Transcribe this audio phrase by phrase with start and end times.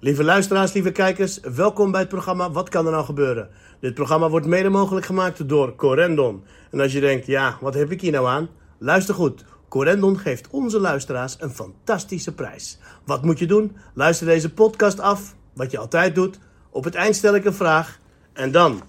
[0.00, 3.48] Lieve luisteraars, lieve kijkers, welkom bij het programma Wat kan er nou gebeuren?
[3.80, 6.44] Dit programma wordt mede mogelijk gemaakt door Corendon.
[6.70, 8.48] En als je denkt, ja, wat heb ik hier nou aan?
[8.78, 9.44] Luister goed.
[9.68, 12.78] Corendon geeft onze luisteraars een fantastische prijs.
[13.04, 13.76] Wat moet je doen?
[13.94, 16.38] Luister deze podcast af, wat je altijd doet.
[16.70, 17.98] Op het eind stel ik een vraag.
[18.32, 18.82] En dan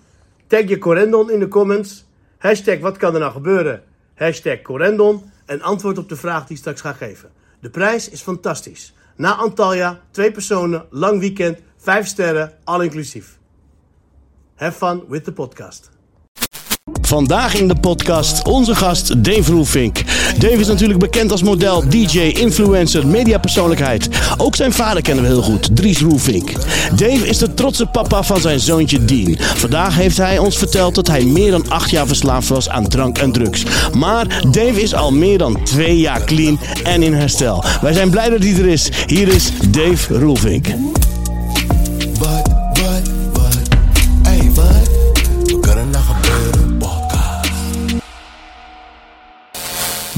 [0.47, 2.05] tag je Corendon in de comments.
[2.37, 3.83] Hashtag wat kan er nou gebeuren?
[4.15, 5.31] Hashtag Corendon.
[5.45, 7.29] En antwoord op de vraag die ik straks ga geven.
[7.59, 8.93] De prijs is fantastisch.
[9.17, 13.39] Na Antalya, twee personen, lang weekend, vijf sterren, all inclusief.
[14.55, 15.96] Have fun with the podcast.
[17.07, 20.03] Vandaag in de podcast onze gast Dave Roelvink.
[20.37, 24.09] Dave is natuurlijk bekend als model, DJ, influencer, mediapersoonlijkheid.
[24.37, 26.51] Ook zijn vader kennen we heel goed, Dries Roelvink.
[26.95, 29.37] Dave is de trotse papa van zijn zoontje Dean.
[29.39, 33.17] Vandaag heeft hij ons verteld dat hij meer dan acht jaar verslaafd was aan drank
[33.17, 33.63] en drugs.
[33.93, 37.63] Maar Dave is al meer dan twee jaar clean en in herstel.
[37.81, 38.89] Wij zijn blij dat hij er is.
[39.05, 40.67] Hier is Dave Roelvink.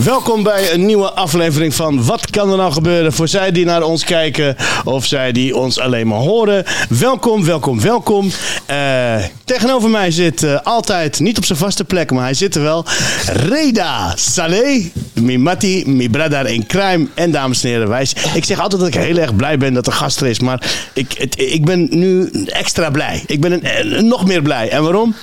[0.03, 3.13] Welkom bij een nieuwe aflevering van Wat kan er nou gebeuren?
[3.13, 6.63] Voor zij die naar ons kijken of zij die ons alleen maar horen.
[6.89, 8.31] Welkom, welkom, welkom.
[8.65, 12.61] Eh, tegenover mij zit eh, altijd, niet op zijn vaste plek, maar hij zit er
[12.61, 12.85] wel.
[13.25, 17.07] Reda Saleh, mi mati, mi brother in crime.
[17.13, 19.87] En dames en heren, wij, ik zeg altijd dat ik heel erg blij ben dat
[19.87, 20.39] er gast er is.
[20.39, 23.23] Maar ik, ik ben nu extra blij.
[23.25, 23.61] Ik ben
[24.07, 24.69] nog meer blij.
[24.69, 25.15] En waarom?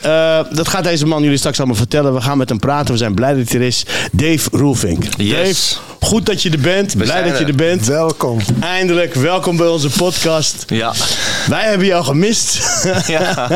[0.00, 2.14] Eh, dat gaat deze man jullie straks allemaal vertellen.
[2.14, 2.92] We gaan met hem praten.
[2.92, 3.84] We zijn blij dat hij er is.
[4.12, 5.04] Dave Roelvink.
[5.16, 5.36] Yes.
[5.98, 6.96] Dave, goed dat je er bent.
[6.96, 7.54] blij dat je er.
[7.54, 7.86] bent.
[7.86, 8.38] Welkom.
[8.60, 10.64] Eindelijk, welkom bij onze podcast.
[10.66, 10.92] Ja.
[11.48, 12.58] Wij hebben jou gemist.
[13.06, 13.48] Ja.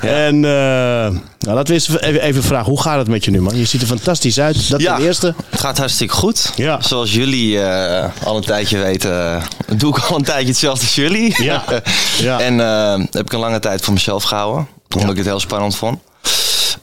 [0.00, 2.68] En eh, nou, laten we eens even, even vragen.
[2.68, 3.56] Hoe gaat het met je nu, man?
[3.56, 4.70] Je ziet er fantastisch uit.
[4.70, 4.96] Dat Ja.
[4.96, 5.34] ten eerste.
[5.50, 6.52] Het gaat hartstikke goed.
[6.56, 6.80] Ja.
[6.82, 9.42] Zoals jullie eh, al een tijdje weten, eh,
[9.76, 11.42] doe ik al een tijdje hetzelfde als jullie.
[11.42, 11.64] Ja.
[12.18, 12.40] Ja.
[12.40, 14.68] en eh, heb ik een lange tijd voor mezelf gehouden.
[14.94, 15.98] Omdat ik het heel spannend vond.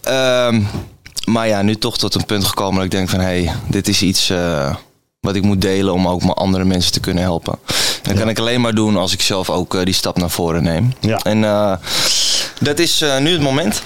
[0.03, 0.61] Ehm,
[1.27, 3.19] maar ja, nu toch tot een punt gekomen dat ik denk van...
[3.19, 4.75] hé, hey, dit is iets eh,
[5.19, 7.59] wat ik moet delen om ook maar andere mensen te kunnen helpen.
[8.03, 10.29] En dat kan ik alleen maar doen als ik zelf ook eh, die stap naar
[10.29, 10.93] voren neem.
[10.99, 11.17] Ja.
[11.17, 11.73] En eh,
[12.59, 13.81] dat is nu het moment.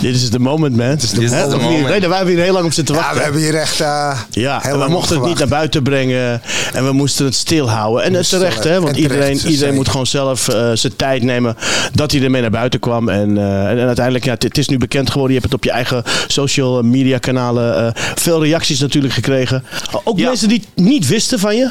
[0.00, 0.90] Dit is de moment, man.
[0.90, 1.88] Dit is the moment.
[1.88, 3.16] Nee, daar hebben we hier heel lang op zitten Ja, wachten.
[3.18, 5.82] we hebben hier echt eh Ja, heel en we lang mochten het niet naar buiten
[5.82, 6.42] brengen.
[6.72, 8.04] En we moesten het stilhouden.
[8.04, 8.80] En terecht, we- hè?
[8.80, 9.74] Want en terecht, iedereen, iedereen zeker.
[9.74, 11.56] moet gewoon zelf eh, zijn tijd nemen
[11.92, 13.08] dat hij ermee naar buiten kwam.
[13.08, 15.34] En, eh, en, en uiteindelijk, ja, het, is nu bekend geworden.
[15.34, 17.76] Je hebt het op je eigen social media kanalen.
[17.94, 19.64] eh, veel reacties natuurlijk gekregen.
[20.04, 20.28] Ook Ja.
[20.28, 21.70] mensen die het niet wisten van je.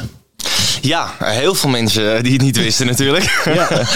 [0.80, 3.28] Ja, heel veel mensen die het niet wisten natuurlijk.
[3.44, 3.68] Ja.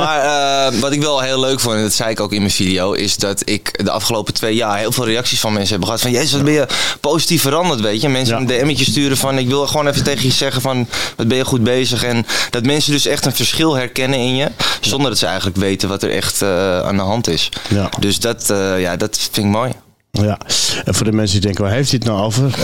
[0.00, 2.52] maar eh, wat ik wel heel leuk vond, en dat zei ik ook in mijn
[2.52, 6.00] video, is dat ik de afgelopen twee jaar heel veel reacties van mensen heb gehad.
[6.00, 6.66] Van, jezus, wat ben je
[7.00, 8.08] positief veranderd, weet je.
[8.08, 11.36] Mensen een DM'tje sturen van, ik wil gewoon even tegen je zeggen van, wat ben
[11.36, 12.04] je goed bezig.
[12.04, 14.50] En dat mensen dus echt een verschil herkennen in je,
[14.80, 17.48] zonder dat ze eigenlijk weten wat er echt eh, aan de hand is.
[17.68, 17.88] Ja.
[18.00, 19.72] Dus dat, eh, ja, dat vind ik mooi.
[20.10, 20.38] Ja,
[20.84, 22.54] en voor de mensen die denken, waar heeft hij het nou over?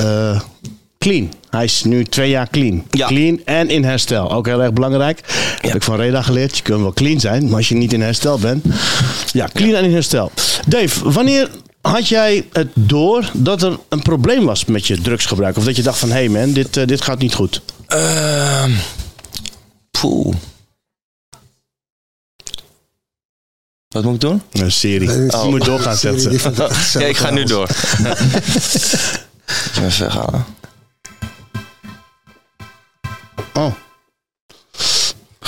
[1.04, 1.32] Clean.
[1.50, 2.84] Hij is nu twee jaar clean.
[2.90, 3.06] Ja.
[3.06, 4.32] Clean en in herstel.
[4.32, 5.20] Ook heel erg belangrijk.
[5.60, 6.56] Heb ik van Reda geleerd.
[6.56, 8.64] Je kunt wel clean zijn, maar als je niet in herstel bent.
[9.32, 10.30] Ja, clean en in herstel.
[10.66, 11.50] Dave, wanneer
[11.80, 15.56] had jij het door dat er een probleem was met je drugsgebruik?
[15.56, 17.62] Of dat je dacht van, hé hey man, dit, eh, dit gaat niet goed.
[17.86, 18.70] Ehm
[19.90, 20.34] poeh.
[23.88, 24.42] Wat moet ik doen?
[24.52, 25.08] Een serie.
[25.08, 26.32] Nee, Je moet doorgaan zetten.
[27.00, 27.68] Ja, ik ga nu door.
[29.76, 30.58] Even weghalen.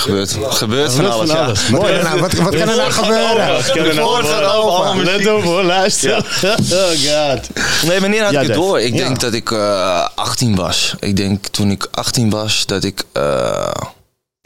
[0.03, 1.43] Gebeurt, gebeurt van alles, van ja.
[1.45, 1.67] alles.
[1.69, 1.83] Mooi.
[1.85, 3.95] kan er nou- wat- wat kan er nou gebeuren?
[4.03, 4.47] Woord open,
[4.85, 6.15] allemaal Let op hoor, luister.
[6.43, 7.49] Oh god.
[7.87, 8.59] Nee, wanneer had ik het Dave.
[8.59, 8.79] door?
[8.81, 10.95] Ik denk dat ik eh 18 was.
[10.99, 13.67] Ik denk toen ik 18 was dat ik eh,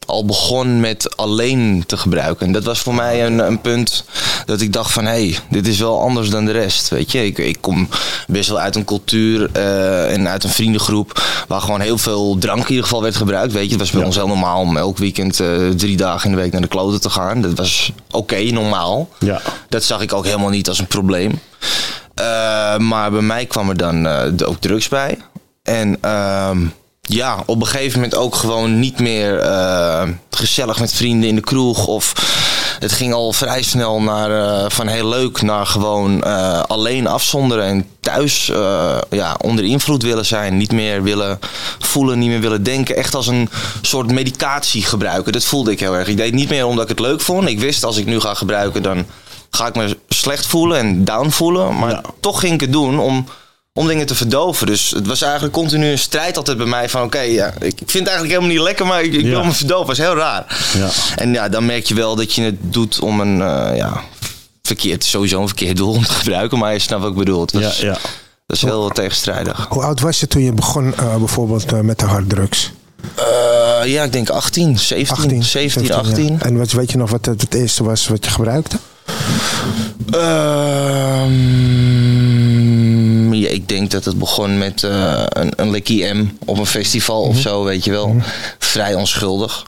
[0.08, 2.46] al begon met alleen te gebruiken.
[2.48, 4.04] En dat was voor mij een, een punt
[4.46, 5.06] dat ik dacht van...
[5.06, 7.26] hé, hey, dit is wel anders dan de rest, weet je.
[7.26, 7.90] Ik, ik kom
[8.28, 11.22] best wel uit een cultuur eh, en uit een vriendengroep...
[11.48, 13.70] waar gewoon heel veel drank in ieder geval werd gebruikt, weet je.
[13.70, 14.06] Het was bij Ja.
[14.06, 17.02] ons heel normaal om elk weekend eh, drie dagen in de week naar de kloten
[17.02, 17.42] te gaan.
[17.42, 19.10] Dat was oké, normaal.
[19.20, 19.42] Ja.
[19.70, 21.40] Dat zag ik ook helemaal niet als een probleem.
[22.14, 24.08] Eh, maar bij mij kwam er dan
[24.46, 25.18] ook drugs bij.
[25.64, 26.58] En ehm,
[27.08, 31.42] ja, op een gegeven moment ook gewoon niet meer eh, gezellig met vrienden in de
[31.42, 31.88] kroeg.
[31.88, 32.14] Of
[32.80, 37.66] het ging al vrij snel naar, eh, van heel leuk naar gewoon eh, alleen afzonderen.
[37.66, 38.52] En thuis
[39.10, 40.58] ja, onder invloed willen zijn.
[40.58, 41.40] Niet meer willen
[41.80, 42.96] voelen, niet meer willen denken.
[42.96, 43.50] Echt als een
[43.82, 45.32] soort medicatie gebruiken.
[45.32, 46.08] Dat voelde ik heel erg.
[46.08, 47.50] Ik deed niet meer omdat ik het leuk vond.
[47.50, 49.06] Ik wist als ik nu ga gebruiken, dan
[49.50, 51.78] ga ik me slecht voelen en down voelen.
[51.80, 52.02] Maar Ja.
[52.20, 53.26] toch ging ik het doen om
[53.78, 54.68] om dingen te verdoven.
[54.68, 57.02] Dus het was eigenlijk continu een strijd altijd bij mij van...
[57.04, 59.30] oké, ja, ik vind het eigenlijk helemaal niet lekker, maar ik, ik Ja.
[59.30, 59.88] wil me verdoven.
[59.88, 60.58] Dat is heel raar.
[60.78, 60.90] Ja.
[61.16, 63.42] En ja, dan merk je wel dat je het doet om een...
[63.42, 64.02] eh, ja,
[64.64, 66.58] verkeerd, sowieso een verkeerd doel om te gebruiken.
[66.58, 67.42] Maar je snapt wat ik bedoel.
[67.42, 67.98] Het Ja, ja.
[68.46, 69.66] Dat is heel tegenstrijdig.
[69.70, 72.72] Hoe oud was je toen je begon eh, bijvoorbeeld eh, met de harddrugs?
[73.16, 75.96] Eh, ja, ik denk 18, 17, 17, ja.
[75.96, 76.40] 18.
[76.42, 78.78] En wat, weet je nog wat het, het eerste was wat je gebruikte?
[80.12, 81.34] Ehm,
[83.34, 85.72] ja, ik denk dat het begon met eh, een, een
[86.18, 88.16] M op een festival of zo, weet je wel.
[88.60, 89.66] Vrij onschuldig.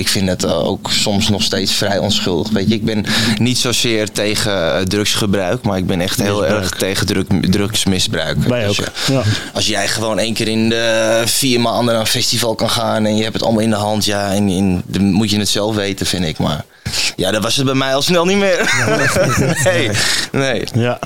[0.00, 2.52] Ik vind het eh, ook soms nog steeds vrij onschuldig.
[2.52, 3.04] Weet je, ik ben
[3.38, 6.62] niet zozeer tegen eh, drugsgebruik, maar ik ben echt heel Misbruik.
[6.62, 8.36] erg tegen druk, drugsmisbruik.
[8.44, 8.86] Wij Dus ook.
[9.06, 9.22] ja, Ja.
[9.54, 13.16] Als jij gewoon één keer in de vier maanden naar een festival kan gaan en
[13.16, 15.74] je hebt het allemaal in de hand, ja, en, en dan moet je het zelf
[15.74, 16.38] weten, vind ik.
[16.38, 16.64] Maar
[17.16, 18.74] ja, dat was het bij mij al snel niet meer.
[19.64, 19.90] nee,
[20.32, 20.64] nee.
[20.74, 20.98] Ja.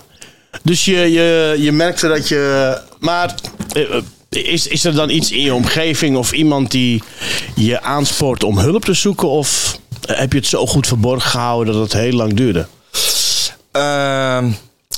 [0.62, 2.78] Dus je, je, je merkte dat je.
[2.98, 3.34] Maar
[3.72, 3.82] eh,
[4.36, 7.02] is, is er dan iets in je omgeving of iemand die
[7.54, 9.28] je aanspoort om hulp te zoeken?
[9.28, 12.66] Of heb je het zo goed verborgen gehouden dat het heel lang duurde?
[13.72, 14.50] Ehm,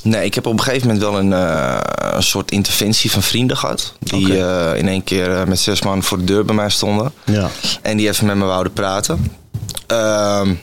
[0.03, 1.79] nee, ik heb op een gegeven moment wel een, eh,
[2.15, 3.93] een soort interventie van vrienden gehad.
[3.99, 7.13] Die eh, in één keer eh, met zes man voor de deur bij mij stonden.
[7.25, 7.49] Ja.
[7.81, 9.31] En die even met me wouden praten.
[9.87, 10.53] Ehm,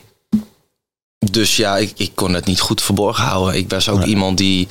[1.33, 3.55] dus ja, ik, ik kon het niet goed verborgen houden.
[3.55, 4.09] Ik was ook Nee.
[4.09, 4.67] iemand die...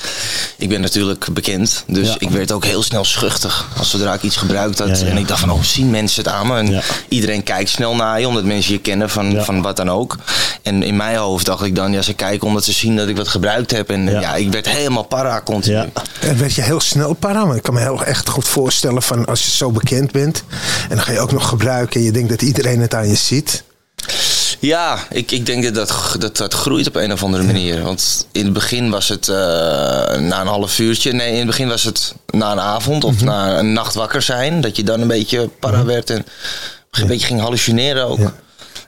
[0.56, 1.84] Ik ben natuurlijk bekend.
[1.86, 2.16] Dus Ja.
[2.18, 3.68] ik werd ook heel snel schuchtig.
[3.76, 4.88] Als zodra ik iets gebruikt had.
[4.88, 5.10] Ja, ja.
[5.10, 6.56] En ik dacht van, oh, zien mensen het aan me?
[6.58, 6.82] En Ja.
[7.08, 8.28] iedereen kijkt snel naar je.
[8.28, 9.44] Omdat mensen je kennen van, Ja.
[9.44, 10.16] van wat dan ook.
[10.62, 13.16] En in mijn hoofd dacht ik dan, ja, ze kijken omdat ze zien dat ik
[13.16, 13.90] wat gebruikt heb.
[13.90, 14.20] En Ja.
[14.20, 15.76] ja, ik werd helemaal para continu.
[15.76, 15.88] Ja.
[16.20, 17.44] En werd je heel snel para?
[17.44, 20.42] Want ik kan me heel echt goed voorstellen van als je zo bekend bent.
[20.82, 23.14] En dan ga je ook nog gebruiken en je denkt dat iedereen het aan je
[23.14, 23.62] ziet.
[24.64, 25.88] Ja, ik, ik denk dat
[26.18, 27.82] dat, dat groeit op een of andere manier.
[27.82, 29.34] Want in het begin was het eh,
[30.18, 31.12] na een half uurtje.
[31.12, 34.60] Nee, in het begin was het na een avond of na een nacht wakker zijn.
[34.60, 36.26] Dat je dan een beetje para werd en
[36.90, 38.18] een beetje ging hallucineren ook.
[38.18, 38.32] Ja.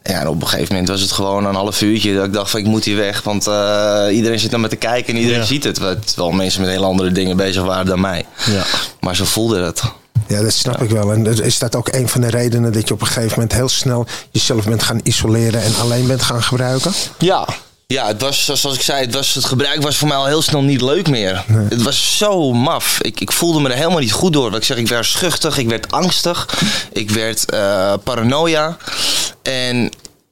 [0.03, 0.21] Ja.
[0.21, 2.61] en op een gegeven moment was het gewoon een half uurtje dat ik dacht van
[2.61, 3.23] ik moet hier weg.
[3.23, 5.47] Want eh, iedereen zit naar me te kijken en iedereen Ja.
[5.47, 5.75] ziet het.
[6.07, 8.27] Terwijl mensen met hele andere dingen bezig waren dan mij.
[8.51, 8.63] Ja.
[9.01, 9.83] Maar zo voelde het.
[10.29, 11.13] Ja, dat snap ik wel.
[11.13, 13.69] En is dat ook een van de redenen dat je op een gegeven moment heel
[13.69, 16.93] snel jezelf bent gaan isoleren en alleen bent gaan gebruiken?
[17.19, 17.47] Ja.
[17.89, 20.43] Ja, het was, zoals ik zei, het, was, het gebruik was voor mij al heel
[20.43, 21.45] snel niet leuk meer.
[21.69, 22.99] Het was zo maf.
[23.03, 24.51] Ik, ik voelde me er helemaal niet goed door.
[24.51, 26.49] Wat ik zeg, ik werd schuchtig, ik werd angstig,
[26.93, 28.77] ik werd eh, paranoia.
[29.43, 29.91] En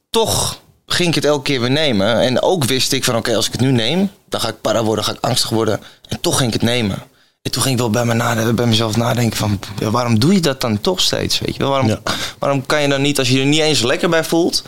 [0.09, 2.19] toch ging ik het elke keer weer nemen.
[2.19, 4.83] En ook wist ik van, oké, als ik het nu neem, dan ga ik para
[4.83, 5.79] worden, ga ik angstig worden.
[6.07, 6.97] En toch ging ik het nemen.
[7.45, 10.39] En toen ging ik wel bij, me bij mezelf nadenken van, ja, waarom doe je
[10.39, 11.39] dat dan toch steeds?
[11.39, 11.69] Weet je wel?
[11.69, 11.99] Waarom, Ja.
[12.39, 14.63] waarom kan je dan niet, als je er niet eens lekker bij voelt,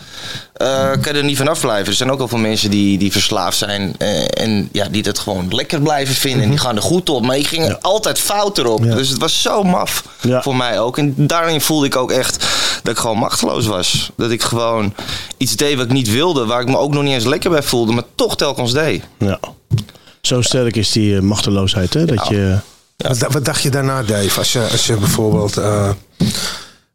[0.54, 1.88] eh, kan je er niet vanaf blijven?
[1.88, 5.20] Er zijn ook al veel mensen die, die verslaafd zijn eh, en ja, die dat
[5.20, 6.44] gewoon lekker blijven vinden.
[6.44, 7.26] En die gaan er goed op.
[7.26, 8.82] Maar ik ging er altijd fout erop.
[8.84, 10.04] Dus het was zo maf
[10.42, 10.98] voor mij ook.
[10.98, 12.46] En daarin voelde ik ook echt
[12.84, 14.10] dat ik gewoon machteloos was.
[14.18, 14.94] Dat ik gewoon
[15.38, 17.64] iets deed wat ik niet wilde, waar ik me ook nog niet eens lekker bij
[17.64, 19.04] voelde, maar toch telkens deed.
[19.20, 19.40] ja.
[20.22, 22.06] Zo sterk is die eh, machteloosheid, hè?
[22.06, 22.58] Dat je.
[22.98, 24.40] Wat, wat dacht je daarna, Dave?
[24.40, 25.90] Als je, als je bijvoorbeeld, eh,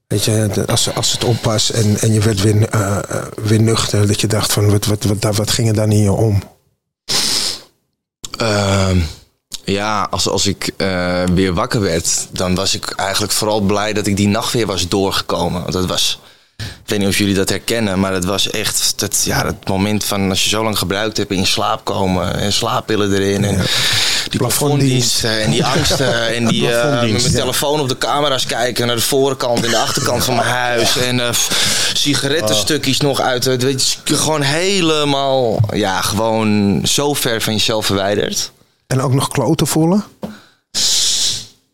[0.06, 2.68] weet je, als, als het op was en, en je werd weer,
[3.42, 6.12] weer nuchter, dat je dacht van, wat, wat, wat, wat ging er dan in je
[6.12, 6.42] om?
[8.38, 8.98] Ehm,
[9.64, 10.74] ja, als, als ik
[11.34, 14.88] weer wakker werd, dan was ik eigenlijk vooral blij dat ik die nacht weer was
[14.88, 15.60] doorgekomen.
[15.60, 16.20] Want dat was,
[16.56, 20.04] ik weet niet of jullie dat herkennen, maar het was echt dat, ja, het moment
[20.04, 23.64] van als je zo lang gebruikt hebt in slaap komen en slaappillen erin en
[24.28, 28.86] die plafonddiensten en die angsten en die eh, met mijn telefoon op de camera's kijken
[28.86, 33.44] naar de voorkant en de achterkant van mijn huis en eh, f- sigarettenstukjes nog uit.
[33.44, 38.52] het- Weet je, gewoon helemaal, ja, gewoon zo ver van jezelf verwijderd.
[38.86, 40.04] En ook nog kloten voelen?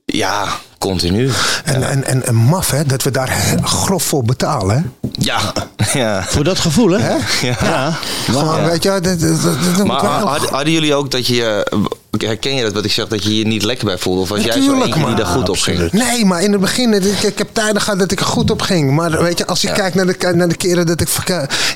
[0.04, 0.46] Ja,
[0.78, 1.30] continu.
[1.64, 4.76] En, en, en, en maf, hè, dat we daar grof voor betalen.
[4.76, 5.08] Hè?
[5.12, 5.52] Ja,
[6.00, 6.24] ja.
[6.28, 7.08] Voor dat gevoel, hè?
[7.08, 7.18] Ja.
[7.62, 7.98] Ja.
[8.24, 11.10] Gewoon, weet je, dat, dat, dat, dat moet Maar wel heel- hadden, hadden jullie ook
[11.10, 11.72] dat je
[12.10, 14.20] herken je dat wat ik zeg, dat je je niet lekker bij voelde?
[14.20, 15.92] Of was jij zo eentje die daar goed op ging?
[15.92, 18.62] Nee, maar in het begin, ik, ik heb tijden gehad dat ik er goed op
[18.62, 18.90] ging.
[18.90, 19.74] Maar weet je, als ik Ja.
[19.74, 21.08] kijk naar de, naar de keren dat ik...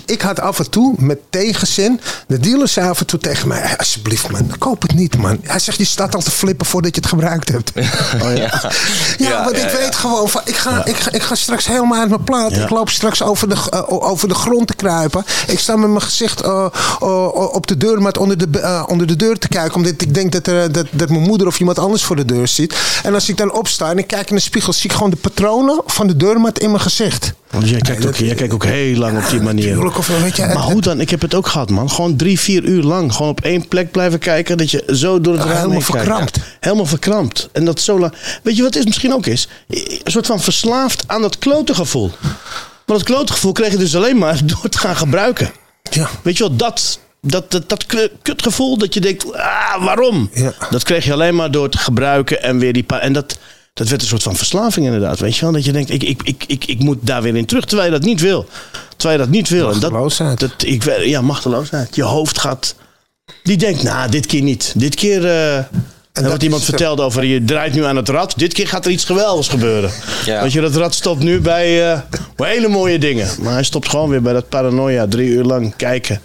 [0.07, 3.59] Ik had af en toe, met tegenzin, de dealer zei af en toe tegen mij...
[3.61, 5.39] "Hey, alsjeblieft man, koop het niet man.
[5.43, 7.71] Hij zegt, je staat al te flippen voordat je het gebruikt hebt.
[8.23, 8.71] Oh, ja.
[9.19, 9.79] Ja, want ja, ik ja.
[9.79, 12.51] weet gewoon van, ik ga, ik, ga, ik ga straks helemaal uit mijn plaat.
[12.55, 12.63] Ja.
[12.63, 15.25] Ik loop straks over de, eh, over de grond te kruipen.
[15.47, 16.67] Ik sta met mijn gezicht eh,
[17.01, 19.75] eh, op de deurmat onder de, onder de deur te kijken.
[19.75, 22.49] Omdat ik denk dat, er, dat, dat mijn moeder of iemand anders voor de deur
[22.49, 23.01] zit.
[23.03, 25.17] En als ik dan opsta en ik kijk in de spiegel, zie ik gewoon de
[25.17, 27.33] patronen van de deurmat in mijn gezicht.
[27.51, 29.77] Want jij kijkt, ook, jij kijkt ook heel lang op die manier.
[30.39, 31.01] maar hoe dan?
[31.01, 31.91] Ik heb het ook gehad, man.
[31.91, 33.15] Gewoon drie, vier uur lang.
[33.15, 34.59] Gewoon op één plek blijven kijken.
[34.59, 36.39] Dat je zo door het raam helemaal verkrampt.
[36.61, 37.49] Helemaal verkrampt.
[37.53, 38.13] En dat zo lang.
[38.43, 39.49] Weet je wat het is misschien ook is?
[39.69, 42.11] Een soort van verslaafd aan dat klote gevoel.
[42.87, 45.51] Maar dat klote gevoel kreeg je dus alleen maar door te gaan gebruiken.
[45.91, 46.11] Ja.
[46.23, 47.87] Weet je wel, dat, dat, dat, dat
[48.23, 50.31] kutgevoel dat je denkt, ah, waarom?
[50.35, 50.53] Ja.
[50.71, 53.01] Dat kreeg je alleen maar door te gebruiken en weer die paar.
[53.01, 53.39] En dat,
[53.75, 55.53] dat werd een soort van verslaving inderdaad, weet je wel.
[55.53, 57.99] Dat je denkt, ik, ik, ik, ik, ik moet daar weer in terug, terwijl je
[57.99, 58.47] dat niet wil.
[58.97, 59.67] Terwijl je dat niet wil.
[59.73, 60.41] En dat, Machteloosheid.
[60.41, 61.97] dat, ik, ja, machteloosheid.
[61.97, 62.75] Je hoofd gaat,
[63.43, 64.73] die denkt, nou, dit keer niet.
[64.77, 65.27] Dit keer...
[65.27, 65.57] eh
[66.13, 68.35] en dat wat iemand is- verteld over, je draait nu aan het rad.
[68.37, 69.91] Dit keer gaat er iets geweldigs gebeuren.
[70.25, 70.41] Ja.
[70.41, 72.01] Want je, dat rad stopt nu bij eh,
[72.37, 73.29] hele mooie dingen.
[73.41, 75.07] Maar hij stopt gewoon weer bij dat paranoia.
[75.07, 76.21] Drie uur lang kijken.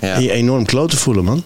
[0.00, 0.14] Ja.
[0.14, 1.44] En je enorm kloten voelen, man.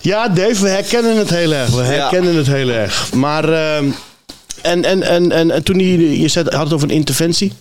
[0.00, 1.70] Ja, Dave, we herkennen het heel erg.
[1.70, 3.12] We herkennen het heel erg.
[3.12, 3.90] Maar, ehm,
[4.62, 7.52] en, en, en, en, en toen je, je had het over een interventie.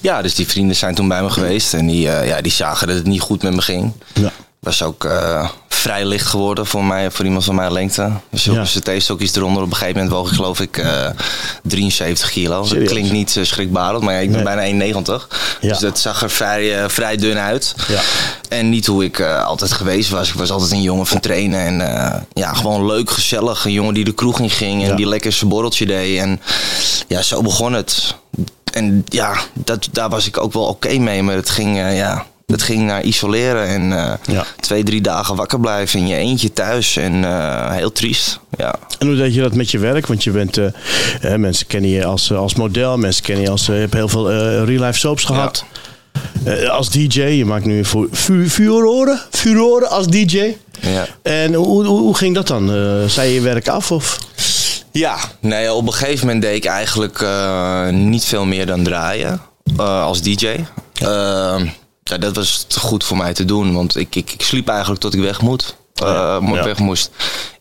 [0.00, 1.74] Ja, dus die vrienden zijn toen bij me geweest.
[1.74, 3.92] En die, eh, ja, die zagen dat het niet goed met me ging.
[4.14, 4.32] Ja.
[4.58, 5.48] Was ook eh,
[5.82, 8.10] vrij licht geworden voor mij, voor iemand van mijn lengte.
[8.30, 8.62] Dus op Ja.
[8.62, 9.62] CT-stokjes eronder.
[9.62, 11.06] Op een gegeven moment woog ik geloof ik eh
[11.62, 12.68] 73 kilo.
[12.68, 15.04] Dat klinkt niet uh, schrikbarend, maar ja, ik ben bijna 1,90.
[15.60, 15.68] Ja.
[15.68, 17.74] Dus dat zag er vrij, eh, vrij dun uit.
[17.88, 18.00] Ja.
[18.48, 20.28] En niet hoe ik eh, altijd geweest was.
[20.28, 21.60] Ik was altijd een jongen van trainen.
[21.60, 23.64] En eh, ja, gewoon leuk, gezellig.
[23.64, 26.18] Een jongen die de kroeg in ging en die lekker zijn borreltje deed.
[26.18, 26.40] En
[27.06, 28.14] ja, zo begon het.
[28.72, 31.22] En ja, dat, daar was ik ook wel oké mee.
[31.22, 33.66] Maar het ging, eh, ja, het ging naar isoleren.
[33.66, 34.44] En eh, Ja.
[34.60, 36.96] twee, drie dagen wakker blijven in je eentje thuis.
[36.96, 38.38] En eh, heel triest.
[38.56, 38.74] Ja.
[38.98, 40.06] En hoe deed je dat met je werk?
[40.06, 43.72] Want je bent, eh, mensen kennen je als, als model, mensen kennen je als, je
[43.72, 44.30] hebt heel veel
[44.64, 45.64] real-life soaps gehad.
[46.44, 50.54] Eh, als DJ, je maakt nu fu fu furoren, furoren als DJ.
[50.80, 51.06] Ja.
[51.22, 52.66] En hoe, hoe, hoe ging dat dan?
[53.10, 53.90] Zei je je werk af?
[53.92, 54.18] Of?
[54.92, 57.24] Ja, nee, op een gegeven moment deed ik eigenlijk
[57.90, 59.40] niet veel meer dan draaien
[59.76, 60.46] als DJ.
[61.00, 61.60] Eh,
[62.04, 65.00] ja, dat was te goed voor mij te doen, want ik, ik, ik sliep eigenlijk
[65.00, 65.74] tot ik weg moet.
[65.94, 66.64] eh, Ja, mo- ja.
[66.64, 67.10] weg moest.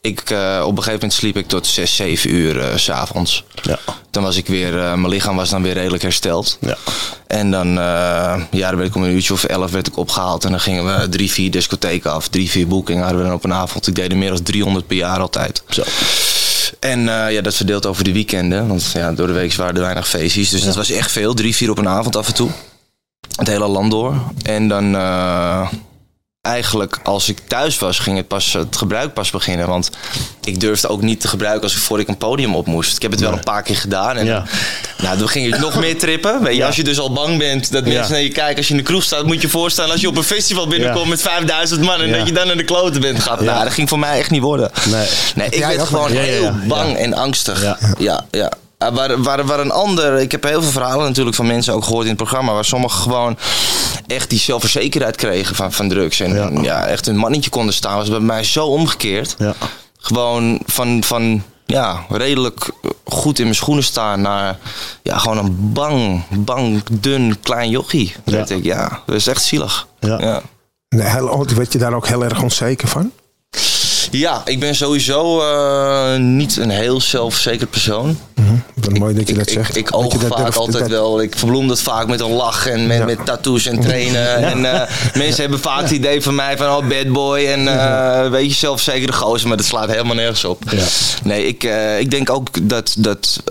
[0.01, 3.43] Ik, eh, op een gegeven moment sliep ik tot 6, 7 uur eh, s s'avonds.
[3.61, 3.79] Ja.
[4.11, 6.57] Dan was ik weer, eh, mijn lichaam was dan weer redelijk hersteld.
[6.61, 6.77] Ja.
[7.27, 10.43] En dan, eh, ja, dan werd ik om een uurtje of elf werd ik opgehaald.
[10.43, 12.27] En dan gingen we drie, vier discotheken af.
[12.27, 13.87] Drie, vier boekingen hadden we dan op een avond.
[13.87, 15.63] Ik deed er meer dan 300 per jaar altijd.
[15.69, 15.83] Zo.
[16.79, 18.67] En eh, ja, dat verdeeld over de weekenden.
[18.67, 20.49] Want ja, door de week waren er weinig feestjes.
[20.49, 21.33] Dus dat was echt veel.
[21.33, 22.49] Drie, vier op een avond af en toe.
[23.35, 24.15] Het hele land door.
[24.43, 25.67] En dan eh,
[26.41, 29.67] eigenlijk als ik thuis was, ging het, pas, het gebruik pas beginnen.
[29.67, 29.89] Want
[30.43, 32.95] ik durfde ook niet te gebruiken als ik voor ik een podium op moest.
[32.95, 34.17] Ik heb het wel een paar keer gedaan.
[34.17, 34.43] En Ja.
[34.97, 36.43] nou, toen ging ik nog meer trippen.
[36.43, 36.65] Weet je, Ja.
[36.67, 37.91] als je dus al bang bent dat Ja.
[37.93, 40.07] mensen naar je kijken als je in de kroeg staat, moet je voorstellen als je
[40.07, 43.19] op een festival binnenkomt met 5000 man en dat je dan naar de kloten bent
[43.19, 43.41] gaat.
[43.41, 44.71] Nou, dat ging voor mij echt niet worden.
[44.89, 45.07] Nee.
[45.35, 47.63] Nee, ik werd gewoon heel bang en angstig.
[47.97, 48.25] Ja.
[48.31, 48.51] Ja,
[48.89, 52.03] Waar, waar, waar een ander, ik heb heel veel verhalen natuurlijk van mensen ook gehoord
[52.03, 53.37] in het programma, waar sommigen gewoon
[54.07, 56.19] echt die zelfverzekerheid kregen van, van drugs.
[56.19, 56.49] En Ja.
[56.61, 56.87] ja.
[56.87, 59.35] echt een mannetje konden staan, was bij mij zo omgekeerd.
[59.37, 59.53] Ja.
[59.97, 62.71] Gewoon van, van ja, redelijk
[63.05, 64.57] goed in mijn schoenen staan naar
[65.03, 68.15] ja, gewoon een bang, bang, dun, klein jochie.
[68.25, 68.47] Ja.
[68.47, 68.63] ik.
[68.63, 69.87] ja, dat is echt zielig.
[69.99, 70.17] Ja.
[70.19, 70.41] ja.
[70.89, 73.11] Nee, heel, werd je daar ook heel erg onzeker van?
[74.11, 78.17] Ja, ik ben sowieso eh, niet een heel zelfverzekerd persoon.
[78.75, 79.75] Wat mooi dat je dat ik, zegt.
[79.75, 81.21] Ik, ik oog vaak durft- altijd dat- wel.
[81.21, 83.05] Ik verbloem dat vaak met een lach en met, Ja.
[83.05, 84.35] met tattoos en trainen.
[84.35, 84.89] En eh,
[85.23, 88.55] mensen hebben vaak het idee van mij van oh bad boy en eh weet je
[88.55, 90.63] zelfverzekerde gozer, maar dat slaat helemaal nergens op.
[90.69, 90.83] Ja.
[91.23, 91.63] Nee, ik,
[91.99, 93.43] ik denk ook dat, dat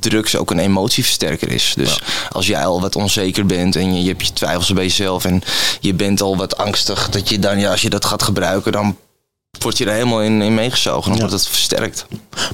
[0.00, 1.72] drugs ook een emotieversterker is.
[1.76, 5.24] Dus als jij al wat onzeker bent en je, je hebt je twijfels bij jezelf
[5.24, 5.42] en
[5.80, 8.96] je bent al wat angstig, dat je dan, ja, als je dat gaat gebruiken, dan
[9.58, 11.02] word je er helemaal in, in meegezogen.
[11.10, 11.18] Dan Ja.
[11.28, 12.06] wordt het versterkt.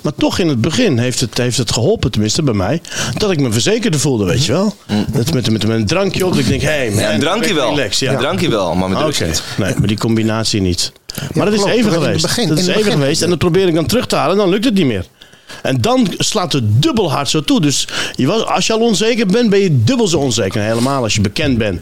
[0.03, 2.81] Maar toch in het begin heeft het, heeft het geholpen, tenminste bij mij,
[3.17, 4.77] dat ik me verzekerde voelde, weet je wel.
[5.13, 7.21] Dat met, met, met een drankje op, dat ik denk, hé, hey, man, Ja, een
[7.21, 7.71] drankje wel.
[7.75, 8.13] Relax, ja.
[8.13, 9.43] Een drankje wel, maar met niet.
[9.59, 10.93] nee, maar die combinatie niet.
[11.35, 11.77] Maar dat is klopt.
[11.77, 12.23] even geweest.
[12.23, 14.39] begin- dat is even begin- geweest en dat probeer ik dan terug te halen en
[14.39, 15.07] dan lukt het niet meer.
[15.63, 17.61] En dan slaat het dubbel hard zo toe.
[17.61, 20.63] Dus je was, als je al onzeker bent, ben je dubbel zo onzeker.
[20.63, 21.81] Helemaal als je bekend bent.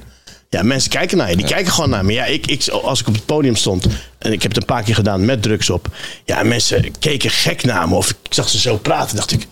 [0.54, 1.36] Ja, mensen kijken naar je.
[1.36, 2.12] Die kijken gewoon naar me.
[2.12, 3.86] Ja, ik, ik, als ik op het podium stond
[4.18, 5.88] en ik heb het een paar keer gedaan met drugs op.
[6.24, 7.94] Ja, mensen keken gek naar me.
[7.94, 9.16] Of ik zag ze zo praten.
[9.16, 9.46] dacht ik,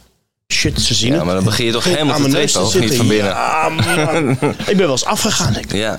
[0.52, 1.24] shit, ze zien Ja, het.
[1.24, 3.30] maar dan begin je toch helemaal aan te trekken, niet van binnen?
[3.30, 4.30] Ja, man.
[4.58, 5.56] ik ben wel eens afgegaan.
[5.56, 5.98] Ik Ja,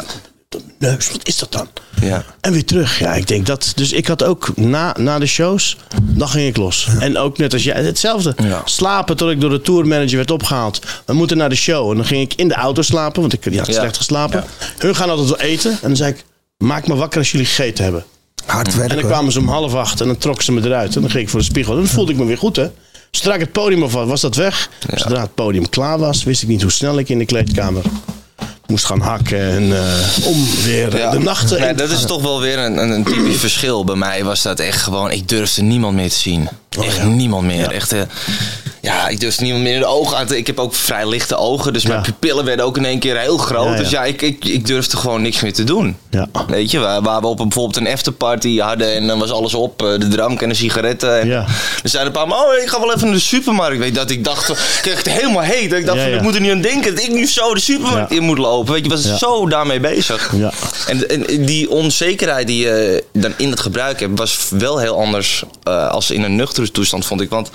[0.79, 1.67] neus, wat is dat dan?
[2.01, 2.24] ja.
[2.41, 3.00] En weer terug.
[3.00, 3.72] Ja, ik denk dat.
[3.75, 6.88] Dus ik had ook na, na de shows, dan ging ik los.
[7.00, 8.36] En ook net als jij, hetzelfde.
[8.43, 8.62] Ja.
[8.65, 10.79] Slapen tot ik door de tourmanager werd opgehaald.
[11.05, 11.89] We moeten naar de show.
[11.89, 14.43] En dan ging ik in de auto slapen, want ik had slecht geslapen.
[14.77, 15.72] Hun gaan altijd wel eten.
[15.72, 16.24] En dan zei ik,
[16.57, 18.03] maak me wakker als jullie gegeten hebben.
[18.45, 18.98] Hard En werken.
[18.98, 20.95] dan kwamen ze om half acht en dan trok ze me eruit.
[20.95, 21.74] En dan ging ik voor de spiegel.
[21.74, 22.67] En dan voelde ik me weer goed, hè.
[23.12, 24.69] Zodra ik het podium af was, was dat weg.
[24.95, 27.81] Zodra het podium klaar was, wist ik niet hoe snel ik in de kleedkamer
[28.67, 29.39] moest gaan hakken.
[29.39, 33.03] En eh, om weer eh, de nachten te dat is toch wel weer een, een,
[33.03, 33.84] typisch verschil.
[33.84, 36.50] Bij mij was dat echt gewoon, ik durfde niemand meer te zien.
[36.70, 37.05] echt ja.
[37.05, 37.72] niemand meer.
[37.72, 38.01] Echt, eh,
[38.84, 40.38] ja, ik durfde niemand meer in de ogen aan te...
[40.38, 43.38] Ik heb ook vrij lichte ogen, dus mijn pupillen werden ook in één keer heel
[43.38, 43.78] groot.
[43.78, 45.98] Dus ja, ik, ik, ik durfde gewoon niks meer te doen.
[46.10, 46.28] Ja.
[46.48, 49.54] Weet je, waar, waar we op een, bijvoorbeeld een afterparty hadden en dan was alles
[49.54, 51.20] op, eh, de drank en de sigaretten.
[51.20, 51.46] En Ja.
[51.84, 53.78] Er zeiden een paar man, oh, ik ga wel even naar de supermarkt.
[53.78, 55.70] Weet dat ik dacht, ik kreeg het helemaal heet.
[55.70, 58.12] Dat ik dacht, ik moet er niet aan denken dat ik nu zo de supermarkt
[58.12, 58.74] in moet lopen.
[58.74, 60.32] Weet je, was zo daarmee bezig.
[60.36, 60.52] Ja.
[60.88, 65.44] En, en die onzekerheid die je dan in het gebruik hebt, was wel heel anders
[65.63, 67.30] eh, als in een nuchtere toestand, vond ik.
[67.30, 67.50] Want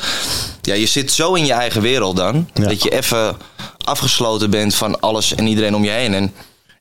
[0.69, 2.69] ja, je zit zo in je eigen wereld dan, Ja.
[2.69, 3.37] dat je even
[3.85, 6.15] afgesloten bent van alles en iedereen om je heen.
[6.15, 6.33] En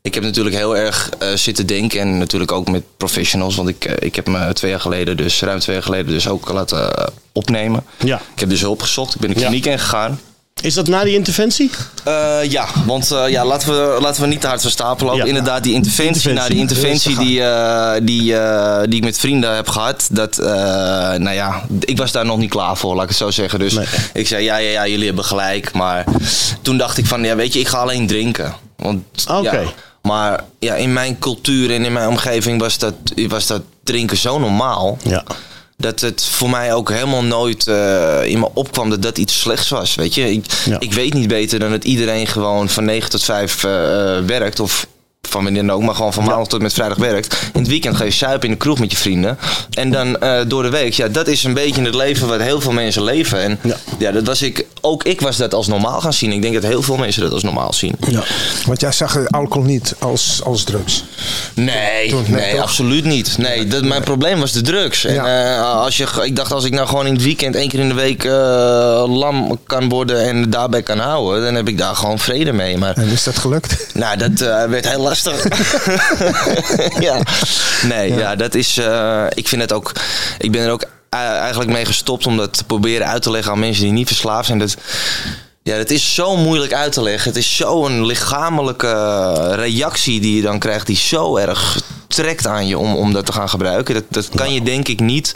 [0.01, 3.85] ik heb natuurlijk heel erg eh, zitten denken en natuurlijk ook met professionals, want ik,
[3.85, 6.95] eh, ik heb me twee jaar geleden, dus ruim twee jaar geleden, dus ook laten
[6.95, 7.83] eh, opnemen.
[8.03, 8.21] Ja.
[8.33, 9.45] Ik heb dus hulp gezocht, ik ben de Ja.
[9.45, 10.19] kliniek ingegaan.
[10.61, 11.69] Is dat na die interventie?
[12.03, 15.21] Eh, ja, want eh, ja, laten, we, laten we niet te hard van stapel lopen.
[15.21, 15.27] Ja.
[15.27, 18.35] Inderdaad, die interventie, na die interventie die, eh, die,
[18.87, 20.07] die ik met vrienden heb gehad.
[20.11, 20.37] Dat,
[21.17, 23.59] nou ja, ik was daar nog niet klaar voor, laat ik het zo zeggen.
[23.59, 23.85] Dus Nee.
[24.13, 25.73] ik zei, ja, ja, ja, jullie hebben gelijk.
[25.73, 26.03] Maar
[26.61, 28.53] toen dacht ik van, ja, weet je, ik ga alleen drinken.
[28.75, 29.59] Want, Oké.
[29.59, 29.71] ja,
[30.01, 32.93] maar ja, in mijn cultuur en in mijn omgeving was dat,
[33.27, 35.23] was dat drinken zo normaal Ja.
[35.77, 39.69] Dat het voor mij ook helemaal nooit eh, in me opkwam dat dat iets slechts
[39.69, 39.95] was.
[39.95, 40.79] Weet je, ik, Ja.
[40.79, 43.71] ik weet niet beter dan dat iedereen gewoon van 9 tot 5 eh,
[44.25, 44.59] werkt.
[44.59, 44.87] Of
[45.37, 47.33] van wanneer dan ook, maar gewoon van maandag tot met vrijdag werkt.
[47.53, 49.37] In het weekend ga je suipen in de kroeg met je vrienden.
[49.73, 52.61] En dan eh, door de week, ja, dat is een beetje het leven wat heel
[52.61, 53.39] veel mensen leven.
[53.41, 53.75] En Ja.
[53.97, 56.31] ja, dat was ik, ook ik was dat als normaal gaan zien.
[56.31, 57.95] Ik denk dat heel veel mensen dat als normaal zien.
[58.09, 58.23] ja.
[58.65, 61.03] Want jij zag alcohol niet als, als drugs.
[61.53, 62.61] Nee, Toen- nee, toch?
[62.61, 63.37] absoluut niet.
[63.37, 65.05] Nee, dat, mijn probleem was de drugs.
[65.05, 65.55] En, Ja.
[65.55, 67.87] eh, als je, ik dacht, als ik nou gewoon in het weekend één keer in
[67.87, 68.31] de week eh,
[69.07, 72.77] lam kan worden en daarbij kan houden, dan heb ik daar gewoon vrede mee.
[72.77, 73.87] Maar En is dat gelukt?
[73.93, 75.26] nou, dat eh, werd heel lastig.
[77.07, 77.21] ja.
[77.83, 78.35] Nee, ja.
[78.35, 78.77] dat is.
[78.77, 79.91] eh, ik vind het ook.
[80.39, 83.59] Ik ben er ook eigenlijk mee gestopt om dat te proberen uit te leggen aan
[83.59, 84.59] mensen die niet verslaafd zijn.
[84.59, 84.75] Dat,
[85.63, 87.29] ja, het is zo moeilijk uit te leggen.
[87.29, 88.93] Het is zo'n lichamelijke
[89.55, 93.31] reactie die je dan krijgt, die zo erg trekt aan je om, om dat te
[93.33, 93.93] gaan gebruiken.
[93.93, 95.35] Dat, dat kan je denk ik niet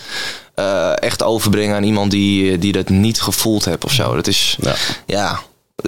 [0.55, 4.15] eh, echt overbrengen aan iemand die, die dat niet gevoeld heeft of zo.
[4.15, 4.73] Dat is, Ja.
[5.05, 5.39] ja.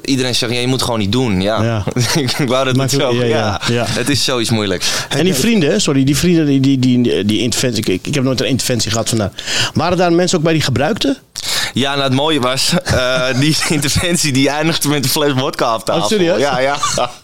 [0.02, 1.42] Iedereen zegt, ja, je moet gewoon niet doen.
[1.42, 1.84] Ja, Ja.
[2.22, 3.14] ik wou dat niet zo.
[3.14, 3.86] ja, Ja, ja, ja.
[3.88, 4.88] Het is zoiets moeilijks.
[5.10, 8.42] En die vrienden, sorry, die vrienden die, die, die, die interventie, ik, ik heb nooit
[8.42, 9.32] een interventie gehad vandaar.
[9.74, 11.18] Waren daar mensen ook bij die gebruikten?
[11.74, 15.86] Ja, nou het mooie was, eh, die interventie die eindigde met een fles vodka op
[15.86, 16.02] tafel.
[16.02, 16.40] Oh, serieus?
[16.40, 16.78] Ja, ja.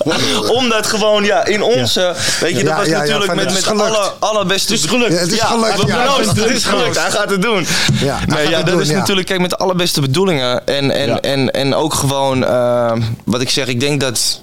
[0.60, 4.74] Omdat gewoon, ja, in onze, weet je, dat was natuurlijk met, met alle, allerbeste...
[4.74, 5.14] Het is gelukt.
[5.14, 7.68] Ja, het is gelukt, Het is gelukt, hij gaat het doen.
[8.00, 10.66] Ja, nee, gaat ja, dat doen, is natuurlijk, kijk, met de allerbeste bedoelingen.
[10.66, 14.42] En, en, en, en ook gewoon, eh, wat ik zeg, ik denk dat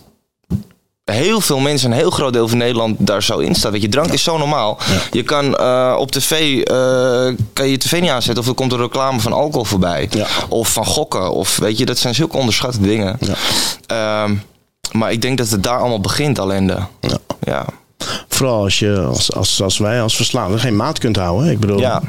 [1.12, 3.72] heel veel mensen, een heel groot deel van Nederland daar zo in staat.
[3.72, 4.78] Weet je, drank is zo normaal.
[5.10, 8.78] Je kan eh, op tv, eh, kan je tv niet aanzetten of er komt een
[8.78, 10.06] reclame van alcohol voorbij.
[10.10, 10.26] Ja.
[10.48, 11.32] Of van gokken.
[11.32, 13.18] Of weet je, dat zijn zulke onderschatte dingen.
[13.20, 13.34] Ja.
[13.86, 14.34] Ehm,
[14.92, 16.78] maar ik denk dat het daar allemaal begint, ellende.
[17.00, 17.18] Ja.
[17.42, 17.64] Ja.
[18.28, 21.50] Vooral als, je, als, als, als wij als verslaafden geen maat kunt houden.
[21.50, 22.02] Ik bedoel, Ja.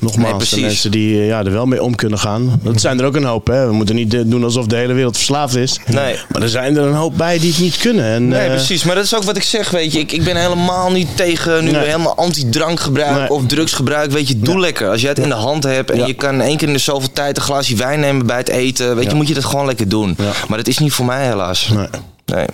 [0.00, 2.60] Nogmaals, Nee, de mensen die eh, ja, er wel mee om kunnen gaan.
[2.62, 3.46] Dat zijn er ook een hoop.
[3.46, 3.66] Hè.
[3.66, 5.78] We moeten niet eh, doen alsof de hele wereld verslaafd is.
[5.86, 6.16] Nee.
[6.28, 8.04] Maar er zijn er een hoop bij die het niet kunnen.
[8.04, 8.84] En, Nee, eh, precies.
[8.84, 9.98] Maar dat is ook wat ik zeg, weet je.
[9.98, 11.84] Ik, ik ben helemaal niet tegen nu Nee.
[11.84, 13.30] helemaal anti-drankgebruik Nee.
[13.30, 14.10] of drugsgebruik.
[14.10, 14.60] Weet je, doe Ja.
[14.60, 14.88] lekker.
[14.88, 16.06] Als jij het in de hand hebt en Ja.
[16.06, 18.96] je kan één keer in de zoveel tijd een glaasje wijn nemen bij het eten.
[18.96, 20.16] Weet je, moet je dat gewoon lekker doen.
[20.48, 21.68] Maar dat is niet voor mij helaas.
[21.68, 21.86] Nee.
[22.26, 22.46] Nee.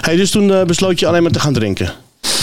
[0.00, 1.92] Hey, dus toen besloot je alleen maar te gaan drinken.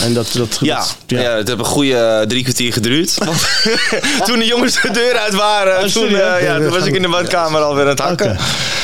[0.03, 1.35] En dat, dat, Ja, dat- ja.
[1.35, 3.13] het heeft een goede eh, drie kwartier geduurd.
[4.25, 6.37] Toen de jongens de deur uit waren, toen, serieus?
[6.39, 8.37] eh, ja, toen was ik in de badkamer alweer aan het hakken.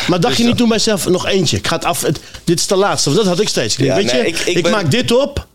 [0.08, 0.58] Maar dacht Dus je niet ja.
[0.58, 1.58] toen bij jezelf nog eentje?
[1.58, 2.02] Ik ga het af.
[2.02, 3.14] Het, dit is de laatste.
[3.14, 3.76] Dat had ik steeds.
[3.76, 5.48] Ja, weet nee, je, ik- ik, ik ben- maak dit op.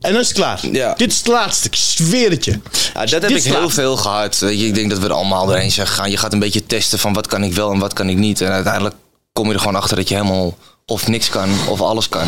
[0.00, 0.58] En dan is het klaar.
[0.72, 0.94] Ja.
[0.96, 1.66] Dit is het laatste.
[1.66, 2.50] Ik zweer het je.
[2.94, 3.80] Ja, dat heb Dit ik heel laatste.
[3.80, 4.38] veel gehad.
[4.38, 6.10] Weet je, ik denk dat we er allemaal doorheen zijn gegaan.
[6.10, 8.40] Je gaat een beetje testen van wat kan ik wel en wat kan ik niet.
[8.40, 8.94] En uiteindelijk
[9.32, 10.56] kom je er gewoon achter dat je helemaal
[10.90, 12.26] of niks kan of alles kan.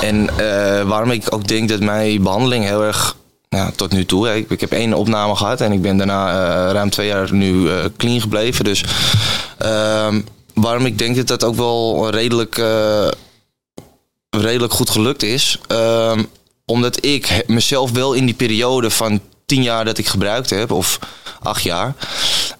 [0.00, 3.16] En eh, waarom ik ook denk dat mijn behandeling heel erg
[3.48, 4.26] nou, tot nu toe.
[4.26, 7.32] hè, Ik, ik heb één opname gehad en ik ben daarna eh, ruim twee jaar
[7.32, 8.64] nu eh, clean gebleven.
[8.64, 8.84] Dus
[9.58, 10.20] ehm,
[10.54, 12.62] waarom ik denk dat dat ook wel redelijk,
[14.30, 15.58] redelijk goed gelukt is.
[15.66, 16.22] Ehm,
[16.64, 20.98] omdat ik mezelf wel in die periode van tien jaar dat ik gebruikt heb, of
[21.42, 21.94] acht jaar,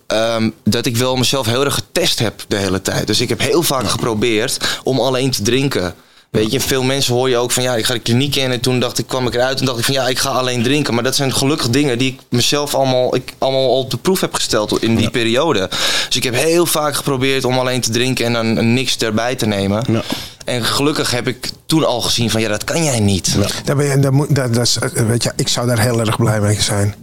[0.07, 3.07] ehm, dat ik wel mezelf heel erg getest heb de hele tijd.
[3.07, 5.94] Dus ik heb heel vaak geprobeerd om alleen te drinken.
[6.35, 8.61] Weet je, veel mensen hoor je ook van ja, ik ga de kliniek in en
[8.61, 10.94] toen dacht ik, kwam ik eruit en dacht ik van ja, ik ga alleen drinken.
[10.94, 14.35] Maar dat zijn gelukkig dingen die ik mezelf allemaal, ik, allemaal op de proef heb
[14.35, 15.68] gesteld in die periode.
[16.07, 19.47] Dus ik heb heel vaak geprobeerd om alleen te drinken en dan niks erbij te
[19.47, 19.85] nemen.
[19.88, 20.03] Ja.
[20.44, 23.37] En gelukkig heb ik toen al gezien van ja, dat kan jij niet.
[23.40, 25.81] Ja, Daar ben je, daar moet, daar, dat is, eh, weet je, ik zou daar
[25.81, 26.94] heel erg blij mee zijn.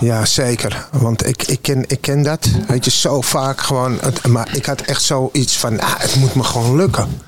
[0.00, 0.86] Ja, zeker.
[0.92, 2.48] Want ik, ik, ken, ik ken dat.
[2.68, 3.98] Weet je, zo vaak gewoon.
[4.00, 7.26] Het, maar ik had echt zoiets van, ah, het moet me gewoon lukken.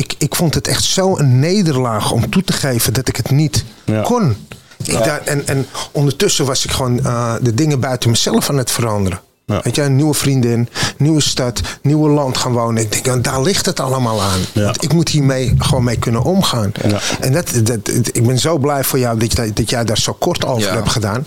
[0.00, 3.30] Ik, ik vond het echt zo een nederlaag om toe te geven dat ik het
[3.30, 4.02] niet Ja.
[4.02, 4.36] kon.
[4.84, 8.70] Ik daar, en, en ondertussen was ik gewoon eh, de dingen buiten mezelf aan het
[8.70, 9.20] veranderen.
[9.46, 9.60] Ja.
[9.62, 12.82] Weet je, een nieuwe vriendin, nieuwe stad, nieuwe land gaan wonen.
[12.82, 14.40] Ik denk, daar ligt het allemaal aan.
[14.52, 14.64] Ja.
[14.64, 16.72] Want ik moet hiermee gewoon mee kunnen omgaan.
[16.88, 17.00] Ja.
[17.20, 20.44] En dat, dat, ik ben zo blij voor jou dat, dat jij daar zo kort
[20.44, 21.26] over hebt gedaan.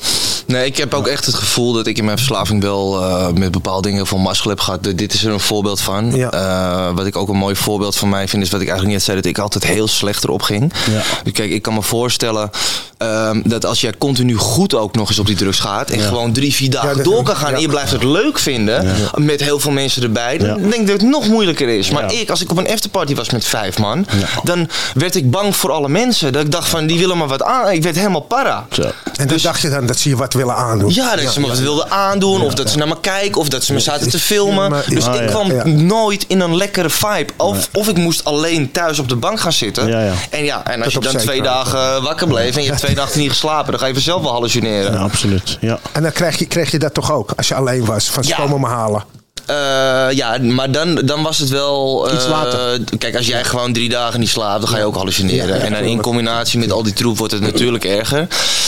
[0.49, 3.51] Nee, ik heb ook echt het gevoel dat ik in mijn verslaving wel eh, met
[3.51, 4.83] bepaalde dingen veel mazzel heb gehad.
[4.83, 6.15] Dit is er een voorbeeld van.
[6.15, 6.31] Ja.
[6.31, 9.05] Eh, wat ik ook een mooi voorbeeld van mij vind, is wat ik eigenlijk net
[9.05, 10.73] zei, dat ik altijd heel slecht erop ging.
[10.91, 11.01] Ja.
[11.23, 12.49] Dus kijk, ik kan me voorstellen
[12.97, 16.07] ehm, dat als jij continu goed ook nog eens op die drugs gaat en Ja.
[16.07, 19.59] gewoon drie, vier dagen door kan gaan en je blijft het leuk vinden met heel
[19.59, 21.89] veel mensen erbij, dan denk ik dat het nog moeilijker is.
[21.89, 24.05] Maar ik, als ik op een afterparty was met vijf man,
[24.43, 26.33] dan werd ik bang voor alle mensen.
[26.33, 27.71] Dat ik dacht van, die willen me wat aan.
[27.71, 28.65] Ik werd helemaal para.
[28.71, 28.81] Zo.
[28.81, 30.93] En toen Dus- dacht je dan dat ze je wat willen aandoen.
[30.93, 32.41] Ja, dat ze me wat wilden aandoen.
[32.41, 33.41] Of dat ze naar me kijken.
[33.41, 34.69] Of dat ze me zaten te filmen.
[34.69, 35.27] maar- Dus Ah, ik ja.
[35.27, 35.65] kwam Ja.
[35.65, 37.33] nooit in een lekkere vibe.
[37.37, 39.87] Of, of ik moest alleen thuis op de bank gaan zitten.
[39.87, 40.13] Ja, ja.
[40.29, 42.55] En ja, en als je dan twee dagen wakker bleef.
[42.55, 43.71] En je hebt twee dagen niet geslapen.
[43.71, 44.91] Dan ga je vanzelf wel hallucineren.
[44.93, 45.57] Ja, absoluut.
[45.61, 45.79] Ja.
[45.91, 48.35] En dan kreeg je, kreeg je dat toch ook, als je alleen was, van Ja.
[48.35, 49.03] komen me halen.
[49.49, 52.09] Eh, ja, maar dan, dan was het wel...
[52.13, 52.79] Iets eh, later.
[52.97, 55.47] Kijk, als jij gewoon drie dagen niet slaapt, dan ga je ook hallucineren.
[55.47, 58.27] Ja, ja, en dan in combinatie met al die troep wordt het natuurlijk erger.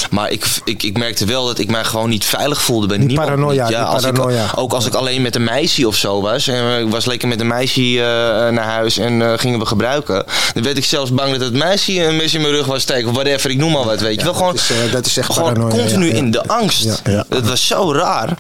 [0.10, 3.08] Maar ik, ik, ik merkte wel dat ik mij gewoon niet veilig voelde bij Die
[3.08, 3.28] niemand.
[3.28, 4.46] paranoia, als paranoia.
[4.46, 6.48] Ik, ook als ik alleen met een meisje of zo was.
[6.48, 10.26] En ik was lekker met een meisje eh, naar huis en eh, gingen we gebruiken.
[10.54, 13.10] Dan werd ik zelfs bang dat het meisje een mes in mijn rug was steken.
[13.10, 14.34] Of whatever, ik noem maar wat, weet je wel.
[14.34, 16.18] Gewoon, dat is, eh, dat is echt gewoon paranoia, continu ja, ja.
[16.18, 16.84] in de angst.
[16.84, 16.96] Ja.
[17.04, 17.26] Ja.
[17.30, 18.38] Het was zo raar.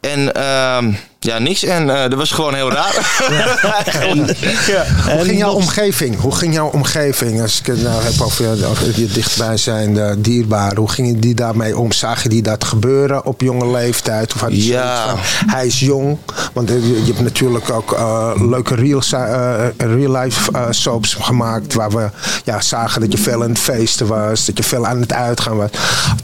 [0.00, 0.92] En ehm,
[1.24, 1.64] ja, niks.
[1.64, 3.16] En eh, dat was gewoon heel raar.
[3.30, 4.84] Ja.
[5.14, 6.20] Hoe ging jouw omgeving?
[6.20, 7.42] Hoe ging jouw omgeving?
[7.42, 10.76] Als ik het nou heb over, je- je dichtbijzijnde dierbaren.
[10.76, 11.92] Hoe gingen die daarmee om?
[11.92, 14.34] Zagen die dat gebeuren op jonge leeftijd?
[14.34, 15.08] Of had je Ja.
[15.08, 15.18] van,
[15.50, 16.18] hij is jong.
[16.52, 21.74] Want eh, je je hebt natuurlijk ook eh, leuke real, eh, real life soaps gemaakt.
[21.74, 22.08] Waar we
[22.44, 24.44] ja, zagen dat je veel aan het feesten was.
[24.44, 25.70] Dat je veel aan het uitgaan was.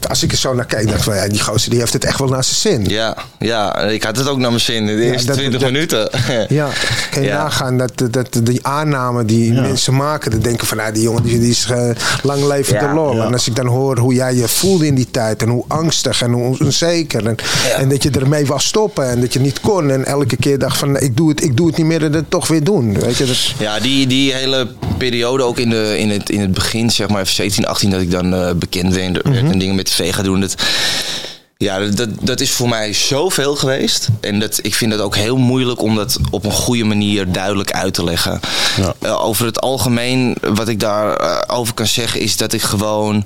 [0.09, 2.05] Als ik er zo naar keek, dacht ik van ja, die gozer die heeft het
[2.05, 2.85] echt wel naar zijn zin.
[2.85, 6.09] Ja, ja, ik had het ook naar mijn zin de eerste dat- 20 dat- minuten.
[6.49, 6.69] Ja,
[7.11, 7.43] kan je Ja.
[7.43, 9.61] nagaan dat, dat die aanname die Ja.
[9.61, 11.89] mensen maken, dat denken van nou, die jongen die, die is eh,
[12.23, 12.93] lang leven de Ja.
[12.93, 13.15] lol.
[13.15, 13.25] Ja.
[13.25, 16.21] En als ik dan hoor hoe jij je voelde in die tijd en hoe angstig
[16.21, 17.35] en hoe onzeker en,
[17.77, 20.77] en dat je ermee wou stoppen en dat je niet kon en elke keer dacht
[20.77, 22.99] van ik doe het, ik doe het niet meer en het toch weer doen.
[22.99, 26.51] Weet je, dat, Ja, die, die hele periode ook in, de, in, het, in het
[26.51, 30.13] begin, zeg maar 17, 18, dat ik dan eh, bekend werd en dingen met tv
[30.13, 30.39] ga doen.
[30.41, 30.55] Dat,
[31.61, 34.07] ja, dat, dat is voor mij zoveel geweest.
[34.19, 37.71] En dat, ik vind het ook heel moeilijk om dat op een goede manier duidelijk
[37.71, 38.39] uit te leggen.
[38.77, 38.93] Ja.
[38.99, 43.25] Eh, over het algemeen, wat ik daarover over kan zeggen, is dat ik gewoon.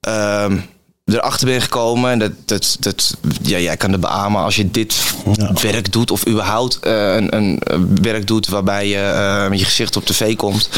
[0.00, 0.58] ehm,
[1.04, 2.10] erachter ben gekomen.
[2.10, 4.94] En dat, dat, dat, ja, jij kan het beamen als je dit
[5.32, 5.52] Ja.
[5.62, 6.10] werk doet.
[6.10, 7.60] Of überhaupt eh, een, een
[8.02, 10.68] werk doet waarbij je eh, met je gezicht op tv komt.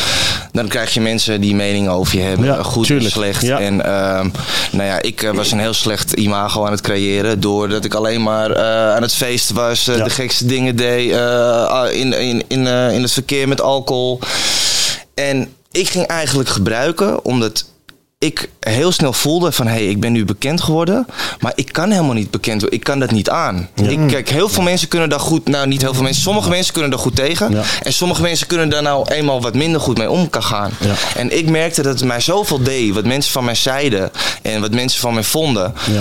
[0.53, 2.47] Dan krijg je mensen die meningen over je hebben.
[2.47, 3.07] Ja, goed tuurlijk.
[3.07, 3.43] en slecht.
[3.43, 3.59] Ja.
[3.61, 4.29] En ehm,
[4.73, 7.41] nou ja, ik eh, was een heel slecht imago aan het creëren.
[7.41, 8.59] Doordat ik alleen maar
[8.95, 9.85] aan het feesten was.
[9.85, 11.11] De gekste dingen deed.
[11.13, 14.19] eh, in, in, in, in het verkeer met alcohol.
[15.15, 17.65] En ik ging eigenlijk gebruiken omdat
[18.25, 21.07] ik heel snel voelde van hé, hey, ik ben nu bekend geworden,
[21.41, 22.79] maar ik kan helemaal niet bekend worden.
[22.79, 23.69] Ik kan dat niet aan.
[23.75, 26.73] Ik, kijk, heel veel mensen kunnen daar goed, nou niet heel veel mensen, sommige mensen
[26.73, 27.51] kunnen daar goed tegen.
[27.51, 27.63] Ja.
[27.83, 30.71] En sommige mensen kunnen daar nou eenmaal wat minder goed mee om kan gaan.
[30.81, 30.95] Ja.
[31.17, 34.11] En ik merkte dat het mij zoveel deed, wat mensen van mij zeiden
[34.43, 35.75] en wat mensen van mij vonden.
[35.93, 36.01] Ja.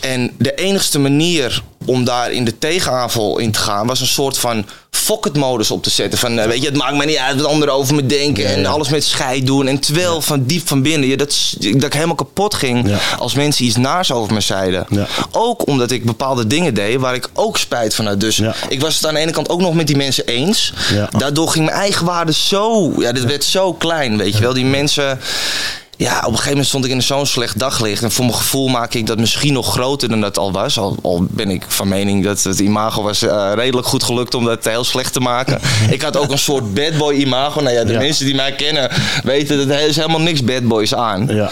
[0.00, 4.38] En de enigste manier om daar in de tegenaanval in te gaan, was een soort
[4.38, 6.18] van fuck it modus op te zetten.
[6.18, 8.46] Van, eh, weet je, het maakt me niet uit wat anderen over me denken.
[8.46, 9.66] En alles met scheid doen.
[9.66, 13.76] En terwijl van diep van binnen, je, dat, ik helemaal kapot ging als mensen iets
[13.76, 14.86] naars over me zeiden.
[15.30, 18.20] Ook omdat ik bepaalde dingen deed waar ik ook spijt van had.
[18.20, 20.72] Dus ik was het aan de ene kant ook nog met die mensen eens.
[21.10, 24.52] Daardoor ging mijn eigen waarde zo, ja, dit werd zo klein, weet je wel.
[24.52, 25.18] Die mensen,
[26.00, 28.02] ja, op een gegeven moment stond ik in zo'n slecht daglicht.
[28.02, 30.78] En voor mijn gevoel maak ik dat misschien nog groter dan dat al was.
[30.78, 34.44] Al, al ben ik van mening dat het imago was eh, redelijk goed gelukt om
[34.44, 35.60] dat heel slecht te maken.
[35.90, 37.60] ik had ook een soort bad boy imago.
[37.60, 37.98] Nou ja, de Ja.
[37.98, 38.90] mensen die mij kennen
[39.22, 41.26] weten dat er is helemaal niks bad boys aan.
[41.26, 41.50] Ja.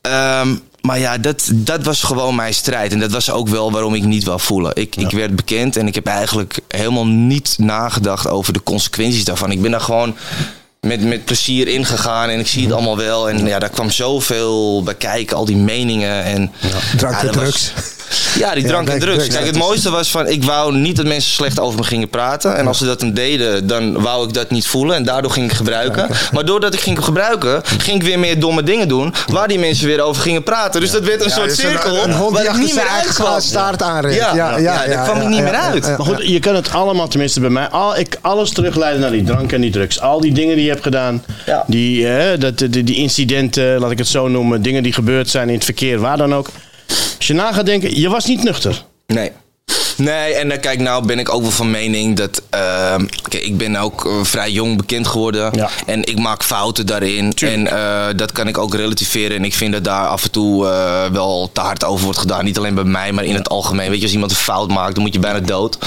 [0.00, 2.92] Ehm, maar ja, dat, dat was gewoon mijn strijd.
[2.92, 4.70] En dat was ook wel waarom ik niet wou voelen.
[4.74, 9.50] Ik, ik werd bekend en ik heb eigenlijk helemaal niet nagedacht over de consequenties daarvan.
[9.50, 10.16] Ik ben daar gewoon
[10.84, 13.28] met, met plezier ingegaan en ik zie het allemaal wel.
[13.28, 16.22] En ja, daar kwam zoveel bij kijken, al die meningen.
[16.24, 16.52] En,
[16.96, 17.72] Drank ja, en was- drugs.
[18.38, 19.14] ja, die drank en drugs.
[19.14, 21.60] drugs, Kijk, ja, het het is- mooiste was van, ik wou niet dat mensen slecht
[21.60, 22.56] over me gingen praten.
[22.56, 24.96] En als ze dat dan deden, dan wou ik dat niet voelen.
[24.96, 26.08] En daardoor ging ik gebruiken.
[26.32, 29.14] Maar doordat ik ging gebruiken, ging ik weer meer domme dingen doen.
[29.26, 30.80] Waar die mensen weer over gingen praten.
[30.80, 31.96] Dus dat werd een Ja, soort dus cirkel.
[31.96, 34.14] Een, een hond waar ik niet meer glazen staart aanreed.
[34.14, 35.82] Ja, ja, ja, daar kwam ik niet meer uit.
[35.86, 39.22] Maar goed, je kan het allemaal, tenminste bij mij, al, ik, alles terugleiden naar die
[39.22, 40.00] drank en die drugs.
[40.00, 41.64] Al die dingen die je hebt gedaan, Ja.
[41.66, 45.48] die, eh, dat, die, die incidenten, laat ik het zo noemen, dingen die gebeurd zijn
[45.48, 46.48] in het verkeer, waar dan ook.
[47.16, 48.84] Als je na gaat denken, je was niet nuchter.
[49.06, 49.30] Nee.
[49.96, 52.42] Nee, en dan kijk, nou ben ik ook wel van mening dat.
[52.50, 55.50] ehm, kijk, ik ben ook eh, vrij jong bekend geworden.
[55.56, 55.68] Ja.
[55.86, 57.32] En ik maak fouten daarin.
[57.32, 57.70] Tuurlijk.
[57.70, 59.36] En eh, dat kan ik ook relativeren.
[59.36, 62.44] En ik vind dat daar af en toe eh, wel te hard over wordt gedaan.
[62.44, 63.88] Niet alleen bij mij, maar in het algemeen.
[63.88, 65.78] Weet je, als iemand een fout maakt, dan moet je bijna dood.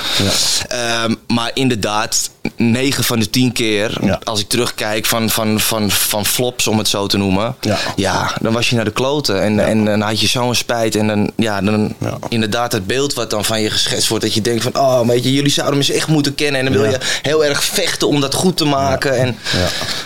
[0.67, 4.20] Ehm, maar inderdaad, 9 van de 10 keer, Ja.
[4.24, 7.56] als ik terugkijk van, van, van, van flops, om het zo te noemen.
[7.96, 8.32] Ja.
[8.41, 9.41] dan was je naar de kloten.
[9.43, 10.96] En, en dan had je zo'n spijt.
[10.96, 12.17] En dan, ja, dan Ja.
[12.30, 14.24] inderdaad het beeld wat dan van je geschetst wordt.
[14.24, 16.60] Dat je denkt van, oh, weet je, jullie zouden me eens echt moeten kennen.
[16.60, 16.91] En dan wil Ja.
[16.91, 19.17] je heel erg vechten om dat goed te maken.
[19.17, 19.38] En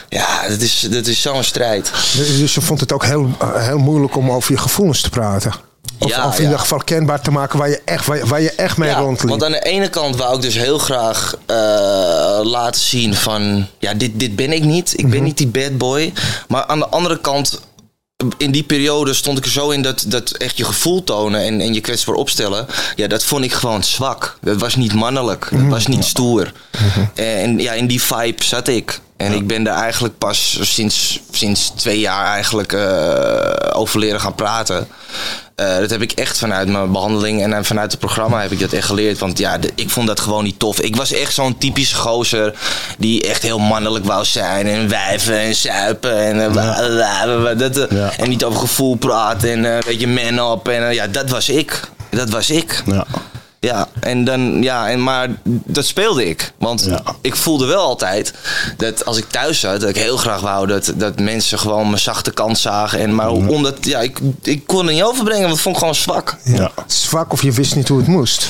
[0.10, 1.92] ja, dat is, dat is zo'n strijd.
[2.18, 5.54] Dus je vond het ook heel, eh, heel moeilijk om over je gevoelens te praten.
[6.00, 6.44] Of, Ja, of in ja.
[6.44, 9.00] ieder geval kenbaar te maken waar je echt, waar je, waar je echt mee Ja,
[9.00, 9.30] rondliep.
[9.30, 11.56] want aan de ene kant wou ik dus heel graag eh,
[12.44, 13.68] laten zien van...
[13.80, 14.94] Ja, dit, dit ben ik niet.
[14.94, 15.10] Ik Mhm.
[15.12, 16.14] ben niet die bad boy.
[16.48, 17.60] Maar aan de andere kant...
[18.38, 21.62] In die periode stond ik er zo in dat, dat echt je gevoel tonen en,
[21.62, 22.66] en je kwetsbaar opstellen.
[22.96, 24.38] Ja, dat vond ik gewoon zwak.
[24.42, 25.48] Dat was niet mannelijk.
[25.52, 26.52] Dat was niet stoer.
[27.14, 29.00] En ja, in die vibe zat ik.
[29.26, 34.36] En ik ben daar eigenlijk pas sinds, sinds twee jaar eigenlijk eh, over leren gaan
[34.36, 34.88] praten.
[35.56, 38.60] Eh, dat heb ik echt vanuit mijn behandeling en eh, vanuit het programma heb ik
[38.60, 39.20] dat echt geleerd.
[39.20, 40.80] Want ja, de- ik vond dat gewoon niet tof.
[40.80, 42.54] Ik was echt zo'n typische gozer
[42.98, 44.68] die echt heel mannelijk wou zijn.
[44.68, 46.54] En wijven en suipen en,
[47.58, 48.12] dat, Ja.
[48.18, 50.68] en niet over gevoel praten en eh, weet je, man up.
[50.68, 51.80] En ja, dat was ik.
[52.10, 52.84] Dat was ik.
[52.86, 53.06] Ja.
[53.68, 56.54] Ja, en dan, ja, en, maar dat speelde ik.
[56.58, 57.02] Want Ja.
[57.22, 58.34] ik voelde wel altijd
[58.78, 62.00] dat als ik thuis zat, dat ik heel graag wou dat, dat mensen gewoon mijn
[62.02, 63.00] zachte kant zagen.
[63.00, 65.96] En, maar omdat, ja, ik, ik kon het niet overbrengen, want ik vond ik gewoon
[65.96, 66.38] zwak.
[66.44, 66.72] Ja.
[66.88, 68.48] Zwak of je wist niet hoe het moest.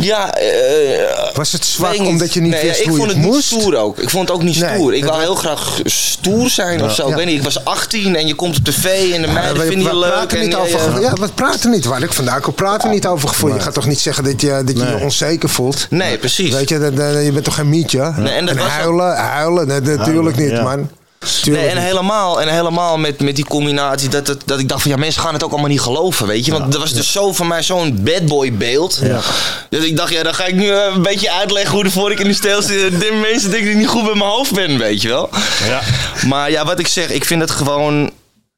[0.00, 3.10] Ja, eh, Was het zwak ik omdat je niet nee, wist ja, ik hoe vond
[3.10, 3.98] het niet stoer ook.
[3.98, 4.94] Ik vond het ook niet Nee, stoer.
[4.94, 7.08] ik wou heel graag stoer zijn of zo.
[7.08, 9.66] Ik weet niet, ik was 18 en je komt op tv en de meiden we,
[9.68, 10.10] vinden je we leuk.
[10.12, 11.00] praten en, niet over, ja.
[11.00, 11.84] ja, we praten niet.
[11.84, 13.54] Waar ik vandaan kom, praten niet over gevoel.
[13.54, 14.96] Je gaat toch niet zeggen dat je dat je, Nee.
[14.96, 15.86] je onzeker voelt?
[15.90, 16.54] Nee, precies.
[16.54, 18.12] Weet je, dat, dat- je bent toch geen mietje?
[18.16, 20.62] Nee, en huilen, huilen, nee, natuurlijk niet, ja.
[20.62, 20.90] man.
[21.44, 24.90] Nee, en helemaal, en helemaal met, met die combinatie dat, dat, dat ik dacht van
[24.90, 26.52] ja, mensen gaan het ook allemaal niet geloven, weet je.
[26.52, 29.00] Want er was dus zo van mij zo'n bad boy beeld.
[29.68, 32.10] Dus ik dacht, ja, dan ga ik nu eh, een beetje uitleggen hoe de voor
[32.10, 33.00] ik in de stijl zit.
[33.00, 35.30] De mensen denken dat ik niet goed bij mijn hoofd ben, weet je wel.
[35.68, 35.80] Ja.
[36.26, 38.10] Maar ja, wat ik zeg, ik vind het gewoon...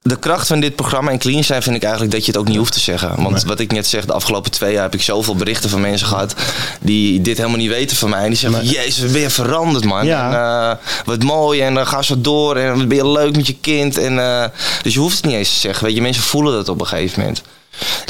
[0.08, 2.48] De kracht van dit programma en clean zijn vind ik eigenlijk dat je het ook
[2.48, 3.22] niet hoeft te zeggen.
[3.22, 6.06] Want wat ik net zeg, de afgelopen twee jaar heb ik zoveel berichten van mensen
[6.06, 6.34] gehad
[6.80, 8.22] die dit helemaal niet weten van mij.
[8.22, 10.06] En die zeggen, jezus, wat ben je veranderd man.
[10.06, 10.26] Ja.
[10.26, 13.46] En, eh, wat mooi en dan ga zo door en wat ben je leuk met
[13.46, 13.98] je kind.
[13.98, 14.44] En, eh,
[14.82, 15.84] dus je hoeft het niet eens te zeggen.
[15.84, 17.42] Weet je, mensen voelen dat op een gegeven moment.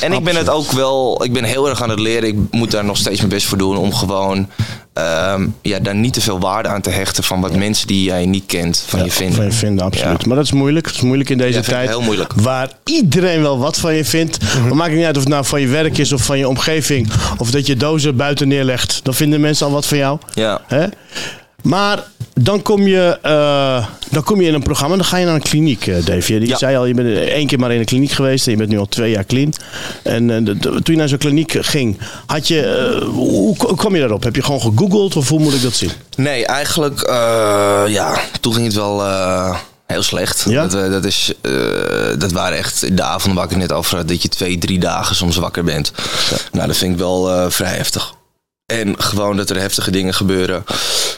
[0.03, 2.29] En ik ben het ook wel, ik ben heel erg aan het leren.
[2.29, 4.49] Ik moet daar nog steeds mijn best voor doen om gewoon
[4.93, 8.27] ehm, ja, daar niet te veel waarde aan te hechten van wat mensen die jij
[8.27, 9.37] niet kent van je vinden.
[9.37, 10.21] Van je vinden, absoluut.
[10.21, 10.27] Ja.
[10.27, 10.85] Maar dat is moeilijk.
[10.85, 11.89] Dat is moeilijk in deze tijd.
[11.89, 12.33] heel moeilijk.
[12.33, 14.39] Waar iedereen wel wat van je vindt.
[14.63, 17.11] Maar maakt niet uit of het nou van je werk is of van je omgeving.
[17.37, 19.01] Of dat je dozen buiten neerlegt.
[19.03, 20.19] Dan vinden mensen al wat van jou.
[20.35, 20.61] Ja.
[20.67, 20.87] Hè?
[21.63, 25.25] Maar dan kom, je, eh, dan kom je in een programma en dan ga je
[25.25, 26.33] naar een kliniek, eh Dave.
[26.35, 26.57] Je, je Ja.
[26.57, 28.79] zei al, je bent één keer maar in een kliniek geweest en je bent nu
[28.79, 29.53] al twee jaar clean.
[30.03, 34.01] En eh, de- toen je naar zo'n kliniek ging, had je, hoe, hoe kwam je
[34.01, 34.23] daarop?
[34.23, 35.91] Heb je gewoon gegoogeld of hoe moet ik dat zien?
[36.17, 37.01] Nee, eigenlijk,
[37.89, 39.05] ja, toen ging het wel
[39.87, 40.45] heel slecht.
[40.49, 40.67] Ja?
[40.67, 41.33] Dat, dat, is,
[42.19, 44.79] dat waren echt de avonden waar ik het net over had, dat je twee, drie
[44.79, 45.93] dagen soms wakker bent.
[46.53, 48.17] Nou, dat vind ik wel vrij heftig.
[48.69, 50.65] En gewoon dat er heftige dingen gebeuren.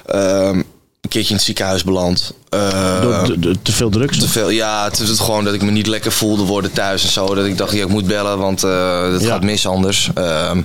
[0.07, 0.57] Ehm,
[1.01, 2.33] een keertje in het ziekenhuis beland.
[2.49, 4.19] Eh, de- te veel drugs?
[4.19, 7.05] te veel, ja, het is het gewoon dat ik me niet lekker voelde worden thuis
[7.05, 7.35] en zo.
[7.35, 9.29] Dat ik dacht, ja, ik moet bellen, want eh het Ja.
[9.29, 10.11] gaat mis anders.
[10.15, 10.63] Ehm,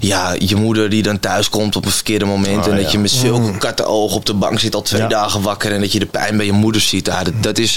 [0.00, 2.58] ja, je moeder die dan thuis komt op een verkeerde moment.
[2.58, 2.90] Ah, en dat ja.
[2.90, 5.08] je met zulke kattenogen op de bank zit al twee Ja.
[5.08, 5.72] dagen wakker.
[5.72, 7.06] En dat je de pijn bij je moeder ziet.
[7.06, 7.76] Ja, dat, dat is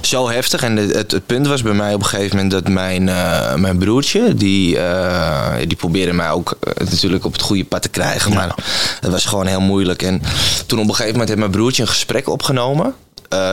[0.00, 0.62] zo heftig.
[0.62, 3.54] En het, het, het punt was bij mij op een gegeven moment dat mijn, eh,
[3.54, 7.88] mijn broertje, die, eh, die probeerde mij ook eh, natuurlijk op het goede pad te
[7.88, 8.32] krijgen.
[8.34, 8.54] Maar
[9.00, 10.02] het was gewoon heel moeilijk.
[10.02, 10.22] En
[10.66, 12.94] toen op een gegeven moment heeft mijn broertje een gesprek opgenomen.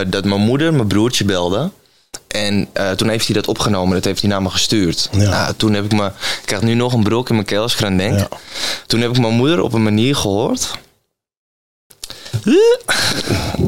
[0.08, 1.70] dat mijn moeder mijn broertje belde.
[2.34, 5.10] En eh, toen heeft hij dat opgenomen, dat heeft hij naar me gestuurd.
[5.12, 5.30] Ja.
[5.30, 7.74] Nou, toen heb ik me, ik krijg nu nog een brok in mijn keel als
[7.74, 8.20] ik eraan denk.
[8.20, 8.28] Ja.
[8.88, 10.72] Toen heb ik mijn moeder op een manier gehoord.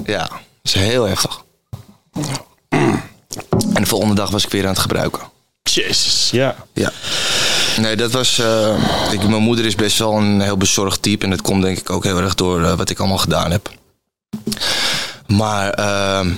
[0.06, 1.44] Ja, dat is heel heftig.
[2.70, 5.22] En de volgende dag was ik weer aan het gebruiken.
[5.64, 6.56] Jezus, ja.
[6.74, 6.92] Ja.
[7.80, 8.40] Nee, dat was.
[8.40, 8.78] eh,
[9.12, 11.24] ik, mijn moeder is best wel een heel bezorgd type.
[11.24, 13.72] En dat komt denk ik ook heel erg door eh, wat ik allemaal gedaan heb.
[15.28, 15.70] Maar.
[15.70, 16.32] ehm,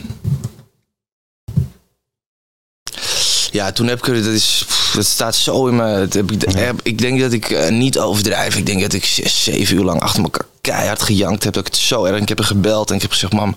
[3.58, 4.24] ja, toen heb ik er.
[4.24, 5.98] Dat, is, dat staat zo in me.
[6.00, 8.56] dat heb ik, heb- ik denk dat ik eh, niet overdrijf.
[8.56, 11.54] Ik denk dat ik zes, zeven uur lang achter elkaar keihard gejankt heb.
[11.54, 12.22] Dat ik het zo erg.
[12.22, 13.56] Ik heb er gebeld en ik heb gezegd: Mam,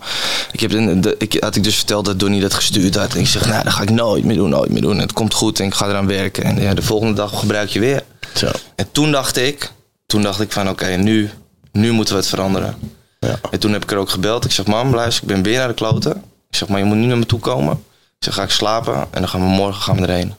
[0.51, 3.13] ik heb de, ik had ik dus verteld dat Donnie dat gestuurd had.
[3.13, 4.95] En ik zeg: Nou, dat ga ik nooit meer doen, nooit meer doen.
[4.95, 6.43] En het komt goed en ik ga eraan werken.
[6.43, 8.03] En ja, de volgende dag gebruik je weer.
[8.35, 8.47] Zo.
[8.75, 9.71] En toen dacht ik,
[10.05, 11.29] toen dacht ik van oké, nu,
[11.71, 12.75] nu moeten we het veranderen.
[13.19, 13.39] Ja.
[13.51, 14.45] En toen heb ik er ook gebeld.
[14.45, 16.11] Ik zeg, mam, luister, ik ben weer naar de kloten.
[16.49, 17.83] Ik zeg, maar je moet nu naar me toe komen.
[18.25, 20.35] Zeg, ga ik slapen en dan gaan we morgen gaan we erheen.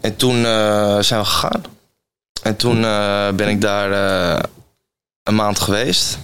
[0.00, 1.62] En toen eh, zijn we gegaan.
[2.42, 4.42] En toen eh, ben ik daar eh,
[5.22, 6.18] een maand geweest.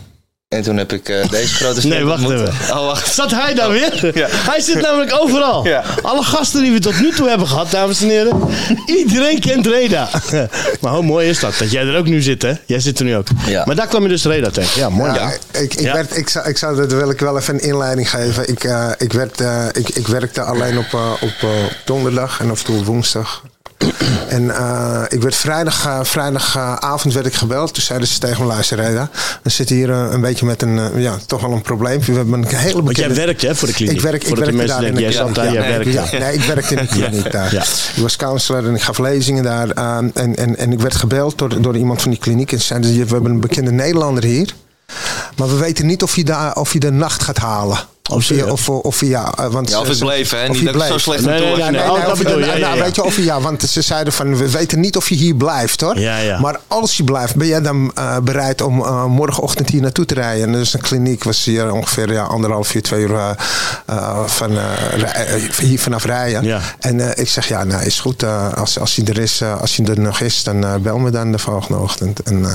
[0.48, 2.48] En toen heb ik eh, deze grote Nee, wacht ontmoet.
[2.48, 2.76] even.
[2.78, 3.14] Oh, wacht.
[3.14, 3.86] Zat hij daar weer?
[4.18, 4.26] Ja.
[4.30, 5.66] Hij zit namelijk overal.
[5.66, 5.84] Ja.
[6.02, 8.40] Alle gasten die we tot nu toe hebben gehad, dames en heren.
[8.86, 10.08] Iedereen kent Reda.
[10.80, 12.52] maar hoe mooi is dat, dat jij er ook nu zit, hè?
[12.66, 13.26] Jij zit er nu ook.
[13.46, 13.62] Ja.
[13.66, 14.80] Maar daar kwam je dus Reda tegen.
[14.80, 15.12] Ja, mooi.
[15.12, 15.92] Ja, ik, ik, Ja.
[15.92, 18.48] werd, ik, zou, ik zou dat wil ik wel even een inleiding geven.
[18.48, 21.48] Ik, eh, ik, werd, eh, ik, ik werkte alleen op, eh, op
[21.84, 23.42] donderdag en af en toe woensdag.
[24.28, 27.74] En eh, ik werd vrijdag, eh, vrijdagavond werd ik gebeld.
[27.74, 29.10] Toen zeiden ze tegen me, luister Reda,
[29.42, 32.00] we zitten hier eh, een beetje met een, ja, toch wel een probleem.
[32.00, 33.14] We hebben een hele Want jij bekende...
[33.14, 33.94] werkt hè, voor de kliniek.
[33.94, 36.42] Ik werk, ik mensen daar in jij de zat daar, ja, jij ja, nee, ik
[36.42, 37.54] werkte in de kliniek daar.
[37.54, 39.70] Ik was counselor en ik gaf lezingen daar.
[39.70, 42.52] en, en, en ik werd gebeld door, door iemand van die kliniek.
[42.52, 44.54] En ze zeiden, we hebben een bekende Nederlander hier.
[45.36, 47.78] Maar we weten niet of je, daar, of je de nacht gaat halen.
[48.08, 50.42] Of, je, of, of je, ja, eh, want Ja, of ik bleef, hè?
[50.42, 51.00] of Niet je dat ik zo bleef.
[51.02, 52.82] slecht Nee, nee, nee, Nee, nee, dat je- bedoel je, nou, ja, ja, nou, ja.
[52.84, 55.34] Weet je of je, ja, want ze zeiden van, we weten niet of je hier
[55.34, 55.98] blijft hoor.
[55.98, 56.40] Ja, ja.
[56.40, 60.14] Maar als je blijft, ben jij dan eh, bereid om eh, morgenochtend hier naartoe te
[60.14, 60.44] rijden?
[60.46, 63.36] En dus een kliniek was hier ongeveer ja, anderhalf uur, twee uur
[64.26, 64.58] van,
[65.60, 66.44] hier vanaf rijden.
[66.44, 66.60] Ja.
[66.78, 68.22] En eh, ik zeg, ja, nou is goed.
[68.22, 71.32] eh, als, als hij er is, als hij er nog is, dan bel me dan
[71.32, 72.22] de volgende ochtend.
[72.22, 72.46] En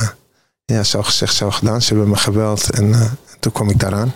[0.65, 1.81] ja, zo gezegd, zo gedaan.
[1.81, 3.01] Ze hebben me gebeld en eh,
[3.39, 4.13] toen kwam ik daaraan.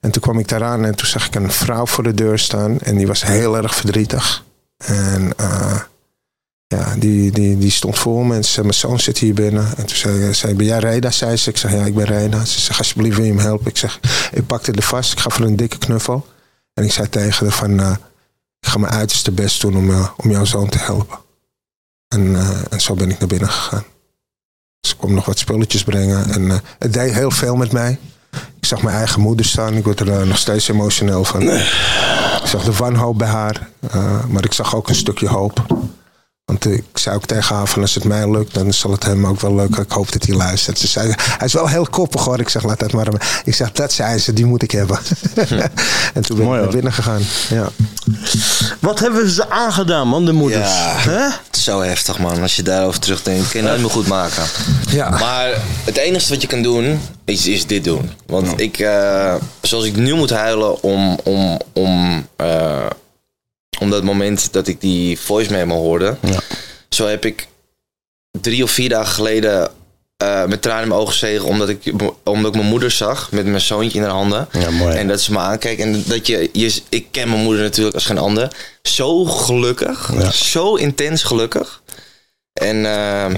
[0.00, 2.80] En toen kwam ik daaraan en toen zag ik een vrouw voor de deur staan.
[2.80, 4.44] En die was heel erg verdrietig.
[4.76, 5.80] En eh,
[6.66, 9.76] ja, die, die, die stond voor en ze zei, mijn zoon zit hier binnen.
[9.76, 11.10] En toen zei, zei ben jij Reda?
[11.10, 11.50] Zei ze.
[11.50, 12.44] Ik zeg, ja, ik ben Reda.
[12.44, 13.66] Ze zegt, alsjeblieft wil je me helpen?
[13.66, 14.00] Ik zeg,
[14.32, 15.12] ik pakte er vast.
[15.12, 16.26] Ik gaf haar een dikke knuffel.
[16.74, 17.94] En ik zei tegen haar van, eh,
[18.60, 21.18] ik ga mijn uiterste best doen om, eh, om jouw zoon te helpen.
[22.08, 23.84] En, eh, en zo ben ik naar binnen gegaan.
[24.80, 26.30] Ze kwam nog wat spulletjes brengen.
[26.30, 27.98] En eh, het deed heel veel met mij.
[28.32, 29.74] Ik zag mijn eigen moeder staan.
[29.74, 31.42] Ik word er eh, nog steeds emotioneel van.
[31.42, 33.68] Ik zag de wanhoop bij haar.
[33.90, 35.66] eh, maar ik zag ook een stukje hoop.
[36.50, 39.26] Want ik zei ook tegen haar van als het mij lukt, dan zal het hem
[39.26, 39.82] ook wel lukken.
[39.82, 40.78] Ik hoop dat hij luistert.
[40.78, 42.40] Ze zei, hij is wel heel koppig hoor.
[42.40, 43.40] Ik zeg, laat dat maar.
[43.44, 44.98] Ik zeg, dat zei ze, die moet ik hebben.
[46.14, 47.22] en toen ben Mooi, ik naar binnen gegaan.
[47.50, 47.68] Ja.
[48.78, 50.70] Wat hebben ze aangedaan, man, de moeders?
[50.70, 50.94] Ja.
[50.96, 51.22] Hè?
[51.22, 52.42] Het is zo heftig, man.
[52.42, 54.42] Als je daarover terugdenkt, kun je het nooit meer goed maken.
[54.88, 55.10] Ja.
[55.10, 55.48] Maar
[55.84, 58.10] het enige wat je kan doen, is, is dit doen.
[58.26, 62.86] Want ik, eh, zoals ik nu moet huilen om, om, om, eh,
[63.80, 66.16] om dat moment dat ik die voice memo hoorde.
[66.22, 66.40] Ja.
[66.88, 67.48] Zo heb ik
[68.40, 69.70] drie of vier dagen geleden
[70.16, 71.46] eh, met tranen in mijn ogen gezegen.
[71.46, 71.92] Omdat ik,
[72.24, 74.48] omdat ik mijn moeder zag met mijn zoontje in haar handen.
[74.52, 74.96] Ja, mooi.
[74.96, 75.80] En dat ze me aankijkt.
[75.80, 78.56] En dat je, je, ik ken mijn moeder natuurlijk als geen ander.
[78.82, 80.10] Zo gelukkig.
[80.12, 80.30] Ja.
[80.30, 81.82] Zo intens gelukkig.
[82.52, 83.34] En eh,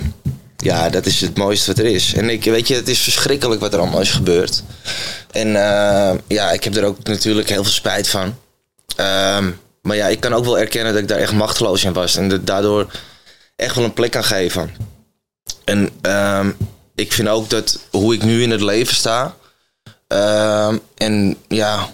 [0.56, 2.14] ja, dat is het mooiste wat er is.
[2.14, 4.62] En ik, weet je, het is verschrikkelijk wat er allemaal is gebeurd.
[5.30, 8.34] En eh, ja, ik heb er ook natuurlijk heel veel spijt van.
[8.96, 9.50] Ehm,
[9.82, 12.16] maar ja, ik kan ook wel erkennen dat ik daar echt machteloos in was.
[12.16, 12.86] En dat daardoor
[13.56, 14.70] echt wel een plek kan geven.
[15.64, 16.50] En ehm,
[16.94, 19.36] ik vind ook dat hoe ik nu in het leven sta.
[20.06, 21.88] ehm, en ja,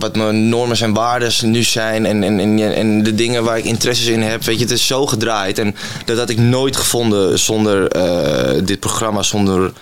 [0.00, 4.06] wat mijn normen en waarden nu zijn en, en, en, de dingen waar ik interesses
[4.06, 4.42] in heb.
[4.42, 5.58] Weet je, het is zo gedraaid.
[5.58, 9.72] En dat had ik nooit gevonden zonder eh, dit programma, zonder,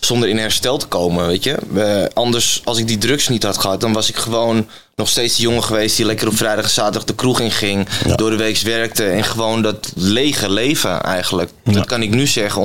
[0.00, 2.10] zonder in herstel te komen, weet je.
[2.14, 5.44] Anders, als ik die drugs niet had gehad, dan was ik gewoon nog steeds die
[5.44, 8.58] jongen geweest die lekker op vrijdag en zaterdag de kroeg in ging, door de week
[8.58, 11.50] werkte en gewoon dat lege leven eigenlijk.
[11.64, 12.62] Dat kan ik nu zeggen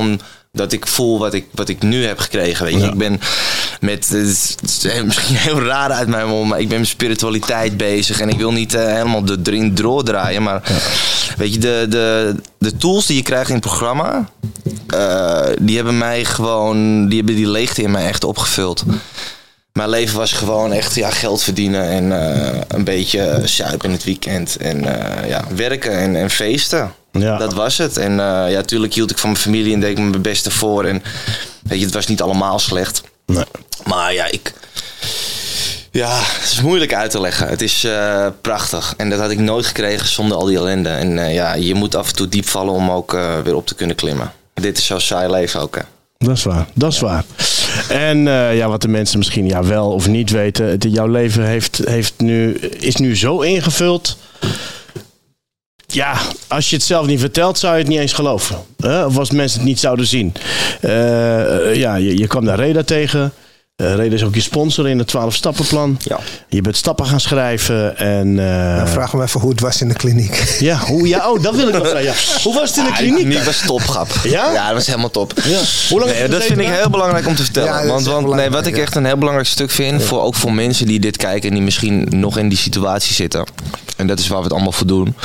[0.51, 2.65] omdat ik voel wat ik, wat ik nu heb gekregen.
[2.65, 3.19] Weet je, ik ben
[3.79, 6.87] met, het is, het is misschien heel raar uit mijn mond, maar ik ben met
[6.87, 10.61] spiritualiteit bezig en ik wil niet eh, helemaal de, erin doordraaien, maar
[11.37, 14.29] weet je, de, de, de tools die je krijgt in het programma,
[14.87, 18.83] eh, die hebben mij gewoon, die hebben die leegte in mij echt opgevuld.
[19.73, 24.03] Mijn leven was gewoon echt ja, geld verdienen en eh, een beetje suipen in het
[24.03, 24.57] weekend.
[24.57, 24.81] En
[25.27, 26.91] ja, werken en, en feesten.
[27.11, 27.37] Ja.
[27.37, 27.97] Dat was het.
[27.97, 30.51] En eh, ja, natuurlijk hield ik van mijn familie en deed ik me mijn beste
[30.51, 30.85] voor.
[30.85, 31.03] En
[31.63, 33.01] weet je, het was niet allemaal slecht.
[33.25, 33.43] Nee.
[33.83, 34.53] Maar ja, ik.
[35.91, 37.47] Ja, het is moeilijk uit te leggen.
[37.47, 38.93] Het is eh, prachtig.
[38.97, 40.89] En dat had ik nooit gekregen zonder al die ellende.
[40.89, 43.11] En eh, ja, je moet af en toe diep vallen om ook
[43.43, 44.31] weer op te kunnen klimmen.
[44.53, 45.81] Dit is zo saai leven ook, hè.
[46.17, 47.23] Dat is waar, dat is waar.
[47.89, 48.17] En
[48.55, 52.13] ja, wat de mensen misschien ja, wel of niet weten, het, jouw leven heeft, heeft
[52.17, 54.17] nu, is nu zo ingevuld.
[55.93, 56.17] Ja,
[56.47, 58.55] als je het zelf niet vertelt, zou je het niet eens geloven.
[58.77, 59.05] Hè?
[59.05, 60.33] Of als mensen het niet zouden zien.
[60.81, 63.33] Eh, ja, je, je kwam daar Reda tegen.
[63.75, 65.97] Eh, Reda is ook je sponsor in het 12-stappenplan.
[65.99, 66.19] Ja.
[66.49, 67.97] Je bent stappen gaan schrijven.
[67.97, 70.43] En, eh, Dan vraag me even hoe het was in de kliniek.
[70.59, 72.03] ja, hoe, ja, oh, dat wil ik nog vragen.
[72.03, 72.13] Ja.
[72.43, 73.15] Hoe was het in de Ja, kliniek?
[73.15, 74.07] Die kliniek was topgrap.
[74.23, 74.51] Ja?
[74.53, 75.33] Ja, dat was helemaal top.
[75.43, 75.59] Ja.
[75.89, 77.87] Hoe lang Nee, dat vind ik heel belangrijk om te vertellen.
[77.87, 80.85] Want want nee, wat ik echt een heel belangrijk stuk vind, voor, ook voor mensen
[80.85, 83.45] die dit kijken en die misschien nog in die situatie zitten.
[83.97, 85.15] En dat is waar we het allemaal voor doen.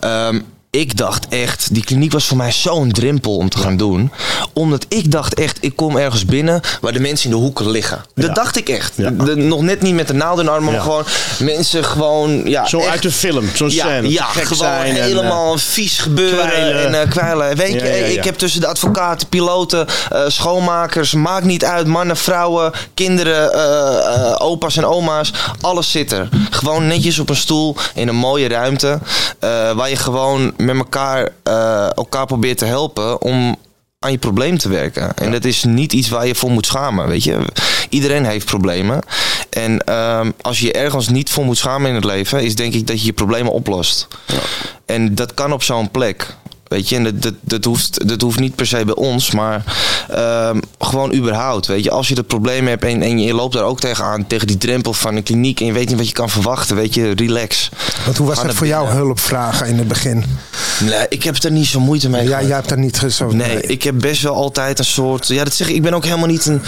[0.00, 0.40] Ehm,
[0.70, 4.10] ik dacht echt, die kliniek was voor mij zo'n drempel om te gaan doen.
[4.52, 8.04] Omdat ik dacht echt, ik kom ergens binnen waar de mensen in de hoeken liggen.
[8.14, 8.32] Dat Ja.
[8.32, 8.92] dacht ik echt.
[8.96, 9.10] Ja.
[9.10, 10.80] De- nog net niet met de naald in de arm, maar Ja.
[10.80, 11.04] gewoon
[11.38, 12.48] mensen gewoon...
[12.48, 14.08] Ja, Zo echt- uit de film, zo'n ja, scène.
[14.10, 16.86] ja gek gewoon zijn en, helemaal vies gebeuren kwijlen.
[16.86, 17.56] en eh, kwijlen.
[17.56, 22.72] Weet je, ik heb tussen de advocaten, piloten, eh, schoonmakers, maakt niet uit, mannen, vrouwen,
[22.94, 26.28] kinderen, eh, eh, opa's en oma's, alles zit er.
[26.50, 28.98] Gewoon netjes op een stoel in een mooie ruimte,
[29.38, 33.56] eh, waar je gewoon met elkaar, eh, elkaar probeert te helpen om
[33.98, 35.16] aan je probleem te werken.
[35.16, 37.38] En dat is niet iets waar je voor moet schamen, weet je.
[37.88, 39.00] Iedereen heeft problemen.
[39.50, 42.74] En ehm, als je je ergens niet voor moet schamen in het leven, is denk
[42.74, 44.08] ik dat je je problemen oplost.
[44.86, 46.34] En dat kan op zo'n plek.
[46.70, 49.64] Weet je, en dat, dat, dat, hoeft, dat hoeft niet per se bij ons, maar
[50.08, 51.66] ehm, gewoon überhaupt.
[51.66, 54.46] Weet je, als je dat probleem hebt en, en je loopt daar ook tegenaan, tegen
[54.46, 57.10] die drempel van een kliniek en je weet niet wat je kan verwachten, weet je,
[57.10, 57.68] relax.
[58.04, 60.24] Want hoe was naar voor jou hulp vragen in het begin?
[60.80, 62.22] Nee, ik heb er niet zo moeite mee.
[62.22, 62.46] Ja, gehad.
[62.46, 63.32] jij hebt daar niet gezegd.
[63.32, 65.26] Nee, ik heb best wel altijd een soort.
[65.26, 65.74] Ja, dat zeg ik.
[65.74, 66.62] Ik ben ook helemaal niet een.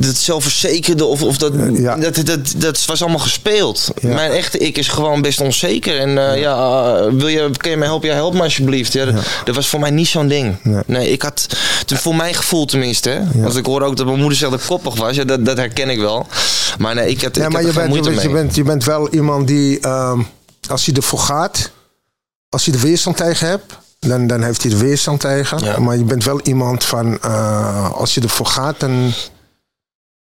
[0.00, 1.96] Dat zelfverzekerde of, of dat, Ja.
[1.96, 3.88] dat, dat, dat was allemaal gespeeld.
[4.00, 4.14] Ja.
[4.14, 5.98] Mijn echte ik is gewoon best onzeker.
[5.98, 8.08] En eh, ja, eh, wil je, kun je mij helpen?
[8.08, 8.92] Ja, help me alsjeblieft.
[8.92, 10.56] Ja, dat, dat was voor mij niet zo'n ding.
[10.62, 10.82] Nee.
[10.86, 11.46] Nee, ik had,
[11.86, 13.10] voor mijn gevoel tenminste.
[13.10, 15.16] Hè, Want ik hoor ook dat mijn moeder ik koppig was.
[15.16, 16.26] Ja, dat, dat herken ik wel.
[16.78, 18.28] Maar nee, ik had, ik maar had je bent, je, moeite bent, mee.
[18.28, 20.20] je, bent, je bent wel iemand die, ehm,
[20.68, 21.70] als hij ervoor gaat,
[22.48, 25.82] als hij er weerstand tegen hebt, dan, dan heeft hij er weerstand tegen.
[25.82, 29.12] Maar je bent wel iemand van, eh, als je ervoor gaat, dan.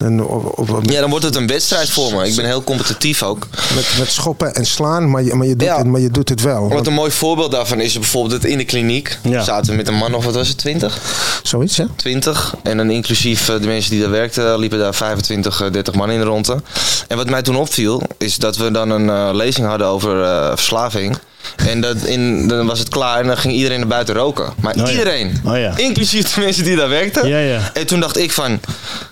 [0.01, 2.27] Dan op, op- Ja, dan wordt het een wedstrijd voor me.
[2.27, 3.47] Ik ben heel competitief ook.
[3.75, 5.77] met, met schoppen en slaan, maar je, maar je, doet, Ja.
[5.77, 6.69] het, maar je doet het wel.
[6.69, 9.43] Wat een mooi voorbeeld daarvan is bijvoorbeeld dat in de kliniek Ja.
[9.43, 10.99] zaten we met een man of wat was het, 20?
[11.43, 11.85] zoiets, hè?
[11.95, 12.55] 20.
[12.63, 16.11] En dan inclusief eh, de mensen die daar werkten, liepen daar 25, eh, 30 man
[16.11, 16.61] in de ronde.
[17.07, 20.49] En wat mij toen opviel, is dat we dan een eh, lezing hadden over eh,
[20.49, 21.17] verslaving.
[21.55, 24.53] En dat in, dan was het klaar en dan ging iedereen naar buiten roken.
[24.59, 24.89] Maar ja.
[24.89, 25.73] iedereen, Oh ja.
[25.77, 27.27] inclusief de mensen die daar werkten.
[27.27, 27.71] Ja, ja.
[27.73, 28.59] En toen dacht ik van,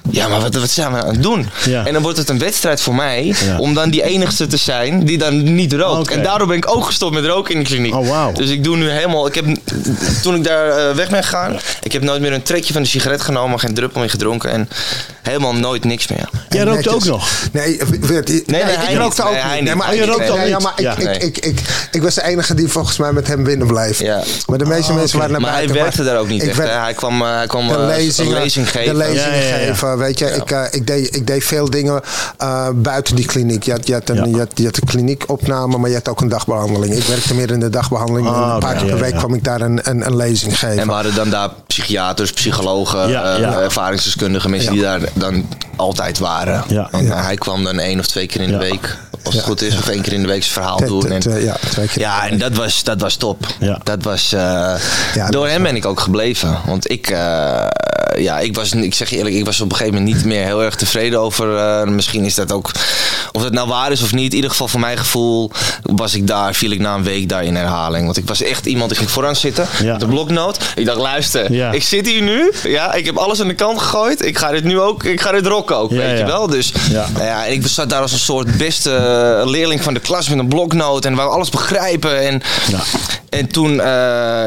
[0.10, 1.50] ja, maar wat, wat zijn we aan het doen?
[1.66, 1.86] Ja.
[1.86, 3.58] En dan wordt het een wedstrijd voor mij Ja.
[3.58, 6.12] om dan die enigste te zijn die dan niet rookt.
[6.12, 7.96] En daardoor ben ik ook gestopt met roken in de kliniek.
[7.96, 8.32] Oh, wauw.
[8.32, 9.46] Dus ik doe nu helemaal, ik heb,
[10.22, 12.88] toen ik daar eh, weg ben gegaan, ik heb nooit meer een trekje van de
[12.88, 14.70] sigaret genomen, geen druppel meer gedronken en
[15.22, 16.30] helemaal nooit niks meer.
[16.50, 17.30] Jij rookt ook nog?
[17.52, 19.30] Nee, je- nee, ik hij rookte niet.
[19.30, 19.74] ook Nee, hij niet.
[19.76, 20.52] maar Oh, je ik- rookt ik- ook ja, niet?
[20.52, 20.92] ja, maar ik, Ja.
[20.98, 21.18] ik, Nee.
[21.18, 21.60] ik, ik,
[21.92, 24.00] ik was de enige die volgens mij met hem binnen blijft.
[24.00, 24.24] Ja.
[24.48, 25.28] Maar de meeste mensen oké.
[25.28, 25.84] waren naar Maar hij buiten.
[25.84, 26.58] werkte daar ook niet ik echt.
[26.58, 28.94] Hij kwam, eh, hij kwam de eh, lezingen, een lezing geven.
[28.94, 29.66] De lezingen Ja, ja, ja.
[29.68, 30.26] geven, weet je.
[30.26, 32.02] Ik, eh, ik, deed, ik deed veel dingen
[32.38, 33.64] eh, buiten die kliniek.
[33.64, 34.26] Je had, je, had een, Ja.
[34.26, 36.94] je, had, je had een kliniekopname, maar je had ook een dagbehandeling.
[36.96, 38.28] Ik werkte meer in de dagbehandeling.
[38.28, 39.18] Ah, en een paar keer per ja, week ja.
[39.18, 40.80] kwam ik daar een, een, een lezing geven.
[40.80, 43.62] En we hadden dan daar psychiaters, psychologen, Ja, eh, ja.
[43.62, 46.64] ervaringsdeskundigen, mensen die daar dan altijd waren.
[46.68, 46.88] Ja.
[46.92, 47.24] Want Ja.
[47.24, 48.58] hij kwam dan één of twee keer in Ja.
[48.58, 51.12] de week, als het goed is, of één keer in de week zijn verhaal doen.
[51.12, 52.02] En, ja, twee keer.
[52.10, 53.46] Ja, en dat was, dat was top.
[53.60, 53.80] Ja.
[53.84, 54.74] Dat was, eh,
[55.16, 56.58] dat door hem ben ik ook gebleven.
[56.66, 57.66] Want ik, eh,
[58.18, 60.44] ja, ik was, ik zeg je eerlijk, ik was op een gegeven moment niet meer
[60.46, 61.58] heel erg tevreden over.
[61.58, 62.72] eh, misschien is dat ook,
[63.32, 64.30] of het nou waar is of niet.
[64.30, 65.52] In ieder geval voor mijn gevoel
[65.84, 68.06] was ik daar, viel ik na een week daar in herhaling.
[68.06, 69.92] Want ik was echt iemand, ik ging vooraan zitten, Ja.
[69.92, 70.58] met de bloknoot.
[70.76, 71.72] Ik dacht, luister, Ja.
[71.72, 74.26] ik zit hier nu, ja, ik heb alles aan de kant gegooid.
[74.26, 76.26] Ik ga dit nu ook, ik ga dit rocken ook, Ja, weet je ja.
[76.26, 76.48] wel.
[76.48, 77.06] Dus Ja.
[77.18, 80.48] ja, en ik zat daar als een soort beste leerling van de klas met een
[80.48, 81.99] bloknoot en wou alles begrijpen.
[82.06, 82.80] En, Ja.
[83.30, 83.86] en toen, eh,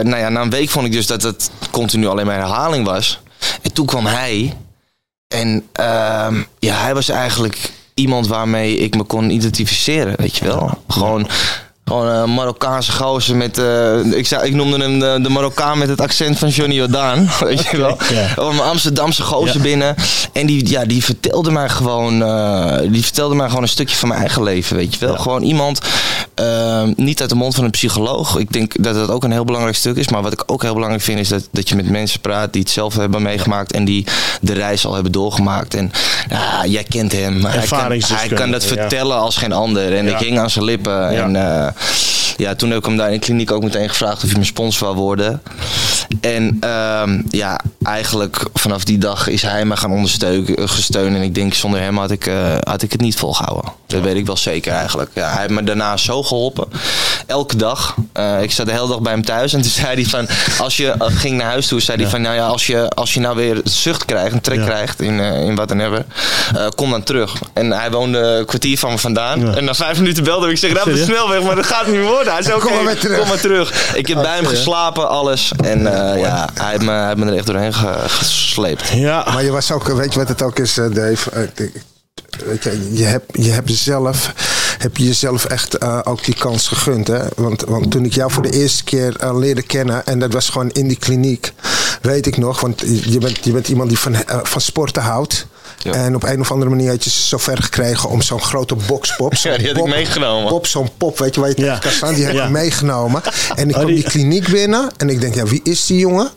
[0.05, 3.21] nou ja, na een week vond ik dus dat het continu alleen maar herhaling was.
[3.63, 4.57] En toen kwam hij.
[5.35, 10.79] En ehm, ja, hij was eigenlijk iemand waarmee ik me kon identificeren, weet je wel.
[10.89, 11.29] Gewoon,
[11.85, 13.59] gewoon een Marokkaanse gozer met...
[13.59, 17.31] eh, ik, zei, ik noemde hem de, de Marokkaan met het accent van Johnny Jordaan,
[17.45, 17.99] weet je wel.
[18.13, 18.33] Ja.
[18.37, 19.95] Een Amsterdamse gozer binnen.
[20.33, 22.23] En die, ja, die vertelde mij gewoon...
[22.23, 25.17] eh, die vertelde mij gewoon een stukje van mijn eigen leven, weet je wel.
[25.17, 25.81] Gewoon iemand,
[26.35, 28.39] eh, niet uit de mond van een psycholoog.
[28.39, 30.09] Ik denk dat dat ook een heel belangrijk stuk is.
[30.09, 32.63] Maar wat ik ook heel belangrijk vind, is dat, dat je met mensen praat die
[32.63, 33.73] het zelf hebben meegemaakt.
[33.73, 34.07] En die
[34.41, 35.75] de reis al hebben doorgemaakt.
[35.75, 35.93] En
[36.29, 37.45] ja, jij kent hem.
[37.45, 38.69] Hij kan, hij kan dat ja.
[38.69, 39.97] vertellen als geen ander.
[39.97, 40.13] En Ja.
[40.19, 41.13] ik hing aan zijn lippen.
[41.13, 41.23] Ja.
[41.23, 41.69] En eh,
[42.37, 44.47] ja, toen heb ik hem daar in de kliniek ook meteen gevraagd of hij mijn
[44.47, 45.43] sponsor wou worden.
[46.21, 50.69] En ehm, ja, eigenlijk vanaf die dag is hij me gaan ondersteunen.
[50.69, 51.15] gesteunen.
[51.21, 53.73] En ik denk, zonder hem had ik, eh, had ik het niet volgehouden.
[53.87, 55.11] Dat weet ik wel zeker eigenlijk.
[55.15, 56.69] Ja, hij heeft me daarna zo geholpen.
[57.27, 57.95] Elke dag.
[58.13, 59.53] Eh, ik zat de hele dag bij hem thuis.
[59.53, 60.29] En toen zei hij van,
[60.59, 63.15] als je eh, ging naar huis toe, zei hij van, nou ja, als je, als
[63.15, 64.65] je nou weer zucht krijgt, een trek Ja.
[64.65, 66.07] krijgt in, eh in wat dan hebben,
[66.57, 67.35] eh, kom dan terug.
[67.53, 69.41] En hij woonde een kwartier van me vandaan.
[69.41, 69.55] Ja.
[69.55, 72.01] En na vijf minuten belde ik, ik zeg, nou, de snelweg, maar dat gaat niet
[72.03, 72.22] worden.
[72.29, 73.19] Oké, Kom maar weer terug.
[73.19, 73.95] kom maar terug.
[73.95, 75.53] Ik heb bij hem geslapen, alles.
[75.65, 78.89] En eh, ja, hij heeft, me, hij heeft me er echt doorheen ge- gesleept.
[78.89, 79.27] Ja.
[79.33, 81.31] Maar je was ook, weet je wat het ook is, eh, Dave?
[81.31, 81.43] Eh,
[82.47, 84.33] Weet je, je hebt, je hebt zelf,
[84.79, 87.07] heb je jezelf echt eh, ook die kans gegund.
[87.07, 87.21] Hè?
[87.37, 90.49] Want, want toen ik jou voor de eerste keer eh, leerde kennen, en dat was
[90.49, 91.53] gewoon in die kliniek,
[92.03, 95.47] weet ik nog, want je bent, je bent iemand die van, eh, van sporten houdt.
[95.83, 95.93] Ja.
[95.93, 98.75] En op een of andere manier had je ze zo ver gekregen om zo'n grote
[98.87, 99.35] boxpop.
[99.43, 100.49] Ja, die had ik meegenomen.
[100.49, 101.79] Pop, zo'n pop, weet je waar je tegen Ja.
[101.79, 102.45] kan staan, die heb Ja.
[102.45, 103.23] ik meegenomen.
[103.55, 105.99] En ik Oh, kwam die- die kliniek binnen en ik denk, ja, wie is die
[105.99, 106.31] jongen?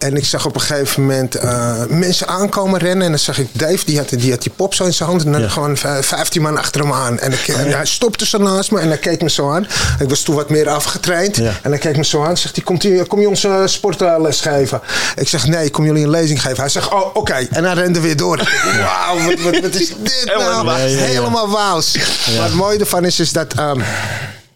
[0.00, 3.04] En ik zag op een gegeven moment eh, mensen aankomen rennen.
[3.04, 5.24] En dan zag ik Dave, die had, die had die pop zo in zijn hand.
[5.24, 5.48] En dan Ja.
[5.48, 7.18] gewoon vij- 15 man achter hem aan.
[7.18, 9.66] En, ik, en hij stopte zo naast me en hij keek me zo aan.
[9.98, 11.36] Ik was toen wat meer afgetraind.
[11.36, 11.52] Ja.
[11.62, 12.36] En hij keek me zo aan.
[12.36, 14.80] Zegt hij, komt hij, kom je ons eh, sportles geven?
[15.16, 16.58] Ik zeg, nee, ik kom jullie een lezing geven.
[16.60, 17.46] Hij zegt, oh, oké.
[17.50, 18.36] En hij rende weer door.
[18.80, 20.66] Wauw, wat, wat, wat is dit nou?
[20.66, 20.74] Ja.
[20.76, 21.96] Helemaal wauws.
[22.36, 23.54] Maar het mooie ervan is, is dat...
[23.54, 23.80] ehm,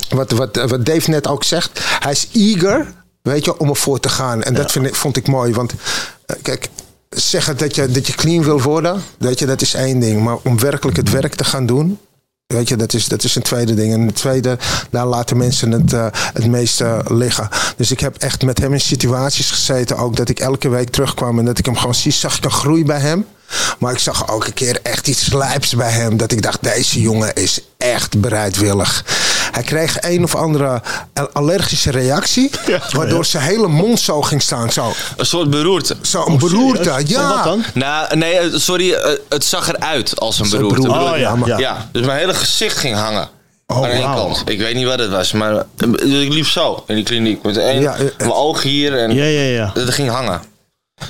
[0.09, 1.70] wat, wat, wat Dave net ook zegt.
[2.01, 2.86] Hij is eager,
[3.32, 4.42] weet je, om ervoor te gaan.
[4.42, 5.52] En dat vind ik, vond ik mooi.
[5.52, 5.72] Want
[6.26, 6.68] eh, kijk,
[7.08, 10.22] zeggen dat je, dat je clean wil worden, weet je, dat is één ding.
[10.22, 11.98] Maar om werkelijk het werk te gaan doen,
[12.46, 13.92] Weet je, dat is, dat is een tweede ding.
[13.92, 14.58] En het tweede,
[14.90, 17.48] daar laten mensen het, eh, het meeste liggen.
[17.76, 21.38] Dus ik heb echt met hem in situaties gezeten ook dat ik elke week terugkwam
[21.38, 23.26] en dat ik hem gewoon zie, zag ik een groei bij hem.
[23.78, 26.16] Maar ik zag ook een keer echt iets lijps bij hem.
[26.16, 29.04] Dat ik dacht, deze jongen is echt bereidwillig.
[29.55, 30.82] Hij kreeg een of andere
[31.32, 32.50] allergische reactie.
[32.96, 34.72] Waardoor zijn hele mond zo ging staan.
[34.72, 35.96] Zo, Een soort beroerte.
[36.02, 36.82] zo een beroerte.
[36.84, 37.09] serieus?
[37.11, 37.28] Ja.
[37.34, 37.64] Wat dan?
[37.74, 40.80] Nou, nee, eh, sorry, eh, het zag eruit als een beroerte.
[40.80, 41.12] beroerte.
[41.12, 41.59] Oh ja, maar- ja.
[41.59, 43.28] Ja, dus mijn hele gezicht ging hangen.
[43.66, 44.42] aan één kant.
[44.46, 47.42] Ik weet niet wat het was, maar eh, dus ik liep zo in die kliniek.
[47.42, 49.70] Met één, Ja, mijn oog hier en Ja, ja, ja.
[49.74, 50.40] het ging hangen.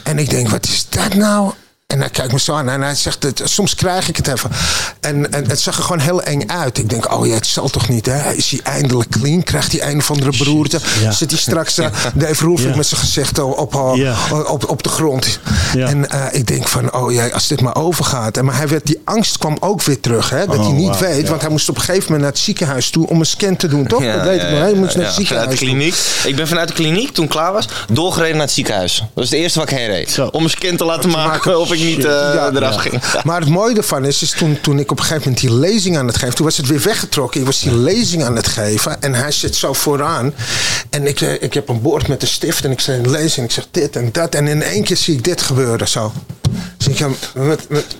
[0.04, 1.52] En ik denk, wat is dat nou?
[1.94, 4.50] En hij kijkt me zo aan en hij zegt, het, soms krijg ik het even.
[5.00, 6.78] En, en het zag er gewoon heel eng uit.
[6.78, 8.32] Ik denk, oh ja, het zal toch niet, hè?
[8.32, 9.42] Is hij eindelijk clean?
[9.42, 10.80] Krijgt hij een of andere beroerte?
[11.02, 11.10] Ja.
[11.12, 12.76] Zit hij straks, uh, Dave Roelvink Ja.
[12.76, 14.14] met zijn gezicht op, op, Ja.
[14.46, 15.38] op, op de grond?
[15.74, 15.86] Ja.
[15.88, 18.36] En eh, ik denk van, oh ja, als dit maar overgaat.
[18.36, 20.46] En, maar hij werd, die angst kwam ook weer terug, hè?
[20.46, 21.28] Dat Oh, hij niet wauw, weet, ja.
[21.28, 23.68] want hij moest op een gegeven moment naar het ziekenhuis toe om een scan te
[23.68, 24.02] doen, toch?
[24.04, 24.64] dat weet ik nog, hè?
[24.64, 25.14] Hij moest naar het.
[25.14, 25.68] Vanuit de ziekenhuis toe.
[25.68, 25.94] kliniek.
[26.24, 28.98] Ik ben vanuit de kliniek, toen ik klaar was, doorgereden naar het ziekenhuis.
[28.98, 30.10] Dat was het eerste wat ik heen reed.
[30.10, 30.26] Zo.
[30.26, 31.60] Om een scan te laten maken maken.
[31.60, 33.02] of ik niet eh, Ja, eraf ging.
[33.24, 35.96] Maar het mooie ervan is, is toen, toen ik op een gegeven moment die lezing
[35.98, 36.34] aan het geven...
[36.34, 37.40] toen was het weer weggetrokken.
[37.40, 40.34] Ik was die lezing aan het geven en hij zit zo vooraan.
[40.90, 43.46] En ik, eh, ik heb een bord met een stift en ik zei een lezing.
[43.46, 44.34] Ik zeg dit en dat.
[44.34, 46.12] En in één keer zie ik dit gebeuren zo.
[46.88, 47.96] Ik hem met, met,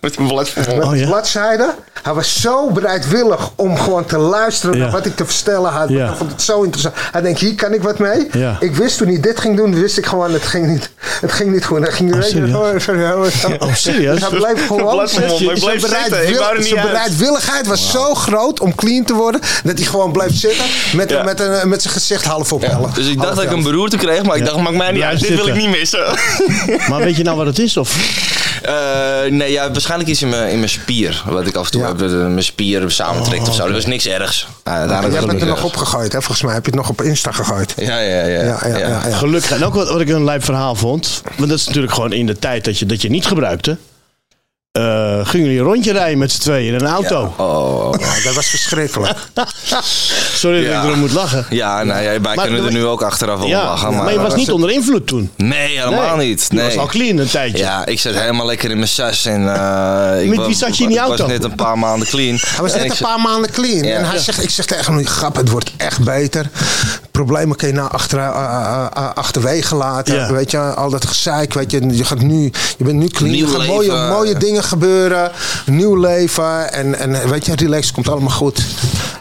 [0.00, 0.26] Met een
[0.56, 1.06] met Oh, ja?
[1.06, 1.74] bladzijden.
[2.02, 4.82] Hij was zo bereidwillig om gewoon te luisteren Ja.
[4.82, 5.88] naar wat ik te vertellen had.
[5.88, 6.06] Ja.
[6.06, 6.94] Hij vond het zo interessant.
[7.12, 8.26] Hij denkt, hier kan ik wat mee.
[8.32, 8.56] Ja.
[8.60, 10.90] Ik wist toen hij dit ging doen, wist ik gewoon, het ging niet,
[11.20, 11.78] het ging niet goed.
[11.80, 12.50] Hij ging Oh, serieus?
[12.50, 14.20] gewoon- gewoon- Oh, serieus?
[14.20, 15.02] Dus hij bleef gewoon.
[15.02, 16.28] Ik zijn.
[16.28, 16.40] Ik
[16.76, 21.10] er bereidwilligheid was zo groot om clean te worden, dat hij gewoon bleef zitten met,
[21.10, 21.22] Ja.
[21.22, 22.60] met, een, met zijn gezicht half op.
[22.60, 22.70] Dus
[23.06, 25.20] ik dacht Half dat ik een beroerte kreeg, maar ik dacht, maakt mij niet uit.
[25.20, 26.04] Dit wil ik niet missen.
[26.88, 27.76] Maar weet je nou wat het is?
[27.76, 27.95] Of?
[28.62, 31.80] Eh, nee, ja, waarschijnlijk iets in mijn, in mijn spier, wat ik af en toe
[31.80, 31.92] Ja.
[31.92, 33.64] dat het mijn spieren samentrekt of zo.
[33.64, 34.46] Dat was niks ergs.
[34.64, 35.66] Ja, uiteindelijk Jij bent het er nog erg.
[35.66, 36.18] opgegooid, hè?
[36.22, 37.74] Volgens mij heb je het nog op Insta gegooid.
[37.76, 38.42] Ja, ja, ja.
[38.42, 39.16] Ja, ja, ja, ja.
[39.16, 39.50] Gelukkig.
[39.50, 41.22] En ook wat, wat ik een lijp verhaal vond.
[41.36, 43.76] Want dat is natuurlijk gewoon in de tijd dat je, dat je niet gebruikte.
[44.76, 47.34] Eh, gingen jullie een rondje rijden met z'n tweeën in een auto.
[47.36, 49.18] Oh, Ja, dat was verschrikkelijk.
[50.34, 51.46] Sorry dat ik erom moet lachen.
[51.50, 53.94] ja, nou ja, wij Maar- kunnen er nu ook achteraf om Ja, lachen.
[53.94, 55.30] maar, Maar, je was was niet het- onder invloed toen.
[55.36, 56.28] Nee, helemaal Nee.
[56.28, 56.46] niet.
[56.50, 56.64] Je Nee.
[56.64, 57.58] was al clean een tijdje.
[57.58, 59.24] Ja, ik zat helemaal lekker in mijn sas.
[59.26, 61.22] En, eh, ik Met wa- wie zat je in die Ik auto?
[61.22, 62.38] was net een paar maanden clean.
[62.40, 63.84] Hij was net ik een paar maanden clean.
[63.84, 63.94] Ja.
[63.96, 66.50] En hij zegt, ik zeg tegen hem, grap, het wordt echt beter.
[67.16, 70.14] Problemen kun je nou achter, eh, eh, eh, achterwege laten.
[70.14, 70.32] Ja.
[70.32, 71.54] Weet je, al dat gezeik.
[71.54, 73.32] Weet je, je, gaat nu, je bent nu clean.
[73.32, 75.30] Nieuw er gaan mooie, mooie dingen gebeuren.
[75.66, 76.72] Nieuw leven.
[76.72, 78.64] En, en weet je, relax, komt allemaal goed.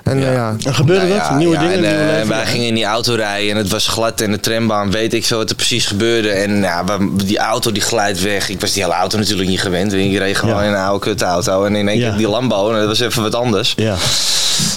[0.03, 0.31] En ja.
[0.31, 0.55] ja.
[0.63, 1.27] En gebeurde Nou dat?
[1.27, 2.27] ja, Nieuwe ja, dingen, en, nieuwe leven?
[2.27, 5.25] wij gingen in die auto rijden en het was glad en de trambaan, weet ik
[5.25, 6.29] veel wat er precies gebeurde.
[6.29, 6.83] En ja,
[7.13, 8.49] die auto die glijdt weg.
[8.49, 9.93] Ik was die hele auto natuurlijk niet gewend.
[9.93, 10.61] Ik reed gewoon Ja.
[10.61, 12.07] in een oude kutauto en in één Ja.
[12.09, 13.73] keer die Lambo en dat was even wat anders.
[13.75, 13.95] Ja.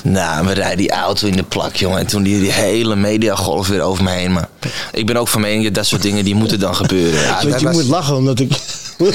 [0.03, 1.99] Nou, we rijden die auto in de plak, jongen.
[1.99, 4.33] En toen die, die hele mediagolf weer over me heen.
[4.33, 4.49] Maar
[4.93, 7.20] ik ben ook van mening dat dat soort dingen, die moeten dan gebeuren.
[7.20, 8.51] Ja, dat je was- moet lachen omdat ik.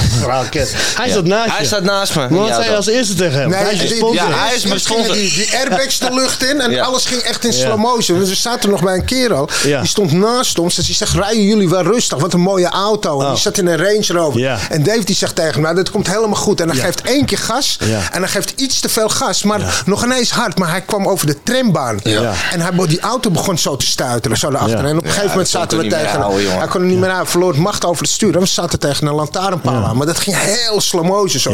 [0.96, 1.52] Hij zat naast je.
[1.56, 2.28] Hij staat naast me.
[2.28, 3.48] wat zei je als eerste tegen hem?
[3.48, 4.28] Nee, hij is die- sponsor.
[4.28, 5.14] Ja, hij is mijn sponsor.
[5.14, 6.82] Die, die airbags de lucht in en Ja.
[6.84, 8.18] alles ging echt in slow motion.
[8.18, 9.48] Dus we zaten nog bij een kerel.
[9.62, 9.80] Ja.
[9.80, 10.74] Die stond naast ons.
[10.74, 12.18] Dus die zegt, rijden jullie wel rustig?
[12.18, 13.18] Wat een mooie auto.
[13.20, 13.30] En Oh.
[13.32, 14.40] die zat in een Range Rover.
[14.40, 14.58] Ja.
[14.70, 16.60] En Dave die zegt tegen hem, nou, dat komt helemaal goed.
[16.60, 16.84] En hij Ja.
[16.84, 17.76] geeft één keer gas.
[17.80, 17.98] Ja.
[18.12, 19.42] En hij geeft iets te veel gas.
[19.42, 20.58] Maar nog ineens hard.
[20.58, 22.00] Maar hij kwam over de trambaan.
[22.02, 22.32] Ja.
[22.52, 24.36] En hij, die auto begon zo te stuiteren.
[24.36, 24.82] Zo erachter.
[24.82, 24.88] Ja.
[24.88, 26.20] En op een gegeven moment zaten we tegen.
[26.58, 27.26] Hij kon er niet meer aan.
[27.26, 28.34] Verloor macht over het stuur.
[28.34, 31.40] En we zaten tegen een lantaarnpaal Maar dat ging heel slow motion.
[31.40, 31.50] Zo.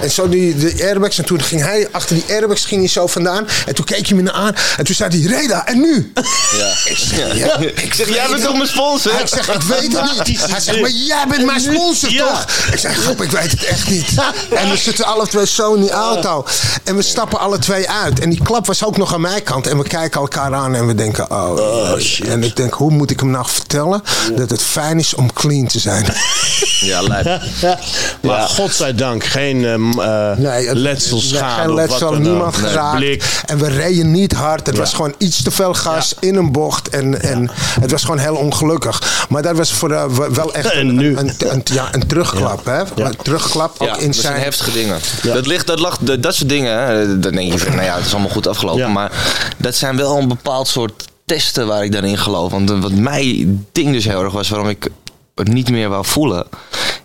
[0.00, 1.18] En zo die, de airbags.
[1.18, 3.46] En toen ging hij, achter die airbags ging hij zo vandaan.
[3.66, 4.54] En toen keek hij me naar aan.
[4.76, 6.12] En toen zei hij, Reda, en nu?
[6.58, 6.72] Ja.
[6.84, 9.20] Ik zeg, ja, Ik zeg, jij bent toch mijn sponsor?
[9.20, 10.50] ik zeg, ik weet het niet.
[10.50, 12.46] Hij zegt, maar jij bent mijn sponsor, toch?
[12.72, 14.08] Ik zeg, grap, ik weet het echt niet.
[14.54, 16.44] En we zitten alle twee zo in die auto.
[16.84, 18.20] En we stappen alle twee uit.
[18.20, 19.66] En die klap was ook nog aan mijn kant.
[19.66, 22.28] En we kijken elkaar aan en we denken, oh, shit.
[22.28, 24.02] En ik denk, hoe moet ik hem nou vertellen
[24.36, 26.04] dat het fijn is om clean te zijn?
[26.80, 27.24] Ja, lijp.
[27.60, 27.78] Ja.
[28.22, 28.46] Maar Ja.
[28.46, 32.54] godzijdank geen ehm, eh, Nee, het- letsel, nee, schade Geen of letsel, wat dan niemand
[32.56, 32.60] ook.
[32.62, 32.96] Nee, geraakt.
[32.96, 33.42] Blik.
[33.46, 34.66] En we reden niet hard.
[34.66, 34.80] Het Ja.
[34.80, 36.88] was gewoon iets te veel gas in een bocht.
[36.88, 39.26] En, en het was gewoon heel ongelukkig.
[39.28, 41.16] Maar dat was voor de, wel echt En een, nu?
[41.16, 42.64] een, een, ja, een terugklap.
[42.64, 42.80] Hè?
[43.04, 44.98] Een terugklap ook Ja, in dat zijn heftige dingen.
[45.22, 47.94] Dat, ligt, dat, lag, dat, dat soort dingen, hè, dan denk je van, nou ja,
[47.96, 48.80] het is allemaal goed afgelopen.
[48.80, 48.88] Ja.
[48.88, 49.12] Maar
[49.58, 52.50] dat zijn wel een bepaald soort testen waar ik dan in geloof.
[52.50, 54.86] Want eh, wat mij ding dus heel erg was, waarom ik
[55.34, 56.46] niet meer wou voelen,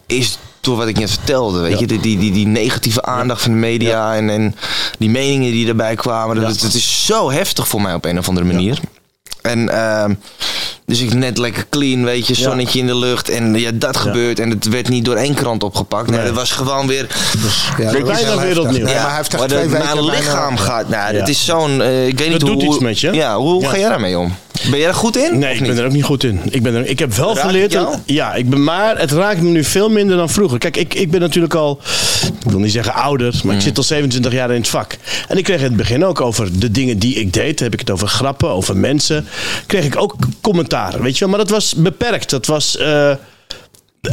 [0.05, 1.59] is door wat ik net vertelde.
[1.59, 1.79] Weet Ja.
[1.79, 4.55] je, die, die, die, die negatieve aandacht van de media en, en
[4.97, 6.35] die meningen die erbij kwamen.
[6.35, 6.51] Dat, Ja.
[6.51, 8.79] het, het is zo heftig voor mij op een of andere manier.
[9.41, 10.13] En ehm,
[10.89, 13.29] dus ik net lekker clean, weet je, zonnetje in de lucht.
[13.29, 14.39] En ja, dat gebeurt.
[14.39, 16.09] En het werd niet door één krant opgepakt.
[16.09, 16.27] Nee, Nee.
[16.27, 17.07] dat was gewoon weer.
[17.77, 18.35] Ja, dat Bijna.
[18.35, 19.69] Nee, Ja, maar hij heeft echt twee dat- weken...
[19.69, 20.89] Mijn bijna- lichaam gaat.
[20.89, 21.19] Nou, Ja.
[21.19, 21.81] dat is zo'n.
[21.81, 22.63] eh, ik weet niet doet hoe.
[22.73, 23.11] iets met je.
[23.13, 23.69] Ja, hoe Ja.
[23.69, 24.35] ga jij daarmee om?
[24.69, 25.39] Ben jij er goed in?
[25.39, 25.77] Nee, ik ben niet?
[25.79, 26.41] er ook niet goed in.
[26.49, 27.71] Ik, ben er, ik heb wel Raakt het geleerd.
[27.71, 27.95] jou?
[28.05, 30.57] Ja, ik ben, maar het raakt me nu veel minder dan vroeger.
[30.59, 31.79] Kijk, ik, ik ben natuurlijk al,
[32.23, 33.59] ik wil niet zeggen ouder, maar Mm.
[33.59, 34.97] ik zit al 27 jaar in het vak.
[35.27, 37.59] En ik kreeg in het begin ook over de dingen die ik deed.
[37.59, 39.27] Heb ik het over grappen, over mensen.
[39.65, 41.29] Kreeg ik ook commentaar, weet je wel.
[41.29, 42.29] Maar dat was beperkt.
[42.29, 42.77] Dat was.
[42.77, 43.11] eh,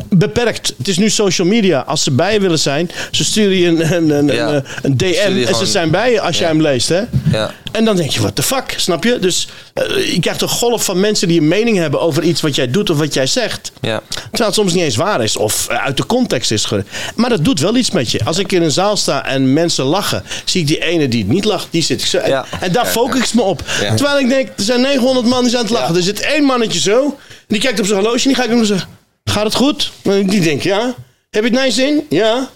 [0.08, 0.74] Beperkt.
[0.78, 1.80] Het is nu social media.
[1.80, 4.62] Als ze bij je willen zijn, ze sturen je een, een, een, Ja.
[4.82, 6.88] een, DM en ze zijn bij je als jij hem leest.
[6.88, 7.02] Hè?
[7.32, 7.52] Ja.
[7.72, 9.18] En dan denk je, what the fuck, snap je?
[9.18, 12.54] Dus eh, je krijgt een golf van mensen die een mening hebben over iets wat
[12.54, 13.72] jij doet of wat jij zegt.
[13.80, 14.02] Ja.
[14.10, 16.68] Terwijl het soms niet eens waar is of eh, uit de context is.
[17.14, 18.20] Maar dat doet wel iets met je.
[18.24, 21.44] Als ik in een zaal sta en mensen lachen, zie ik die ene die niet
[21.44, 22.18] lacht, die zit ik zo.
[22.18, 23.62] En, daar focus ik me op.
[23.78, 25.96] Terwijl ik denk, er zijn 900 man die zijn aan het lachen.
[25.96, 27.18] Er zit één mannetje zo,
[27.48, 28.95] die kijkt op zijn horloge en die ga ik hem zeggen,
[29.30, 29.92] gaat het goed?
[30.02, 30.94] En die denkt, ja.
[31.30, 32.06] Heb je het je zin?
[32.08, 32.48] Ja.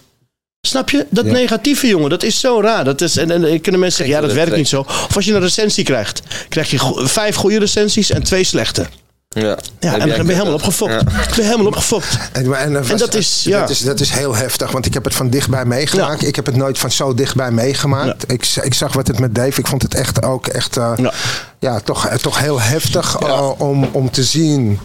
[0.66, 1.06] Snap je?
[1.10, 2.84] Dat negatieve, jongen, dat is zo raar.
[2.84, 4.80] Dat is, en, en, en kunnen mensen zeggen, ja, dat werkt niet zo.
[4.80, 8.86] Of als je een recensie krijgt, krijg je go- vijf goede recensies en twee slechte.
[9.28, 10.92] Ja, Ja, en dan ben je helemaal opgefokt.
[10.92, 10.98] Ja.
[11.00, 12.18] Ik ben helemaal opgefokt.
[12.32, 13.60] En, en, dat, was- dat is, ja.
[13.60, 16.20] dat, is, dat is heel heftig, want ik heb het van dichtbij meegemaakt.
[16.20, 16.26] Ja.
[16.28, 18.32] Ik heb het nooit van zo dichtbij meegemaakt.
[18.32, 21.12] Ik, ik zag wat het met Dave, ik vond het echt ook echt, eh, Ja.
[21.58, 21.80] ja.
[21.80, 24.80] toch, eh, toch heel heftig eh, om, om te zien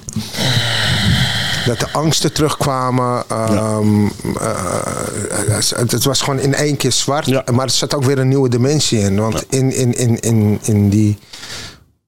[1.66, 3.24] dat de angsten terugkwamen.
[3.28, 3.80] Eh,
[5.76, 9.00] het, was gewoon in één keer zwart, maar er zat ook weer een nieuwe dimensie
[9.00, 9.20] in.
[9.20, 11.18] Want in, in, in, in, in die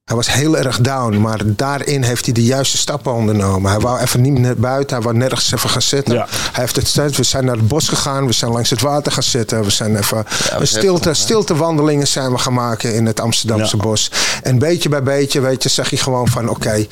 [0.08, 3.72] Hij was heel erg down, maar daarin heeft hij de juiste stappen ondernomen.
[3.72, 6.14] Hij wou even niet naar buiten, hij wou nergens even gaan zitten.
[6.14, 6.28] Ja.
[6.30, 9.12] Hij heeft het steeds, we zijn naar het bos gegaan, we zijn langs het water
[9.12, 9.64] gaan zitten.
[9.64, 13.84] We zijn even was een stilte, stiltewandelingen zijn we gaan maken in het Amsterdamse Ja.
[13.84, 14.12] bos.
[14.44, 16.86] En beetje bij beetje, weet je, zeg je gewoon van oké,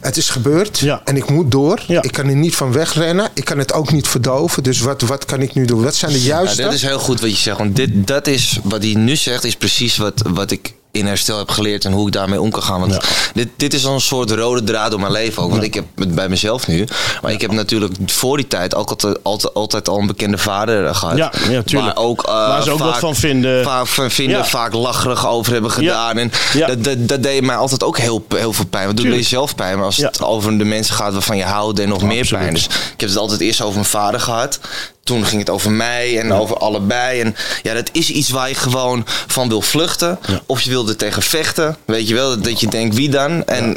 [0.00, 1.00] het is gebeurd Ja.
[1.04, 1.82] en ik moet door.
[1.86, 2.02] Ja.
[2.02, 3.28] Ik kan er niet van wegrennen.
[3.34, 4.62] Ik kan het ook niet verdoven.
[4.62, 5.82] Dus wat, wat kan ik nu doen?
[5.82, 6.62] Wat zijn de Ja, juiste?
[6.62, 7.58] dat is heel goed wat je zegt.
[7.58, 11.38] Want dit, dat is wat hij nu zegt, is precies wat, wat ik in herstel
[11.38, 12.80] heb geleerd en hoe ik daarmee om kan gaan.
[12.80, 13.00] Want Ja.
[13.34, 15.50] dit, dit is al een soort rode draad door mijn leven ook.
[15.50, 16.84] Want ik heb het bij mezelf nu.
[17.22, 20.86] Maar ik heb natuurlijk voor die tijd ook altijd, altijd, altijd al een bekende vader
[20.86, 21.16] eh, gehad.
[21.16, 21.94] Ja, ja, tuurlijk.
[21.96, 23.64] Waar, ook, eh, Waar ze ook wat van vinden.
[23.64, 26.18] Vaak van vinden, vaak lacherig over hebben gedaan.
[26.18, 26.66] En Ja.
[26.66, 28.84] dat, dat, dat deed mij altijd ook heel, heel veel pijn.
[28.86, 29.22] Want het doet Tuurlijk.
[29.22, 29.76] jezelf pijn.
[29.76, 32.54] Maar als het over de mensen gaat waarvan je houdt en nog meer pijn.
[32.54, 34.58] Dus ik heb het altijd eerst over mijn vader gehad.
[35.06, 37.20] Toen ging het over mij en over allebei.
[37.20, 40.18] En ja, dat is iets waar je gewoon van wil vluchten.
[40.46, 41.76] Of je wil er tegen vechten.
[41.84, 43.44] Weet je wel, dat, dat je denkt, wie dan?
[43.44, 43.76] En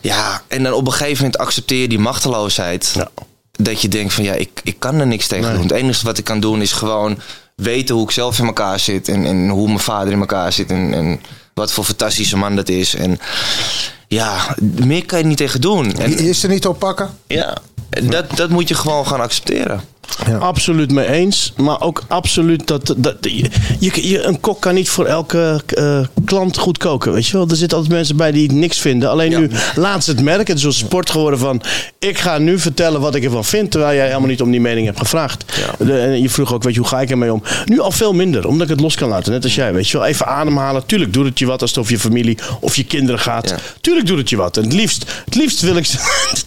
[0.00, 0.42] ja.
[0.48, 2.94] en dan op een gegeven moment accepteer je die machteloosheid.
[3.52, 5.52] Dat je denkt van ja, ik, ik kan er niks tegen Nee.
[5.54, 5.62] doen.
[5.62, 7.18] Het enige wat ik kan doen is gewoon
[7.56, 9.08] weten hoe ik zelf in elkaar zit.
[9.08, 10.70] En, en hoe mijn vader in elkaar zit.
[10.70, 11.20] En, en
[11.54, 12.94] wat voor fantastische man dat is.
[12.94, 13.20] En
[14.08, 15.92] ja, meer kan je niet tegen doen.
[15.98, 17.10] En, Die eerste niet oppakken?
[17.26, 17.56] ja,
[18.02, 19.80] dat, dat moet je gewoon gaan accepteren.
[20.40, 21.52] Absoluut mee eens.
[21.56, 22.94] Maar ook absoluut dat.
[22.96, 27.12] dat je, je, een kok kan niet voor elke eh, klant goed koken.
[27.12, 27.46] Weet je wel?
[27.48, 29.10] Er zitten altijd mensen bij die niks vinden.
[29.10, 29.38] Alleen Ja.
[29.38, 30.46] nu laat ze het merken.
[30.46, 31.62] Het is zo'n sport geworden van.
[31.98, 33.70] Ik ga nu vertellen wat ik ervan vind.
[33.70, 35.44] Terwijl jij helemaal niet om die mening hebt gevraagd.
[35.78, 37.42] De- en je vroeg ook, weet je, hoe ga ik ermee om?
[37.64, 38.46] Nu al veel minder.
[38.46, 39.32] Omdat ik het los kan laten.
[39.32, 39.72] Net als jij.
[39.72, 40.06] Weet je wel?
[40.06, 40.86] Even ademhalen.
[40.86, 43.48] Tuurlijk doet het je wat als het over je familie of je kinderen gaat.
[43.48, 43.56] Ja.
[43.80, 44.56] Tuurlijk doet het je wat.
[44.56, 45.96] En het liefst, het liefst wil ik ze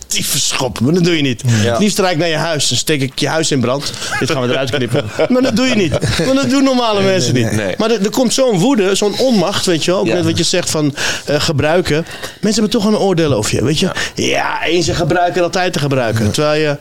[0.40, 0.84] schoppen.
[0.86, 1.42] Maar dat doe je niet.
[1.46, 2.68] Het liefst rijd ik naar je huis.
[2.68, 3.92] Dan steek ik je huis in brand.
[4.20, 5.04] Dit gaan we eruit knippen.
[5.30, 5.92] Maar dat doe je niet.
[6.26, 7.52] Maar dat doen normale mensen niet.
[7.52, 7.76] nee.
[7.78, 10.00] Maar er, er komt zo'n woede, zo'n onmacht, weet je wel.
[10.00, 10.14] Ook Ja.
[10.14, 12.06] net wat je zegt van eh, gebruiken.
[12.42, 13.90] Mensen hebben toch wel een oordeel over je, weet je.
[14.16, 16.32] Ja, eens een gebruiker, altijd te gebruiken.
[16.32, 16.78] Terwijl je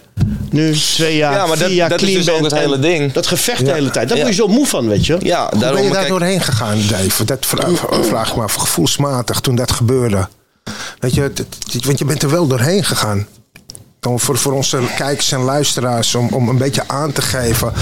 [0.51, 2.53] nu twee jaar, Ja, maar vier dat- jaar dat is clean dus ook bent.
[2.53, 3.13] het hele ding.
[3.13, 4.09] Dat gevecht de hele tijd.
[4.09, 4.23] Daar Ja.
[4.25, 5.17] word je zo moe van, weet je.
[5.23, 7.25] Ja, Hoe daarom ben je daar kijk- doorheen gegaan, Dave?
[7.25, 7.69] Dat vra-
[8.03, 10.29] vraag ik me af, gevoelsmatig, toen dat gebeurde.
[10.99, 11.33] Weet je,
[11.85, 13.27] want je bent er wel doorheen gegaan.
[14.05, 17.73] Voor, voor onze kijkers en luisteraars, om, om een beetje aan te geven,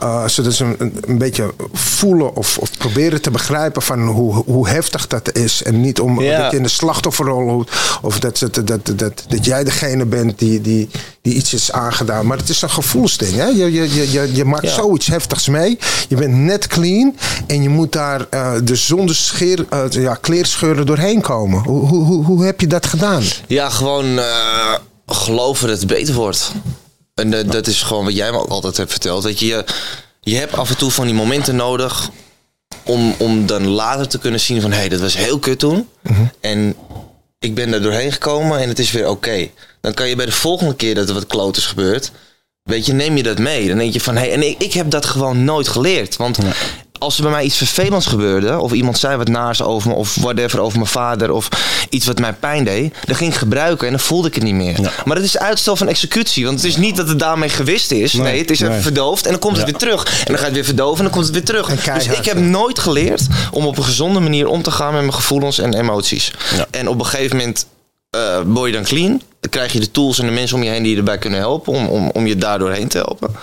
[0.00, 4.68] eh, zodat ze een, een beetje voelen of, of proberen te begrijpen van hoe, hoe
[4.68, 5.62] heftig dat is.
[5.62, 6.42] En niet om Ja.
[6.42, 7.70] dat je in de slachtofferrol hoort,
[8.02, 10.88] of dat, dat, dat, dat, dat jij degene bent die, die,
[11.22, 12.26] die iets is aangedaan.
[12.26, 13.34] Maar het is een gevoelsding.
[13.34, 13.44] Hè?
[13.46, 14.74] Je, je, je, je, je maakt Ja.
[14.74, 15.78] zoiets heftigs mee.
[16.08, 17.16] Je bent net clean
[17.46, 21.62] en je moet daar eh de zonder scheer, eh, ja, kleerscheuren doorheen komen.
[21.62, 23.22] Hoe, hoe, hoe, hoe heb je dat gedaan?
[23.46, 24.18] Ja, gewoon
[25.14, 26.52] geloven dat het beter wordt.
[27.14, 29.24] En eh, dat is gewoon wat jij me ook altijd hebt verteld.
[29.24, 29.64] Weet je,
[30.20, 32.10] je, hebt af en toe van die momenten nodig
[32.82, 34.70] om, om dan later te kunnen zien van...
[34.72, 35.88] hé, hey, dat was heel kut toen.
[36.40, 36.76] En
[37.38, 39.48] ik ben er doorheen gekomen en het is weer oké.
[39.80, 42.12] Dan kan je bij de volgende keer dat er wat kloot is gebeurd...
[42.62, 43.68] weet je, neem je dat mee.
[43.68, 46.16] Dan denk je van, hé, hey, en ik, ik heb dat gewoon nooit geleerd.
[46.16, 46.38] Want
[47.02, 48.58] als er bij mij iets vervelends gebeurde...
[48.58, 49.94] of iemand zei wat naars over me...
[49.94, 51.32] of whatever over mijn vader...
[51.32, 51.48] of
[51.88, 52.94] iets wat mij pijn deed...
[53.04, 54.92] dan ging ik gebruiken en dan voelde ik het niet meer.
[55.04, 56.44] Maar het is uitstel van executie.
[56.44, 58.12] Want het is niet dat het daarmee gewist is.
[58.12, 58.82] Nee, het is even nee.
[58.82, 60.04] verdoofd en dan komt het weer terug.
[60.04, 61.94] En dan ga je het weer verdoven en dan komt het weer terug.
[61.94, 65.14] Dus ik heb nooit geleerd om op een gezonde manier om te gaan met mijn
[65.14, 66.32] gevoelens en emoties.
[66.70, 67.66] En op een gegeven moment
[68.10, 69.22] eh word je dan clean.
[69.40, 71.38] Dan krijg je de tools en de mensen om je heen die je erbij kunnen
[71.38, 73.34] helpen om, om, om je daar doorheen te helpen.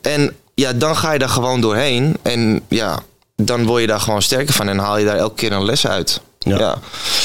[0.00, 2.16] En ja, dan ga je daar gewoon doorheen.
[2.22, 3.02] En ja,
[3.36, 5.86] dan word je daar gewoon sterker van en haal je daar elke keer een les
[5.86, 6.20] uit.
[6.38, 6.58] Ja.
[6.58, 6.78] Ja.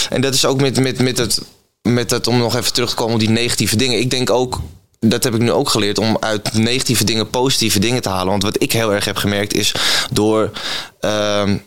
[0.09, 1.41] En dat is ook met, met, met, het,
[1.81, 3.99] met het, om nog even terug te komen op die negatieve dingen.
[3.99, 4.59] Ik denk ook,
[4.99, 8.27] dat heb ik nu ook geleerd, om uit negatieve dingen positieve dingen te halen.
[8.27, 9.75] Want wat ik heel erg heb gemerkt is
[10.11, 10.51] door
[10.99, 11.57] ehm,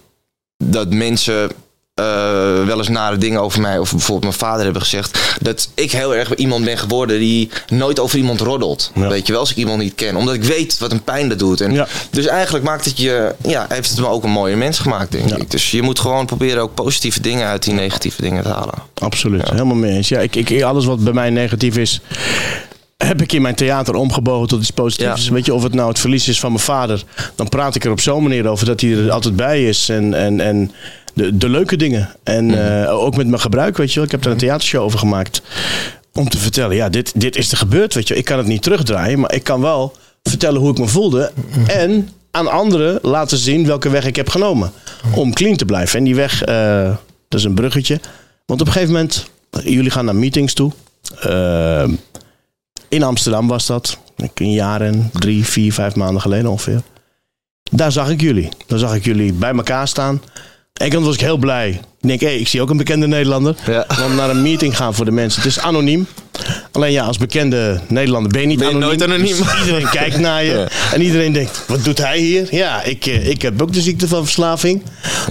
[0.64, 1.50] dat mensen
[1.98, 5.36] eh, wel eens nare dingen over mij of bijvoorbeeld mijn vader hebben gezegd.
[5.40, 8.90] Dat ik heel erg iemand ben geworden die nooit over iemand roddelt.
[8.94, 9.08] Ja.
[9.08, 10.16] Weet je wel, als ik iemand niet ken.
[10.16, 11.60] Omdat ik weet wat een pijn dat doet.
[11.60, 11.86] En Ja.
[12.10, 15.28] Dus eigenlijk maakt het je, ja, heeft het me ook een mooier mens gemaakt, denk
[15.28, 15.36] Ja.
[15.36, 15.50] ik.
[15.50, 18.74] Dus je moet gewoon proberen ook positieve dingen uit die negatieve dingen te halen.
[18.94, 20.08] Absoluut, helemaal mee eens.
[20.08, 22.00] Ja, ik, ik, alles wat bij mij negatief is,
[22.96, 25.26] heb ik in mijn theater omgebogen tot iets positiefs.
[25.26, 25.32] Ja.
[25.32, 27.02] Weet je, of het nou het verlies is van mijn vader,
[27.34, 29.88] dan praat ik er op zo'n manier over dat hij er altijd bij is.
[29.88, 30.72] En, en, en
[31.18, 32.08] de, de leuke dingen.
[32.22, 32.54] En Mhm.
[32.58, 34.04] eh, ook met mijn gebruik, weet je wel.
[34.04, 35.42] Ik heb daar een theatershow over gemaakt.
[36.12, 38.08] Om te vertellen, ja, dit, dit is er gebeurd, weet je.
[38.14, 38.18] wel.
[38.22, 39.92] Ik kan het niet terugdraaien, maar ik kan wel
[40.22, 41.30] vertellen hoe ik me voelde.
[41.66, 44.70] En aan anderen laten zien welke weg ik heb genomen.
[45.14, 45.98] Om clean te blijven.
[45.98, 46.96] En die weg, eh,
[47.28, 48.00] dat is een bruggetje.
[48.46, 49.28] Want op een gegeven moment,
[49.64, 50.72] jullie gaan naar meetings toe.
[51.20, 51.88] Eh,
[52.88, 53.98] in Amsterdam was dat.
[54.34, 56.80] Een jaar en drie, vier, vijf maanden geleden ongeveer.
[57.70, 58.48] Daar zag ik jullie.
[58.66, 60.22] Daar zag ik jullie bij elkaar staan.
[60.78, 61.80] Ene kant was ik heel blij.
[62.00, 63.54] Ik denk, hé, ik zie ook een bekende Nederlander.
[63.66, 63.86] Ja.
[63.98, 65.42] Want naar een meeting gaan voor de mensen.
[65.42, 66.06] Het is anoniem.
[66.72, 68.98] Alleen ja, als bekende Nederlander ben je niet Ben je anoniem.
[68.98, 69.36] nooit anoniem.
[69.36, 70.52] Dus iedereen kijkt naar je.
[70.52, 70.68] Ja.
[70.92, 72.48] En iedereen denkt, wat doet hij hier?
[72.50, 74.82] Ja, ik, eh, ik heb ook de ziekte van verslaving.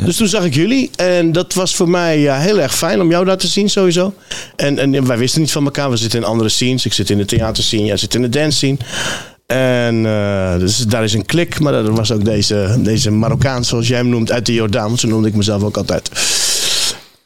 [0.06, 0.90] Dus toen zag ik jullie.
[0.96, 4.14] En dat was voor mij ja, heel erg fijn om jou daar te zien sowieso.
[4.56, 5.90] En, en wij wisten niet van elkaar.
[5.90, 6.86] We zitten in andere scenes.
[6.86, 7.86] Ik zit in de theaterscene.
[7.86, 8.78] Jij zit in de dance scene.
[9.56, 11.60] En eh, dus daar is een klik.
[11.60, 14.88] Maar er was ook deze, deze Marokkaan, zoals jij hem noemt, uit de Jordaan.
[14.88, 16.10] Want zo noemde ik mezelf ook altijd.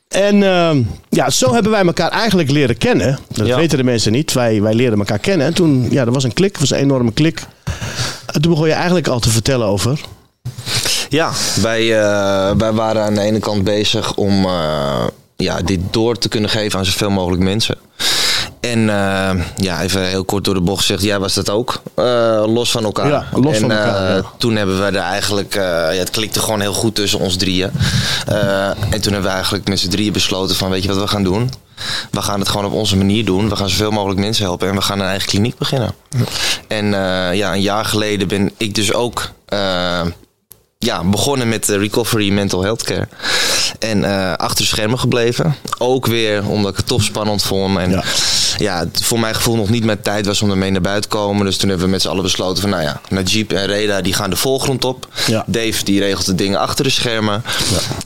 [0.07, 3.19] En ehm, ja, zo hebben wij elkaar eigenlijk leren kennen.
[3.28, 3.55] Dat Ja.
[3.57, 4.34] weten de mensen niet.
[4.34, 5.47] Wij, wij leren elkaar kennen.
[5.47, 6.57] En toen, ja, er was een klik.
[6.57, 7.41] Was een enorme klik.
[8.26, 9.99] En toen begon je eigenlijk al te vertellen over.
[11.09, 15.03] Ja, wij, eh, wij waren aan de ene kant bezig om eh,
[15.36, 17.76] ja, dit door te kunnen geven aan zoveel mogelijk mensen.
[18.62, 21.82] En eh, ja, even heel kort door de bocht gezegd, jij was dat ook.
[21.95, 23.07] eh, los van elkaar.
[23.07, 24.32] Ja, los en, van elkaar, eh, ja.
[24.38, 27.72] toen hebben we er eigenlijk, ja, het klikte gewoon heel goed tussen ons drieën.
[28.26, 31.24] En toen hebben we eigenlijk met z'n drieën besloten van, weet je wat we gaan
[31.24, 31.51] doen?
[32.12, 33.49] We gaan het gewoon op onze manier doen.
[33.49, 35.93] We gaan zoveel mogelijk mensen helpen en we gaan een eigen kliniek beginnen.
[36.68, 36.86] En
[37.36, 39.32] ja, een jaar geleden ben ik dus ook
[40.78, 43.07] ja, begonnen met recovery mental health care.
[43.82, 45.55] En eh, achter de schermen gebleven.
[45.77, 47.77] Ook weer omdat ik het toch spannend vond.
[47.77, 48.03] En Ja.
[48.57, 48.79] ja.
[48.79, 51.45] het voor mijn gevoel nog niet mijn tijd was om ermee naar buiten te komen.
[51.45, 54.13] Dus toen hebben we met z'n allen besloten van nou ja, Najib en Reda die
[54.13, 55.07] gaan de voorgrond op.
[55.27, 55.43] Ja.
[55.47, 57.43] Dave die regelt de dingen achter de schermen.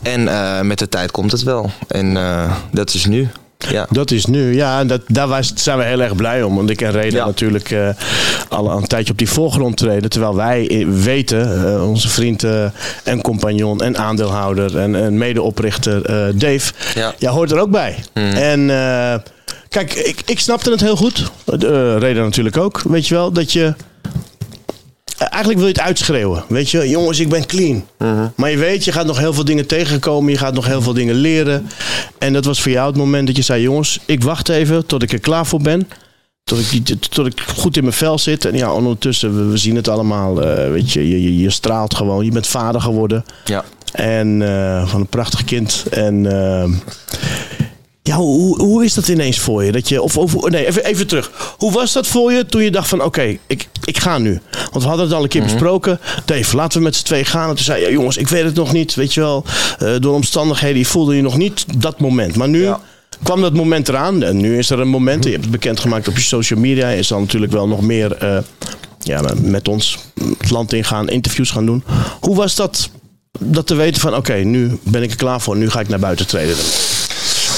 [0.02, 1.72] En eh, met de tijd komt het wel.
[1.88, 3.30] En eh, dat is nu.
[3.58, 3.88] Ja.
[3.90, 6.56] Dat is nu, ja, en dat, daar was- zijn we heel erg blij om.
[6.56, 7.26] Want ik en Reda Ja.
[7.26, 7.90] natuurlijk eh,
[8.50, 10.10] al een tijdje op die voorgrond treden.
[10.10, 12.44] Terwijl wij eh, weten, eh, onze vriend
[13.04, 16.02] en compagnon en aandeelhouder en, en medeoprichter
[16.40, 17.14] Dave, Ja.
[17.18, 17.96] jij hoort er ook bij.
[18.34, 19.16] En eh,
[19.70, 21.32] kijk, ik, ik snapte het heel goed.
[21.64, 23.74] Uh, Reda natuurlijk ook, weet je wel, dat je...
[25.18, 26.44] Eh, Eigenlijk wil je het uitschreeuwen.
[26.48, 27.86] Weet je, jongens, ik ben clean.
[28.36, 30.32] Maar je weet, je gaat nog heel veel dingen tegenkomen.
[30.32, 31.70] Je gaat nog heel veel dingen leren.
[32.20, 35.04] En dat was voor jou het moment dat je zei: jongens, ik wacht even tot
[35.04, 35.88] ik er klaar voor ben.
[36.44, 38.46] Tot ik, tot ik goed in mijn vel zit.
[38.46, 40.42] En ja, ondertussen, we, we zien het allemaal.
[40.42, 42.26] eh, weet je, je, je, je straalt gewoon.
[42.26, 43.26] Je bent vader geworden.
[43.46, 43.64] Ja.
[43.92, 45.84] En eh, van een prachtig kind.
[45.92, 46.72] En ehm,
[48.08, 49.72] ja, hoe, hoe is dat ineens voor je?
[49.72, 51.32] Dat je of, of, nee, even, even terug.
[51.58, 54.40] Hoe was dat voor je toen je dacht van oké, ik, ik ga nu?
[54.72, 55.52] Want we hadden het al een keer Mhm.
[55.52, 56.00] besproken.
[56.26, 57.50] Dave, laten we met z'n twee gaan.
[57.50, 58.94] En toen zei je, ja, jongens, ik weet het nog niet.
[58.96, 59.44] Weet je wel,
[59.80, 62.36] eh, door omstandigheden je voelde je nog niet dat moment.
[62.36, 62.80] Maar nu Ja.
[63.24, 64.24] kwam dat moment eraan.
[64.24, 65.24] En nu is er een moment.
[65.24, 66.90] Je hebt het bekendgemaakt op je social media.
[66.90, 68.38] Je zal natuurlijk wel nog meer eh,
[69.00, 69.98] ja, met ons
[70.38, 71.84] het land ingaan, interviews gaan doen.
[72.20, 72.90] Hoe was dat?
[73.40, 75.58] Dat te weten van oké, nu ben ik er klaar voor.
[75.58, 76.56] Nu ga ik naar buiten treden.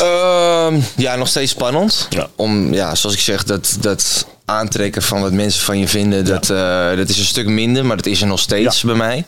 [0.02, 2.08] Ehm, ja, nog steeds spannend.
[2.10, 2.28] Ja.
[2.36, 6.50] Om, ja, zoals ik zeg, dat, dat aantrekken van wat mensen van je vinden, dat,
[6.50, 9.26] eh, dat is een stuk minder, maar dat is er nog steeds bij mij.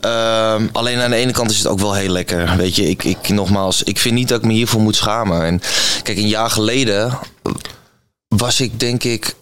[0.00, 2.56] Ehm, alleen aan de ene kant is het ook wel heel lekker.
[2.56, 5.44] Weet je, ik, ik nogmaals, ik vind niet dat ik me hiervoor moet schamen.
[5.44, 5.60] En
[6.02, 7.18] kijk, een jaar geleden
[8.28, 9.34] was ik denk ik.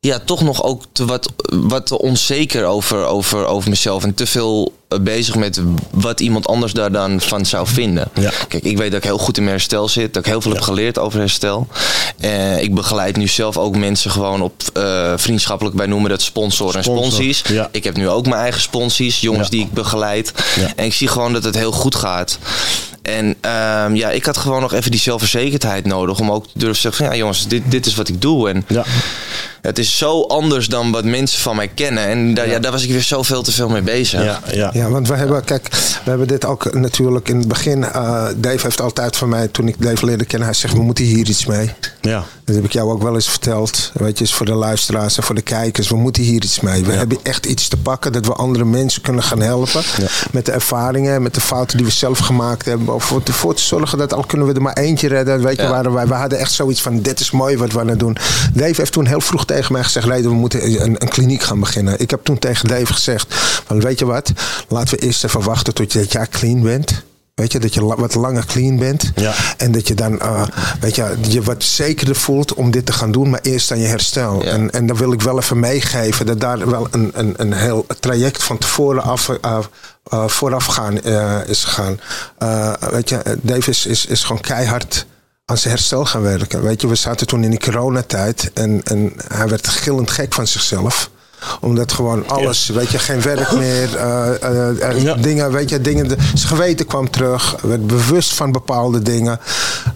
[0.00, 4.04] Ja, toch nog ook te wat, wat te onzeker over, over, over mezelf.
[4.04, 8.08] En te veel eh, bezig met wat iemand anders daar dan van zou vinden.
[8.14, 8.32] Ja.
[8.48, 10.14] Kijk, ik weet dat ik heel goed in mijn herstel zit.
[10.14, 11.66] Dat ik heel veel heb geleerd over herstel.
[12.18, 15.76] Eh, ik begeleid nu zelf ook mensen gewoon op eh, vriendschappelijk.
[15.76, 17.42] Wij noemen dat sponsor en sponsies.
[17.48, 17.68] ja.
[17.72, 19.20] Ik heb nu ook mijn eigen sponsies.
[19.20, 20.32] Jongens die ik begeleid.
[20.76, 22.38] En ik zie gewoon dat het heel goed gaat.
[23.08, 26.20] En ehm, ja, ik had gewoon nog even die zelfverzekerdheid nodig.
[26.20, 28.48] Om ook te durven zeggen van ja jongens, dit, dit is wat ik doe.
[28.50, 28.84] En Ja.
[29.62, 32.06] het is zo anders dan wat mensen van mij kennen.
[32.06, 32.58] En daar, ja.
[32.58, 34.24] daar was ik weer zoveel te veel mee bezig.
[34.24, 34.70] Ja, ja.
[34.72, 35.68] Ja, want we hebben, kijk,
[36.04, 37.84] we hebben dit ook natuurlijk in het begin.
[37.84, 41.04] eh, Dave heeft altijd van mij, toen ik Dave leerde kennen, hij zegt: We moeten
[41.04, 41.70] hier iets mee.
[42.00, 42.24] ja.
[42.44, 43.90] Dat heb ik jou ook wel eens verteld.
[43.94, 45.88] Weet je, is voor de luisteraars en voor de kijkers.
[45.88, 46.84] We moeten hier iets mee.
[46.84, 49.82] We hebben echt iets te pakken dat we andere mensen kunnen gaan helpen.
[50.30, 52.94] Met de ervaringen, met de fouten die we zelf gemaakt hebben.
[53.00, 55.42] Voor ervoor te zorgen dat al kunnen we er maar eentje redden.
[55.42, 55.70] Weet je, Ja.
[55.70, 58.16] waren wij, we hadden echt zoiets van: dit is mooi wat we aan het doen.
[58.54, 61.60] Dave heeft toen heel vroeg tegen mij gezegd: Reden, we moeten een, een kliniek gaan
[61.60, 62.00] beginnen.
[62.00, 63.34] Ik heb toen tegen Dave gezegd:
[63.66, 64.32] van, Weet je wat,
[64.68, 67.02] laten we eerst even wachten tot je dat jaar clean bent.
[67.38, 69.12] Weet je, dat je wat langer clean bent.
[69.14, 69.34] Ja.
[69.56, 70.42] En dat je dan, eh,
[70.80, 73.86] weet je, je wat zekerder voelt om dit te gaan doen, maar eerst aan je
[73.86, 74.42] herstel.
[74.42, 74.50] Ja.
[74.50, 77.86] En, en dan wil ik wel even meegeven dat daar wel een, een, een heel
[78.00, 79.58] traject van tevoren af, eh,
[80.26, 81.02] vooraf gaan,
[81.46, 82.00] is gegaan.
[82.90, 85.06] Weet je, Dave is, is, is gewoon keihard
[85.44, 86.62] aan zijn herstel gaan werken.
[86.62, 90.46] Weet je, we zaten toen in die coronatijd en, en hij werd gillend gek van
[90.46, 91.10] zichzelf
[91.60, 93.90] omdat gewoon alles, weet je, geen werk meer,
[95.02, 95.14] Ja.
[95.14, 96.08] dingen, weet je, dingen.
[96.08, 99.40] de- zijn geweten kwam terug, werd bewust van bepaalde dingen.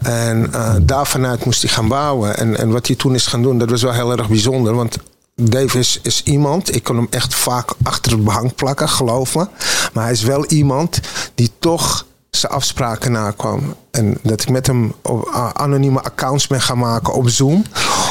[0.02, 2.36] En eh daar vanuit moest hij gaan bouwen.
[2.36, 4.74] En, en wat hij toen is gaan doen, dat was wel heel erg bijzonder.
[4.74, 4.96] Want
[5.34, 9.46] Dave is, is iemand, ik kon hem echt vaak achter het behang plakken, geloof me.
[9.92, 11.00] Maar hij is wel iemand
[11.34, 13.74] die toch zijn afspraken nakwam.
[13.92, 17.64] En dat ik met hem op, uh, anonieme accounts ben gaan maken op Zoom.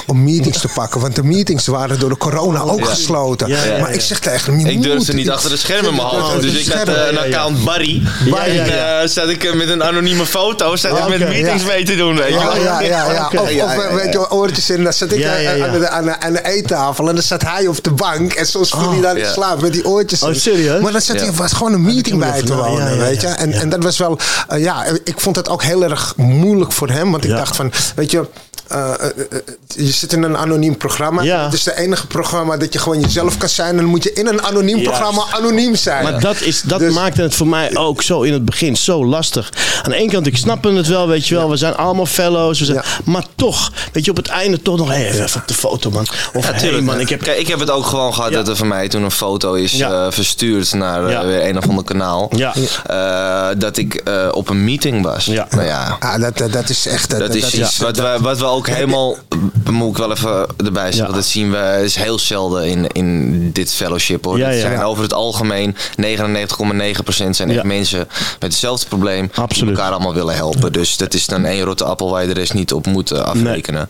[0.07, 1.01] Om meetings te pakken.
[1.01, 3.47] Want de meetings waren door de corona ook gesloten.
[3.47, 3.81] Ja, ja, ja.
[3.81, 6.73] Maar ik zeg tegen hem, Ik durfde niet achter de schermen me de Dus ik
[6.73, 8.01] had eh, een account Barry.
[8.25, 9.01] Ja, en ja, ja.
[9.01, 11.67] eh, zat ik eh, met een anonieme foto zat ik Oké, met meetings ja.
[11.67, 12.15] mee te doen.
[12.15, 13.29] Weet je Ja, ja, ja.
[13.33, 13.93] Of, of ja, ja.
[13.93, 14.83] weet je, oortjes in.
[14.83, 15.67] Dan zat ik Ja, ja, ja.
[15.67, 17.07] Aan, de, aan, de, aan de eettafel.
[17.07, 18.33] En dan zat hij op de bank.
[18.33, 19.31] En soms viel hij dan in ja.
[19.31, 20.39] slaap met die oortjes Oh, in.
[20.39, 20.81] serieus?
[20.81, 21.21] Maar dan zat Ja.
[21.25, 22.97] hij was gewoon een meeting moet bij te wonen.
[22.97, 23.27] weet je?
[23.27, 24.19] En, dat was wel...
[24.57, 27.11] ja, ik vond het ook heel erg moeilijk voor hem.
[27.11, 27.35] Want ik Ja.
[27.37, 27.71] dacht van...
[27.95, 28.25] Weet je...
[28.67, 29.37] eh, eh, eh,
[29.67, 31.21] je zit in een anoniem programma.
[31.21, 31.43] Ja.
[31.43, 33.69] Het is de enige programma dat je gewoon jezelf kan zijn.
[33.69, 36.03] En dan moet je in een anoniem programma anoniem zijn.
[36.03, 39.05] Maar dat, is, dat Dus- maakte het voor mij ook zo in het begin zo
[39.05, 39.49] lastig.
[39.83, 41.49] Aan de ene kant, ik snap het wel, weet je wel.
[41.49, 42.59] We zijn allemaal fellows.
[42.59, 42.83] We zijn, Ja.
[43.03, 46.05] Maar toch, weet je, op het einde toch nog hey, even op de foto, man.
[46.33, 47.21] Of Ja, hey, man, ik heb...
[47.21, 48.35] Kijk, ik heb het ook gewoon gehad Ja.
[48.35, 50.11] dat er van mij toen een foto is Ja.
[50.11, 51.25] verstuurd naar Ja.
[51.25, 52.31] weer een of ander kanaal.
[52.35, 52.53] Ja.
[52.85, 55.25] Eh, dat ik eh, op een meeting was.
[55.25, 55.47] Ja.
[55.49, 57.19] Nou ja, Ah, dat, dat, dat is echt...
[57.19, 59.15] dat is iets wat, we, wat we ook helemaal,
[59.71, 61.13] moet ik wel even erbij zeggen, Ja.
[61.15, 64.37] dat zien we is heel zelden in, in dit fellowship hoor.
[64.37, 64.61] Ja, Het ja.
[64.61, 67.99] zijn over het algemeen 99,9% zijn echt mensen
[68.39, 69.69] met hetzelfde probleem Absoluut.
[69.69, 70.71] die elkaar allemaal willen helpen.
[70.71, 73.19] Dus dat is dan één rotte appel waar je de rest niet op moet eh,
[73.19, 73.89] afrekenen.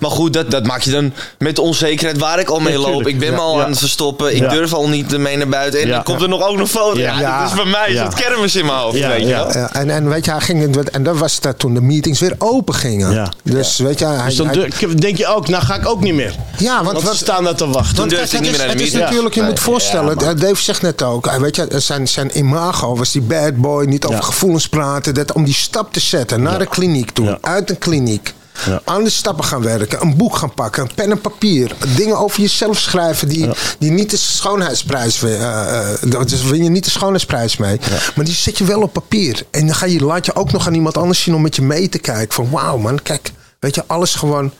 [0.00, 3.06] Maar goed, dat, dat maak je dan met de onzekerheid waar ik al mee loop.
[3.06, 3.64] Ik ben me al Ja.
[3.64, 4.34] aan het verstoppen.
[4.34, 4.48] Ik Ja.
[4.48, 5.80] durf al niet mee naar buiten.
[5.80, 5.94] En Ja.
[5.94, 6.98] dan komt er nog ook een foto.
[6.98, 7.20] Ja.
[7.20, 8.96] Ja, dat is bij mij het kermis in mijn hoofd.
[8.98, 9.44] Ja, weet je ja.
[9.46, 9.52] wel.
[9.56, 12.34] Ja, en, en weet je, hij ging, en dat was dat toen de meetings weer
[12.38, 13.12] open gingen.
[13.12, 13.32] Ja.
[13.44, 16.00] Dus weet je, hij, Dus dan hij- dur- denk je ook, nou ga ik ook
[16.00, 16.34] niet meer.
[16.58, 17.96] ja, want, Want wat, we staan daar te wachten.
[17.96, 19.02] Want het niet is, meer naar de het is meeting.
[19.04, 23.12] natuurlijk, je moet voorstellen, Ja, Dave zegt net ook, weet je, zijn, zijn imago was
[23.12, 24.24] die bad boy, niet over Ja.
[24.24, 26.58] gevoelens praten, dat om die stap te zetten naar Ja.
[26.58, 27.38] de kliniek toe, Ja.
[27.40, 28.34] uit een kliniek.
[28.66, 28.80] Ja.
[28.84, 31.72] Aan de stappen gaan werken, een boek gaan pakken, een pen en papier.
[31.96, 33.48] Dingen over jezelf schrijven die,
[33.78, 35.22] die niet de schoonheidsprijs.
[35.22, 35.88] eh,
[36.26, 37.80] dus win je niet de schoonheidsprijs mee.
[38.14, 39.46] Maar die zet je wel op papier.
[39.50, 41.62] En dan ga je, laat je ook nog aan iemand anders zien om met je
[41.62, 42.34] mee te kijken.
[42.34, 43.30] Van wauw man, kijk,
[43.60, 44.52] weet je, alles gewoon.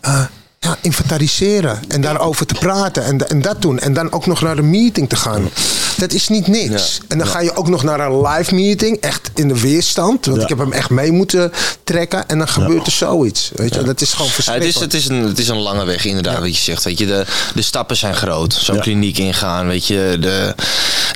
[0.00, 0.24] eh,
[0.66, 3.78] ja, inventariseren en daarover te praten en, en dat doen.
[3.78, 5.48] En dan ook nog naar de meeting te gaan.
[5.96, 7.00] Dat is niet niks.
[7.08, 10.24] En dan ga je ook nog naar een live meeting, echt in de weerstand.
[10.26, 10.42] Want Ja.
[10.42, 11.52] ik heb hem echt mee moeten
[11.84, 12.28] trekken.
[12.28, 13.50] En dan gebeurt er zoiets.
[13.54, 14.76] Weet je, dat is gewoon Ja, het, verschrikkelijk.
[14.76, 16.84] is, het, is een, het is een lange weg, inderdaad, wat je zegt.
[16.84, 18.52] Weet je, de, de stappen zijn groot.
[18.52, 18.80] Zo'n Ja.
[18.82, 20.54] kliniek ingaan, weet je, de,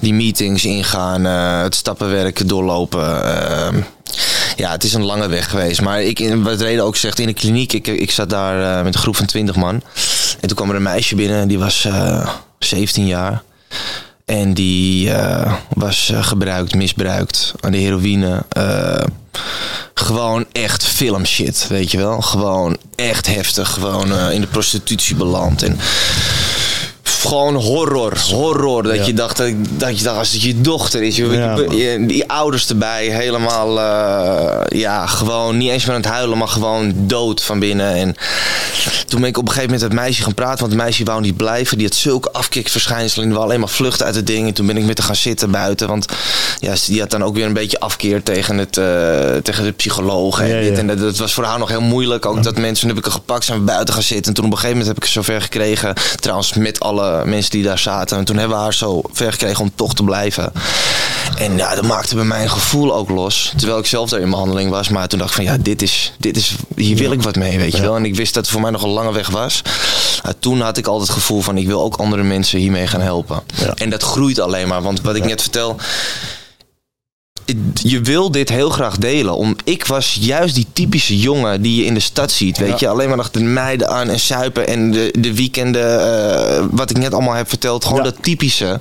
[0.01, 3.25] die meetings ingaan, eh, het stappenwerk doorlopen.
[3.25, 3.81] ehm,
[4.57, 5.81] ja, het is een lange weg geweest.
[5.81, 8.95] Maar ik, wat Reden ook zegt, in de kliniek, ik, ik zat daar eh, met
[8.95, 9.83] een groep van 20 man.
[10.41, 13.43] En toen kwam er een meisje binnen, die was eh 17 jaar.
[14.25, 18.45] En die eh, was gebruikt, misbruikt aan de heroïne.
[19.95, 22.21] gewoon echt filmshit, weet je wel.
[22.21, 23.71] Gewoon echt heftig.
[23.71, 25.63] Gewoon in de prostitutie beland.
[25.63, 25.79] En
[27.21, 28.83] gewoon horror, horror.
[28.83, 29.05] Dat Ja.
[29.07, 32.69] je dacht, dat, je dacht, als het je dochter is, je, Ja, je- die ouders
[32.69, 37.59] erbij, helemaal, eh, ja, gewoon niet eens meer aan het huilen, maar gewoon dood van
[37.59, 37.95] binnen.
[37.95, 38.15] En
[39.07, 41.05] toen ben ik op een gegeven moment met het meisje gaan praten, want het meisje
[41.05, 41.79] wou niet blijven.
[41.79, 44.47] Die had zulke afkikverschijnselen, die wou alleen maar vluchten uit het ding.
[44.49, 46.07] En toen ben ik met haar gaan zitten buiten, want
[46.59, 48.85] ja, die had dan ook weer een beetje afkeer tegen, het, eh,
[49.43, 50.41] tegen de psycholoog.
[50.41, 50.61] En, Ja, ja.
[50.69, 50.99] dit en dat.
[50.99, 52.27] Dat was voor haar nog heel moeilijk.
[52.27, 54.27] Ook dat mensen, toen heb ik haar gepakt, zijn we buiten gaan zitten.
[54.27, 57.51] En toen op een gegeven moment heb ik het zover gekregen, trouwens met alle mensen
[57.51, 58.19] die daar zaten.
[58.19, 60.53] En toen hebben we haar zo ver gekregen om toch te blijven.
[61.37, 63.53] En ja, dat maakte bij mij een gevoel ook los.
[63.57, 64.89] Terwijl ik zelf daar in behandeling was.
[64.89, 67.59] Maar toen dacht ik van ja, dit is, dit is, hier wil ik wat mee,
[67.59, 67.97] weet je wel.
[67.97, 69.63] En ik wist dat het voor mij nog een lange weg was.
[70.23, 73.01] Maar toen had ik altijd het gevoel van ik wil ook andere mensen hiermee gaan
[73.01, 73.43] helpen.
[73.75, 74.83] En dat groeit alleen maar.
[74.83, 75.77] Want wat ik net vertel,
[77.75, 79.35] je wil dit heel graag delen.
[79.35, 82.59] Om, ik was juist die typische jongen die je in de stad ziet.
[82.59, 82.77] Weet Ja.
[82.79, 84.67] je, alleen maar achter de meiden aan en suipen.
[84.67, 87.85] En de, de weekenden, eh, wat ik net allemaal heb verteld.
[87.85, 88.11] Gewoon Ja.
[88.11, 88.81] dat typische.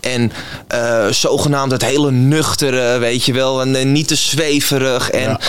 [0.00, 0.32] En
[0.68, 3.60] eh, zogenaamd het hele nuchtere, weet je wel.
[3.60, 5.10] En eh, niet te zweverig.
[5.10, 5.40] En, Ja.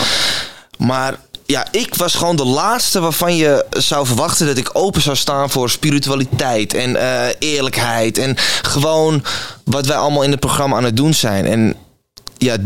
[0.78, 1.14] Maar
[1.46, 5.50] ja, ik was gewoon de laatste waarvan je zou verwachten dat ik open zou staan
[5.50, 6.96] voor spiritualiteit en
[7.38, 8.18] eerlijkheid.
[8.18, 9.22] En gewoon
[9.64, 11.46] wat wij allemaal in het programma aan het doen zijn.
[11.46, 11.74] En
[12.44, 12.56] ja,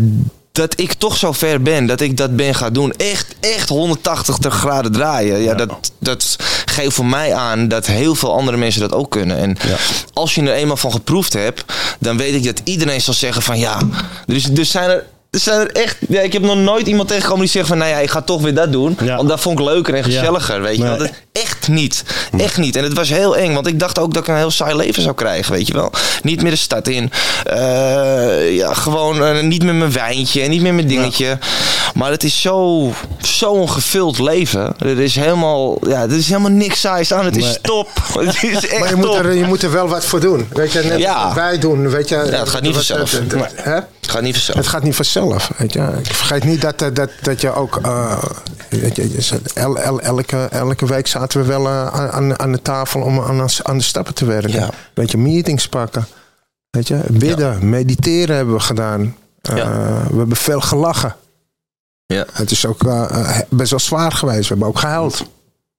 [0.52, 2.92] dat ik toch zo ver ben dat ik dat ben gaan doen.
[2.92, 5.38] Echt, echt 180 graden draaien.
[5.42, 9.36] Ja, Dat, dat geeft voor mij aan dat heel veel andere mensen dat ook kunnen.
[9.38, 9.76] En Ja.
[10.12, 11.64] als je er eenmaal van geproefd hebt,
[11.98, 13.78] dan weet ik dat iedereen zal zeggen van ja.
[14.26, 15.04] Dus, dus zijn er.
[15.38, 15.96] Er zijn er echt.
[16.08, 18.40] Ja, ik heb nog nooit iemand tegengekomen die zegt van nou ja, ik ga toch
[18.42, 18.96] weer dat doen.
[19.02, 19.16] Ja.
[19.16, 20.62] Want dat vond ik leuker en gezelliger.
[20.62, 20.90] Weet je Nee.
[20.90, 20.98] wel.
[20.98, 22.02] Dat- echt niet.
[22.38, 22.76] Echt niet.
[22.76, 25.02] En het was heel eng, want ik dacht ook dat ik een heel saai leven
[25.02, 25.92] zou krijgen, weet je wel.
[26.22, 27.10] Niet meer de stad in.
[27.44, 31.38] Eh, ja, gewoon eh, niet met mijn wijntje en niet meer mijn dingetje.
[31.98, 34.74] Maar het is zo, zo'n gevuld leven.
[34.78, 37.24] Er is helemaal, ja, er is helemaal niks saais aan.
[37.24, 37.88] Het is top.
[38.18, 40.46] Het is echt Maar je moet, er, je moet er wel wat voor doen.
[40.52, 41.24] Weet je, net Ja.
[41.26, 41.88] wat wij doen.
[41.90, 43.10] Weet je, Ja, het gaat niet vanzelf.
[43.10, 44.58] het- het- gaat niet vanzelf.
[44.58, 45.50] Het gaat niet vanzelf.
[45.56, 45.88] Weet je.
[46.02, 47.78] Ik vergeet niet dat, eh, dat, dat je ook.
[47.82, 48.22] eh,
[48.68, 53.00] weet je, el, el- elke, elke week zaten we wel eh, aan, aan de tafel
[53.00, 54.52] om aan, aan de stappen te werken.
[54.52, 54.70] Ja.
[54.94, 56.06] Weet je, meetings pakken.
[56.70, 59.16] Weet je, bidden, mediteren hebben we gedaan.
[59.42, 59.54] Ja.
[60.10, 61.14] We hebben veel gelachen.
[62.14, 62.26] Ja.
[62.32, 64.40] Het is ook eh, eh, best wel zwaar geweest.
[64.42, 65.24] We hebben ook gehuild.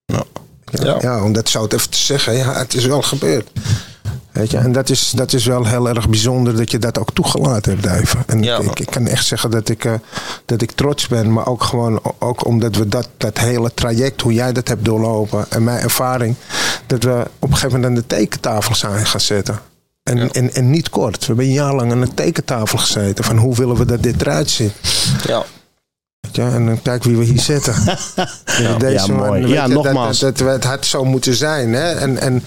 [0.06, 0.24] Ja.
[0.72, 2.34] Ja, ja, om dat zo het even te zeggen.
[2.38, 3.50] Ja, het is wel gebeurd.
[4.32, 7.12] Weet je, en dat is, dat is wel heel erg bijzonder dat je dat ook
[7.14, 8.24] toegelaten hebt, Duiven.
[8.28, 8.58] En Ja.
[8.60, 9.94] ik, ik kan echt zeggen dat ik, eh,
[10.46, 14.34] dat ik trots ben, maar ook gewoon ook omdat we dat, dat hele traject, hoe
[14.34, 16.36] jij dat hebt doorlopen en mijn ervaring,
[16.88, 19.60] dat we op een gegeven moment aan de tekentafel zijn gaan zitten.
[20.04, 20.28] En, Ja.
[20.32, 21.20] en, en niet kort.
[21.20, 24.22] We hebben een jaar lang aan de tekentafel gezeten van hoe willen we dat dit
[24.22, 24.74] eruit ziet.
[25.28, 25.44] Ja.
[26.32, 27.74] Je, en dan kijk wie we hier zitten.
[28.46, 29.48] Ja, Ja, mooi.
[29.48, 30.20] Ja, dat, nogmaals.
[30.20, 31.74] Dat, dat, het had zo moeten zijn.
[31.74, 31.92] Hè?
[31.92, 32.44] En, en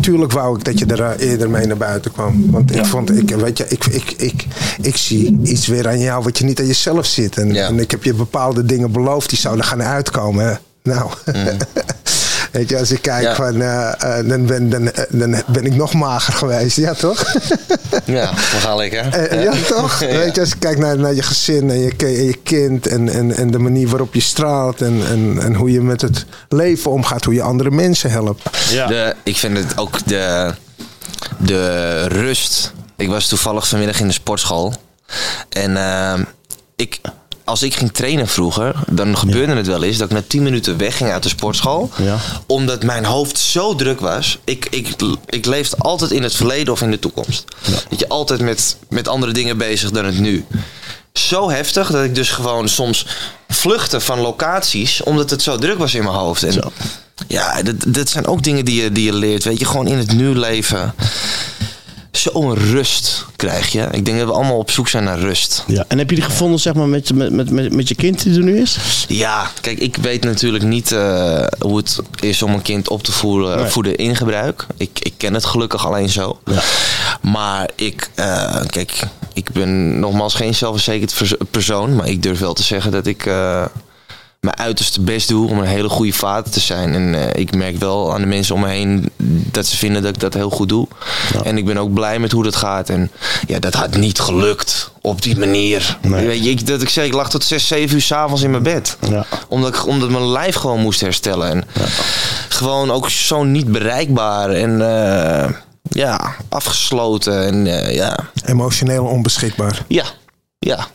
[0.00, 2.50] tuurlijk wou ik dat je er eh, eerder mee naar buiten kwam.
[2.50, 4.46] Want ik vond, ik, weet je, ik, ik, ik,
[4.80, 7.36] ik zie iets weer aan jou wat je niet aan jezelf ziet.
[7.38, 7.66] En, Ja.
[7.66, 10.46] en ik heb je bepaalde dingen beloofd die zouden gaan uitkomen.
[10.48, 10.54] Hè?
[10.82, 11.10] Nou,
[12.50, 13.34] weet je, als ik kijk Ja.
[13.34, 16.76] van, eh, eh, dan, ben, dan, eh, dan ben ik nog mager geweest.
[16.76, 17.24] Ja, toch?
[18.04, 19.40] Ja, we gaan lekker.
[19.40, 20.00] Ja, toch?
[20.04, 20.06] Ja.
[20.16, 23.08] Weet je, als je kijkt naar, naar je gezin en je, en je kind en,
[23.08, 26.90] en, en de manier waarop je straalt en, en, en hoe je met het leven
[26.90, 28.42] omgaat, hoe je andere mensen helpt.
[28.70, 28.86] Ja.
[28.86, 30.54] De, ik vind het ook de,
[31.38, 32.72] de rust.
[32.96, 34.74] Ik was toevallig vanmiddag in de sportschool.
[35.48, 36.22] En ehm,
[36.76, 37.00] ik,
[37.50, 40.76] als ik ging trainen vroeger, dan gebeurde het wel eens dat ik na 10 minuten
[40.76, 41.90] wegging uit de sportschool.
[41.96, 42.18] Ja.
[42.46, 44.38] Omdat mijn hoofd zo druk was.
[44.44, 44.94] Ik, ik,
[45.26, 47.44] ik leefde altijd in het verleden of in de toekomst.
[47.88, 50.44] Dat je altijd met, met andere dingen bezig dan het nu.
[51.12, 53.06] Zo heftig dat ik dus gewoon soms
[53.48, 56.42] vluchtte van locaties omdat het zo druk was in mijn hoofd.
[56.42, 56.72] En Zo.
[57.26, 59.44] ja, dat, dat zijn ook dingen die je, die je leert.
[59.44, 60.94] Weet je, gewoon in het nu leven.
[62.20, 63.88] Zo'n rust krijg je.
[63.90, 65.64] Ik denk dat we allemaal op zoek zijn naar rust.
[65.66, 65.84] Ja.
[65.88, 68.42] En heb je die gevonden zeg maar, met, met, met, met, je kind die er
[68.42, 69.04] nu is?
[69.08, 73.12] Ja, kijk, ik weet natuurlijk niet eh, hoe het is om een kind op te
[73.12, 73.70] voeren, Nee.
[73.70, 74.66] voeden in gebruik.
[74.76, 76.38] Ik, ik ken het gelukkig alleen zo.
[76.44, 76.60] Ja.
[77.20, 79.02] Maar ik, eh, kijk,
[79.32, 81.96] ik ben nogmaals geen zelfverzekerd persoon.
[81.96, 83.64] Maar ik durf wel te zeggen dat ik eh,
[84.40, 86.94] mijn uiterste best doe om een hele goede vader te zijn.
[86.94, 89.10] En eh, ik merk wel aan de mensen om me heen
[89.50, 90.88] dat ze vinden dat ik dat heel goed doe.
[91.42, 92.88] En ik ben ook blij met hoe dat gaat.
[92.88, 93.10] En
[93.46, 95.98] ja, dat had niet gelukt op die manier.
[96.02, 96.26] Nee.
[96.26, 98.62] Weet je, ik, dat ik zei, ik lag tot 6, 7 uur s'avonds in mijn
[98.62, 98.96] bed.
[99.08, 99.26] Ja.
[99.48, 101.50] Omdat, ik, omdat mijn lijf gewoon moest herstellen.
[101.50, 101.64] En
[102.48, 104.50] gewoon ook zo niet bereikbaar.
[104.50, 105.50] En eh,
[105.82, 107.46] ja, afgesloten.
[107.46, 109.84] En eh, ja, Emotioneel onbeschikbaar.
[109.88, 110.04] ja,
[110.58, 110.86] ja,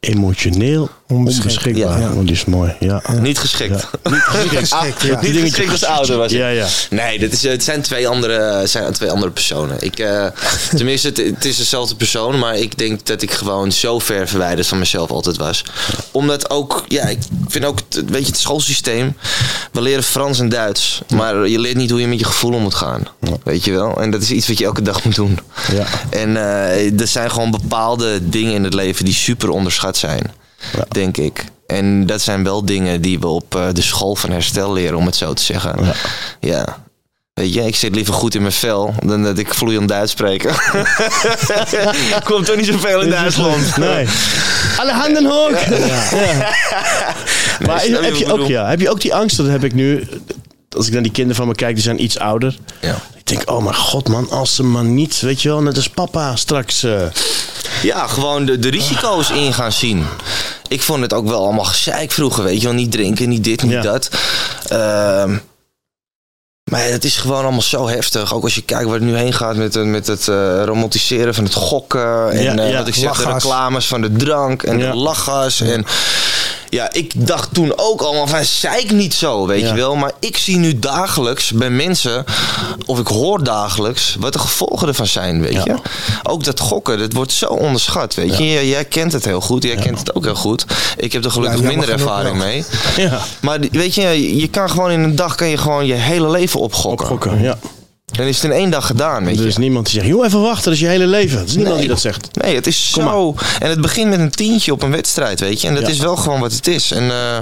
[0.00, 1.52] Emotioneel Onbeschikbaar.
[1.52, 2.00] onbeschikbaar.
[2.00, 2.10] Ja.
[2.12, 2.74] Oh, die is mooi.
[2.80, 3.02] Ja.
[3.20, 3.86] niet geschikt.
[4.02, 5.20] Geschikt, ja.
[5.20, 6.32] Niet geschikt als ouder was.
[6.32, 6.66] Ja, ja.
[6.90, 9.76] Nee, dit is, het zijn twee andere, zijn twee andere personen.
[9.80, 10.26] Ik, eh,
[10.76, 14.66] tenminste, het, het is dezelfde persoon, maar ik denk dat ik gewoon zo ver verwijderd
[14.66, 15.64] van mezelf altijd was.
[16.10, 19.16] Omdat ook, ja, ik vind ook, het- weet je, het schoolsysteem.
[19.72, 22.74] We leren Frans en Duits, maar je leert niet hoe je met je gevoelen moet
[22.74, 23.02] gaan.
[23.42, 24.00] Weet je wel?
[24.00, 25.38] En dat is iets wat je elke dag moet doen.
[25.72, 25.86] Ja.
[26.10, 30.32] En eh, er zijn gewoon bepaalde dingen in het leven die super onderschat zijn,
[30.72, 30.84] Ja.
[30.88, 31.44] denk ik.
[31.66, 35.06] En dat zijn wel dingen die we op eh, de school van herstel leren, om
[35.06, 35.84] het zo te zeggen.
[35.84, 35.94] Ja.
[36.40, 36.82] Ja.
[37.34, 40.42] Weet je, ik zit liever goed in mijn vel dan dat ik vloeiend Duits spreek.
[42.24, 43.76] Komt toch niet zoveel in Duitsland.
[43.76, 44.06] Nee.
[44.76, 45.68] Alle handen hoog.
[45.68, 46.52] Ja.
[47.66, 50.08] Maar heb, je ook, ja, heb je ook die angst, dat heb ik nu...
[50.76, 52.56] Als ik naar die kinderen van me kijk, die zijn iets ouder.
[52.80, 52.96] Ja.
[53.16, 55.88] Ik denk, oh mijn god man, als ze maar niet, weet je wel, net als
[55.88, 56.82] papa straks...
[56.82, 57.02] eh,
[57.82, 60.06] Ja, gewoon de, de risico's in gaan zien.
[60.68, 62.76] Ik vond het ook wel allemaal gezeik vroeger, weet je wel.
[62.76, 63.80] Niet drinken, niet dit, niet Ja.
[63.82, 64.08] dat.
[64.68, 65.36] Ehm,
[66.70, 68.34] maar het is gewoon allemaal zo heftig.
[68.34, 71.44] Ook als je kijkt waar het nu heen gaat met, met het eh, romantiseren van
[71.44, 72.30] het gokken.
[72.30, 75.60] En Ja, eh, ja, wat ik zeg, de reclames van de drank en de lachgas.
[75.60, 75.84] En
[76.74, 79.68] ja, ik dacht toen ook allemaal van, zeik niet zo, weet Ja.
[79.68, 79.96] je wel.
[79.96, 82.24] Maar ik zie nu dagelijks bij mensen,
[82.86, 85.62] of ik hoor dagelijks, wat de gevolgen ervan zijn, weet Ja.
[85.64, 85.74] je.
[86.22, 88.50] Ook dat gokken, dat wordt zo onderschat, weet je.
[88.52, 90.64] Jij, jij kent het heel goed, jij kent het ook heel goed.
[90.96, 92.64] Ik heb er gelukkig minder ervaring mee.
[92.96, 96.30] ja, Maar weet je, je kan gewoon in een dag kan je gewoon je hele
[96.30, 97.06] leven opgokken.
[97.06, 97.42] gokken.
[97.42, 97.58] Ja.
[98.16, 99.48] Dan is het in één dag gedaan, weet Er je.
[99.48, 101.38] is niemand die zegt, joh, even wachten, dat is je hele leven.
[101.38, 102.28] Er is niemand die dat zegt.
[102.42, 103.34] Nee, het is Kom zo.
[103.58, 105.68] En het begint met een tientje op een wedstrijd, weet je.
[105.68, 105.88] En dat Ja.
[105.88, 106.90] is wel gewoon wat het is.
[106.90, 107.38] En eh,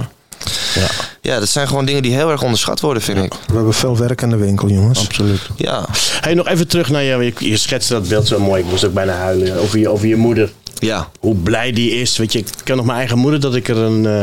[0.75, 0.87] Ja,
[1.21, 3.33] ja, dat zijn gewoon dingen die heel erg onderschat worden, vind ik.
[3.47, 4.99] We hebben veel werk aan de winkel, jongens.
[4.99, 5.39] absoluut.
[5.55, 5.85] Ja.
[6.21, 8.61] Hey, nog even terug naar je, je, je schetste dat beeld zo mooi.
[8.63, 10.51] Ik moest ook bijna huilen over je, over je moeder.
[10.79, 11.09] Ja.
[11.19, 12.17] Hoe blij die is.
[12.17, 14.05] Weet je, ik ken nog mijn eigen moeder dat ik er een...
[14.05, 14.21] eh,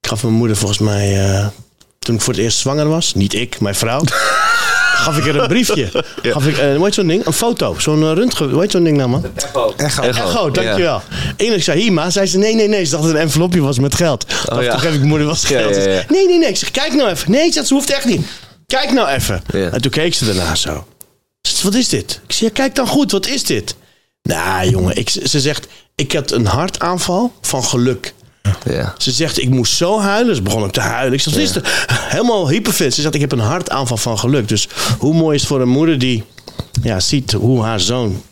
[0.00, 1.46] ik gaf mijn moeder volgens mij, eh,
[1.98, 4.00] toen ik voor het eerst zwanger was, niet ik, mijn vrouw,
[5.04, 6.04] gaf ik er een briefje.
[6.22, 7.26] Gaf ik, eh hoe heet zo'n ding?
[7.26, 9.24] Een foto, zo'n uh, röntgen, hoe heet zo'n ding nou man?
[9.76, 10.02] Echo.
[10.02, 11.02] Echo, dankjewel.
[11.36, 12.84] En ik zei, hier ma, zei ze, nee, nee, nee.
[12.84, 14.24] Ze dacht dat het een envelopje was met geld.
[14.52, 14.70] Oh, ja.
[14.70, 15.60] Toen geef ik mijn moeder wat Ja, geld.
[15.74, 15.84] ja, ja.
[15.84, 16.48] Ze zei, Nee, nee, nee.
[16.48, 17.30] Ik zeg, kijk nou even.
[17.30, 18.26] Nee, dat hoeft echt niet.
[18.66, 19.42] Kijk nou even.
[19.52, 19.70] Ja.
[19.70, 20.86] En toen keek ze daarna zo.
[21.42, 22.20] Ze zei, wat is dit?
[22.26, 23.74] Ik zeg, ja, kijk dan goed, wat is dit?
[24.22, 28.14] Nou, jongen, ik, ze zegt, ik had een hartaanval van geluk.
[28.64, 28.94] Ja.
[28.98, 30.34] Ze zegt, ik moest zo huilen.
[30.36, 31.18] Ze begon ook te huilen.
[31.18, 31.86] Ik is er?
[31.92, 32.94] Helemaal hyperfit.
[32.94, 34.48] Ze zegt, ik heb een hartaanval van geluk.
[34.48, 34.68] Dus
[34.98, 36.24] hoe mooi is het voor een moeder die
[36.82, 38.22] ja, ziet hoe haar zoon...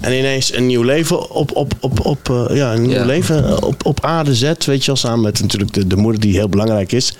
[0.00, 3.04] En ineens een nieuw leven op, op, op, op, eh, ja, een nieuw Ja.
[3.04, 4.64] leven op, op aarde zet.
[4.64, 7.16] Weet je wel, samen met natuurlijk de, de moeder die heel belangrijk is.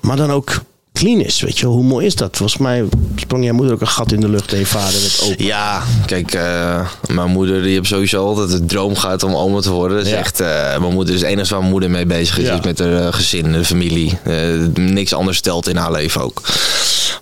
[0.00, 0.62] Maar dan ook
[0.98, 1.40] clean is.
[1.40, 2.36] Weet je hoe mooi is dat?
[2.36, 2.84] Volgens mij
[3.16, 5.44] sprong jouw moeder ook een gat in de lucht en je vader werd open.
[5.44, 9.70] Ja, kijk, eh, mijn moeder die heeft sowieso altijd de droom gehad om oma te
[9.70, 9.96] worden.
[9.96, 10.18] Dat is Ja.
[10.18, 12.54] echt, eh, mijn moeder is het enige waar mijn moeder mee bezig is, Ja.
[12.54, 14.18] is met haar eh, gezin, de familie.
[14.24, 14.34] Eh,
[14.74, 16.42] niks anders stelt in haar leven ook.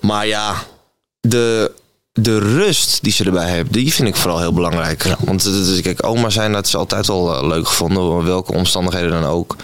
[0.01, 0.55] Maar ja,
[1.21, 1.71] de,
[2.21, 5.15] de rust die ze erbij heeft, die vind ik vooral heel belangrijk.
[5.19, 9.11] Want het is, kijk, oma zijn, dat is altijd wel eh, leuk gevonden, welke omstandigheden
[9.11, 9.57] dan ook.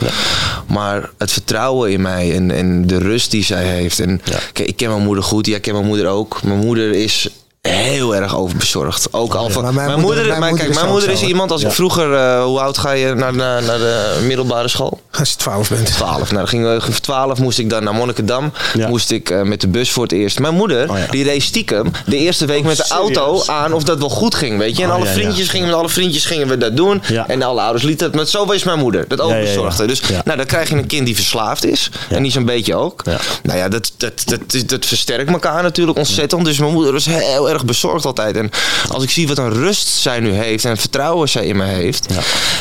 [0.67, 4.01] Maar het vertrouwen in mij en, en de rust die zij heeft.
[4.01, 4.21] En
[4.53, 6.43] kijk, ik ken mijn moeder goed, jij kent mijn moeder ook.
[6.43, 7.29] Mijn moeder is
[7.71, 9.13] heel erg overbezorgd.
[9.13, 9.63] Ook al van.
[9.63, 12.15] Mijn Mijn, moeder- mijn kijk, mijn moeder is iemand als ik vroeger.
[12.15, 15.01] eh, hoe oud ga je naar, naar, naar de middelbare school?
[15.19, 15.87] Als je 12 bent.
[15.93, 16.19] 12.
[16.19, 18.53] Nou, dan ging, voor 12 moest ik dan naar Monnikendam.
[18.75, 18.89] Ja.
[18.89, 20.39] Moest ik eh, met de bus voor het eerst.
[20.39, 23.17] Mijn moeder, Oh, die reed stiekem de eerste week met de serieus?
[23.17, 24.59] auto aan of dat wel goed ging.
[24.59, 24.83] Weet je?
[24.83, 27.03] En Oh, alle vriendjes gingen met alle vriendjes gingen we dat doen.
[27.27, 28.15] En alle ouders lieten het.
[28.15, 29.05] Maar zo was mijn moeder.
[29.09, 29.87] Dat overbezorgde.
[29.87, 31.91] Dus nou, dan krijg je een kind die verslaafd is.
[32.11, 33.03] En die zo'n beetje ook.
[33.43, 36.45] Nou ja, dat, dat, dat, dat, versterkt elkaar natuurlijk ontzettend.
[36.45, 38.37] Dus mijn moeder was heel erg bezorgd altijd.
[38.37, 38.51] En
[38.93, 42.07] als ik zie wat een rust zij nu heeft en vertrouwen zij in me heeft.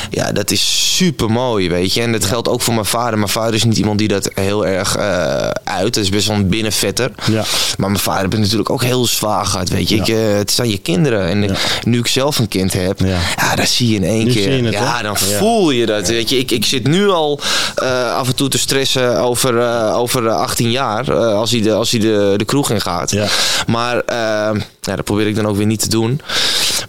[0.10, 2.02] Ja, dat is super mooi, weet je.
[2.02, 3.18] En dat geldt ook voor mijn vader.
[3.18, 5.94] Mijn vader is niet iemand die dat heel erg eh, uit.
[5.94, 7.12] Dat is best wel een binnenvetter.
[7.32, 7.44] Ja.
[7.78, 9.96] Maar mijn vader heeft natuurlijk ook heel zwaar gehad, weet je.
[9.96, 11.28] Ik, eh, het zijn je kinderen.
[11.28, 13.56] En nu ik zelf een kind heb, Ja.
[13.56, 14.64] dan zie je in één Nu keer.
[14.64, 16.08] het, ja, dan voel je dat.
[16.08, 17.40] Weet je, ik, ik zit nu al
[17.76, 21.08] eh, af en toe te stressen over, eh, over eh, 18 jaar.
[21.10, 23.12] eh, als hij, de, als hij de, de kroeg in gaat.
[23.12, 23.28] Ja.
[23.68, 26.22] Maar eh, ja, dat probeer ik dan ook weer niet te doen.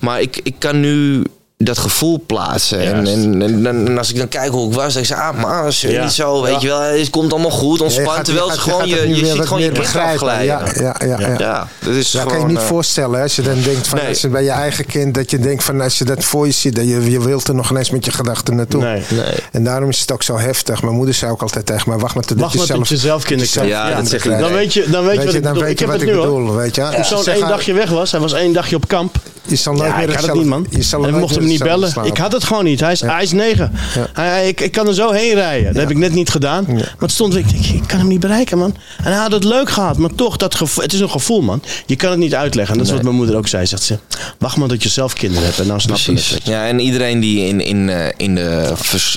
[0.00, 1.22] Maar ik, ik kan nu
[1.62, 2.78] dat gevoel plaatsen.
[2.80, 5.42] En, en, en, en als ik dan kijk hoe ik was, dan denk ik, ah,
[5.42, 6.02] maar is Ja.
[6.02, 6.60] niet zo, weet Ja.
[6.60, 6.80] je wel.
[6.98, 8.14] Het komt allemaal goed, Ja, ontspannen.
[8.14, 10.44] gaat- terwijl je gaat- gewoon, je je, je ziet gewoon je kind afglijden.
[10.44, 11.38] Ja, ja, ja, ja.
[11.38, 13.16] Ja, dat is Dat kan gewoon, je niet eh, voorstellen.
[13.16, 14.08] hè, Als je dan denkt van Nee.
[14.08, 16.52] als je bij je eigen kind, dat je denkt van als je dat voor je
[16.52, 18.82] ziet, dat je, je wilt er nog ineens met je gedachten naartoe.
[18.82, 19.02] Nee.
[19.08, 19.24] Nee.
[19.52, 20.82] En daarom is het ook zo heftig.
[20.82, 23.22] Mijn moeder zei ook altijd tegen mij: wacht maar tot Wacht maar tot je zelf
[23.24, 23.88] kinderen zelf krijgt.
[23.88, 24.38] Ja, dat zeg ik.
[24.38, 25.66] Dan weet je, dan weet je wat ik bedoel.
[25.66, 28.88] Ik heb het ik nu zo'n één dagje weg was, hij was één dagje op
[28.88, 29.16] kamp.
[29.50, 30.66] Je zal nooit Ja, meer ik had het niet, man.
[30.70, 31.90] Je zal En we mochten hem niet bellen.
[31.90, 32.10] slapen.
[32.10, 32.80] Ik had het gewoon niet.
[32.80, 33.72] Hij is, hij is negen.
[34.12, 35.72] Hij- ik, ik kan er zo heen rijden.
[35.72, 36.64] Dat heb ik net niet gedaan.
[36.68, 38.76] Maar het stond, ik denk, ik kan hem niet bereiken, man.
[38.98, 39.96] En hij had het leuk gehad.
[39.98, 41.62] Maar toch, dat gevoel, het is een gevoel, man.
[41.86, 42.72] Je kan het niet uitleggen.
[42.72, 43.66] En dat is wat mijn moeder ook zei.
[43.66, 43.98] Zegt ze,
[44.38, 45.58] wacht maar dat je zelf kinderen hebt.
[45.58, 46.40] En nou snap je het.
[46.44, 48.72] Ja, en iedereen die in, in, eh, in, de,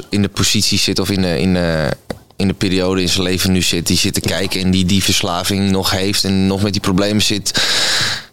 [0.09, 1.89] in de positie zit of in de, in, de,
[2.35, 5.03] in de periode in zijn leven nu zit, die zit te kijken en die die
[5.03, 7.61] verslaving nog heeft en nog met die problemen zit.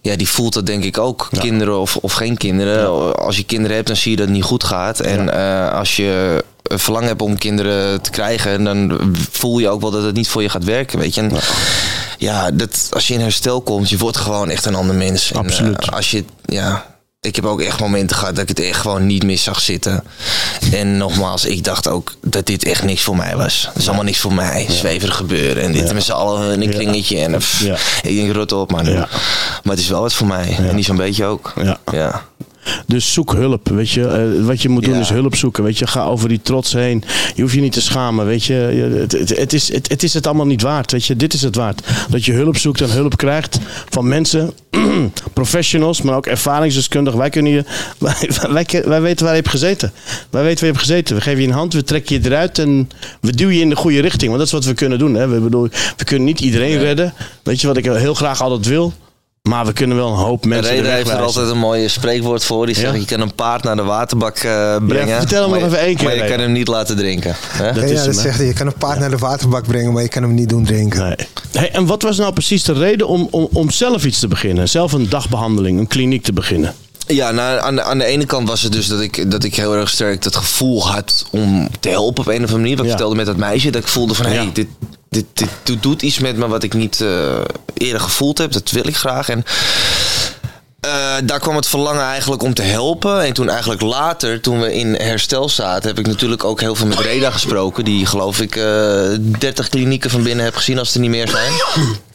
[0.02, 1.28] Ja, die voelt dat denk ik ook.
[1.38, 3.14] Kinderen of, of geen kinderen.
[3.16, 5.00] Als je kinderen hebt, dan zie je dat het niet goed gaat.
[5.00, 8.98] En eh, als je een verlangen hebt om kinderen te krijgen, dan
[9.30, 10.98] voel je ook wel dat het niet voor je gaat werken.
[10.98, 11.20] Weet je.
[11.20, 11.32] En,
[12.18, 15.32] ja, dat, als je in herstel komt, je wordt gewoon echt een ander mens.
[15.32, 15.90] En, eh, Absoluut.
[15.90, 16.86] als je, ja,
[17.26, 20.04] ik heb ook echt momenten gehad dat ik het echt gewoon niet meer zag zitten.
[20.72, 23.66] En nogmaals, ik dacht ook dat dit echt niks voor mij was.
[23.68, 24.66] Het is allemaal niks voor mij.
[24.70, 25.62] Zweverig gebeuren.
[25.62, 27.18] En dit met z'n allen in een kringetje.
[27.18, 27.76] En pff, Ja.
[28.02, 28.84] ik denk, rot op man.
[28.84, 29.08] Ja.
[29.62, 30.56] Maar het is wel wat voor mij.
[30.58, 31.52] En niet zo'n beetje ook.
[31.92, 32.24] Ja.
[32.86, 34.06] Dus zoek hulp, weet je.
[34.06, 35.00] Eh, wat je moet doen Ja.
[35.00, 35.86] is hulp zoeken, weet je.
[35.86, 37.02] Ga over die trots heen.
[37.34, 38.54] Je hoeft je niet te schamen, weet je.
[38.54, 41.16] Het, het, het is, het, het is het allemaal niet waard, weet je.
[41.16, 41.82] Dit is het waard.
[42.10, 44.52] Dat je hulp zoekt en hulp krijgt van mensen,
[45.32, 47.14] professionals, maar ook ervaringsdeskundig.
[47.14, 47.64] Wij kunnen je,
[47.98, 49.92] wij, wij, wij weten waar je hebt gezeten.
[50.30, 51.14] Wij weten waar je hebt gezeten.
[51.16, 52.90] We geven je een hand, we trekken je eruit en
[53.20, 54.26] we duwen je in de goede richting.
[54.26, 55.14] Want dat is wat we kunnen doen.
[55.14, 55.28] Hè.
[55.28, 57.14] We, bedoel, we kunnen niet iedereen redden.
[57.42, 58.92] Weet je wat ik heel graag altijd wil?
[59.48, 62.44] Maar we kunnen wel een hoop mensen de Reden heeft er altijd een mooi spreekwoord
[62.44, 62.66] voor.
[62.66, 62.98] Die zegt, Ja.
[62.98, 65.18] je kan een paard naar de waterbak eh, brengen.
[65.18, 67.34] vertel hem maar nog even één keer, Maar je kan hem niet laten drinken.
[67.38, 67.72] Hè?
[67.72, 68.46] Dat Ja, is dat zegt hij.
[68.46, 71.00] Je kan een paard naar de waterbak brengen, maar je kan hem niet doen drinken.
[71.02, 71.16] Nee.
[71.52, 74.68] Hey, en wat was nou precies de reden om, om, om zelf iets te beginnen?
[74.68, 76.74] Zelf een dagbehandeling, een kliniek te beginnen?
[77.06, 79.54] Ja, nou, aan, de, aan de ene kant was het dus dat ik, dat ik
[79.54, 82.76] heel erg sterk het gevoel had om te helpen op een of andere manier.
[82.76, 82.96] Wat ik Ja.
[82.96, 83.70] vertelde met dat meisje.
[83.70, 84.46] Dat ik voelde van, hé, Ja.
[84.54, 84.66] hey,
[85.10, 85.26] dit,
[85.80, 87.38] doet- iets met me wat ik niet eh,
[87.74, 88.52] eerder gevoeld heb.
[88.52, 89.28] Dat wil ik graag.
[89.28, 89.44] En
[90.80, 93.20] Eh, daar kwam het verlangen eigenlijk om te helpen.
[93.22, 96.86] En toen eigenlijk later, toen we in herstel zaten, heb ik natuurlijk ook heel veel
[96.86, 97.84] met Reda gesproken.
[97.84, 99.08] Die geloof ik eh
[99.38, 101.52] 30 klinieken van binnen heb gezien als er niet meer zijn.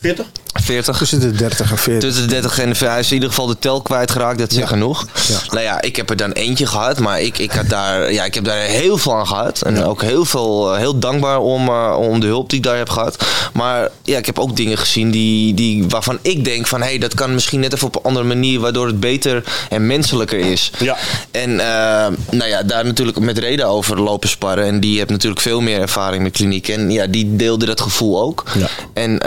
[0.05, 0.25] 40?
[0.63, 0.97] 40.
[0.97, 2.09] Tussen de 30 en 40.
[2.09, 4.57] Tussen de 30 en de hij is in ieder geval de tel kwijtgeraakt, dat is
[4.57, 4.65] Ja.
[4.65, 5.05] genoeg.
[5.27, 5.39] Ja.
[5.49, 8.33] Nou ja, ik heb er dan eentje gehad, maar ik, ik, had daar, ja, ik
[8.33, 9.61] heb daar heel veel aan gehad.
[9.61, 12.77] En ook heel, veel, eh, heel dankbaar om, eh, om de hulp die ik daar
[12.77, 13.25] heb gehad.
[13.53, 16.81] Maar ja, ik heb ook dingen gezien die, die, waarvan ik denk van...
[16.81, 18.59] hé, hey, dat kan misschien net even op een andere manier...
[18.59, 20.71] waardoor het beter en menselijker is.
[20.79, 20.97] Ja.
[21.31, 24.65] En eh, nou ja, daar natuurlijk met reden over lopen sparren.
[24.65, 26.67] En die heeft natuurlijk veel meer ervaring met kliniek.
[26.67, 28.43] En ja, die deelde dat gevoel ook.
[28.57, 28.67] Ja.
[28.93, 29.19] En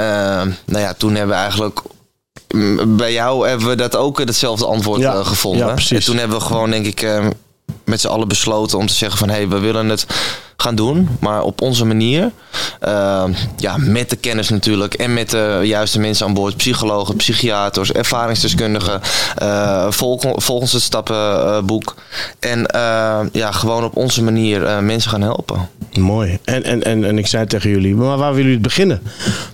[0.69, 1.81] nou ja, toen hebben we eigenlijk...
[2.87, 5.67] Bij jou hebben we dat ook hetzelfde antwoord Ja, eh, gevonden.
[5.67, 5.99] ja, precies.
[5.99, 7.27] En toen hebben we gewoon, denk ik, eh,
[7.85, 9.29] met z'n allen besloten om te zeggen van...
[9.29, 10.07] hé, hey, we willen het
[10.63, 12.31] gaan doen, maar op onze manier.
[12.81, 13.25] Eh,
[13.57, 16.57] ja, met de kennis natuurlijk en met de juiste mensen aan boord.
[16.57, 19.01] Psychologen, psychiaters, ervaringsdeskundigen.
[19.37, 21.95] eh, vol- volgens het stappenboek.
[22.41, 25.69] en eh, ja, gewoon op onze manier eh, mensen gaan helpen.
[25.93, 26.39] Mooi.
[26.45, 29.03] En, en, en, en ik zei tegen jullie, maar waar willen jullie het beginnen?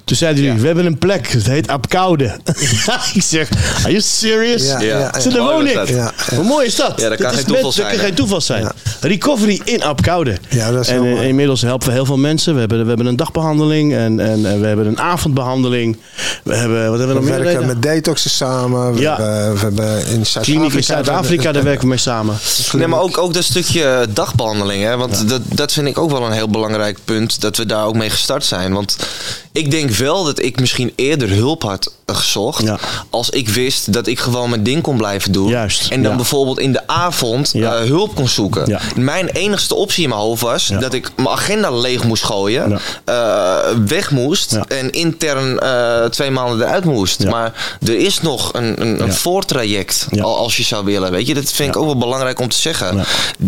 [0.05, 2.37] Toen zeiden jullie, we hebben een plek, het heet Apkoude.
[3.15, 3.49] ik zeg,
[3.83, 4.63] are you serious?
[4.67, 4.99] Ja, Ja.
[4.99, 5.75] ja, Zo, daar woon ik.
[5.75, 5.89] dat.
[5.89, 6.35] Ja, ja.
[6.37, 7.01] Hoe mooi is dat?
[7.01, 8.63] Ja, dat kan geen is toeval met- zijn, Dat kan geen toeval zijn.
[8.63, 8.73] Ja.
[9.01, 10.37] Recovery in Apkoude.
[10.49, 12.53] Ja, dat is en eh, inmiddels helpen we heel veel mensen.
[12.55, 15.97] We hebben, we hebben een dagbehandeling en, en, en we hebben een avondbehandeling.
[16.45, 17.45] We hebben, wat hebben we We nog meer?
[17.45, 18.95] werken met detoxen samen.
[18.95, 19.17] We, Ja.
[19.21, 20.41] hebben, we hebben in Zuid-Afrika...
[20.41, 22.37] Kliniek in Zuid-Afrika, daar werken we mee samen.
[22.73, 24.83] Nee, maar ook, ook dat stukje dagbehandeling.
[24.83, 24.97] Hè?
[24.97, 27.41] Want dat, dat vind ik ook wel een heel belangrijk punt.
[27.41, 28.73] Dat we daar ook mee gestart zijn.
[28.73, 28.97] Want
[29.53, 32.63] ik denk wel dat ik misschien eerder hulp had gezocht.
[32.63, 32.79] Ja.
[33.11, 35.49] Als ik wist dat ik gewoon mijn ding kon blijven doen.
[35.49, 36.17] Juist, En dan ja.
[36.17, 37.75] bijvoorbeeld in de avond Ja.
[37.77, 38.63] eh, hulp kon zoeken.
[38.67, 38.81] Ja.
[38.97, 40.79] Mijn enigste optie in mijn hoofd was Ja.
[40.85, 42.69] Dat ik mijn agenda leeg moest gooien.
[42.69, 42.79] Ja.
[43.05, 44.51] eh, weg moest.
[44.53, 44.65] Ja.
[44.69, 47.23] En intern eh, twee maanden eruit moest.
[47.23, 47.31] Ja.
[47.31, 49.13] Maar er is nog een, een, een Ja.
[49.13, 50.07] voortraject.
[50.21, 51.11] Als je zou willen.
[51.11, 52.97] Weet je, dat vind ik ook wel belangrijk om te zeggen.
[52.97, 53.05] Ja.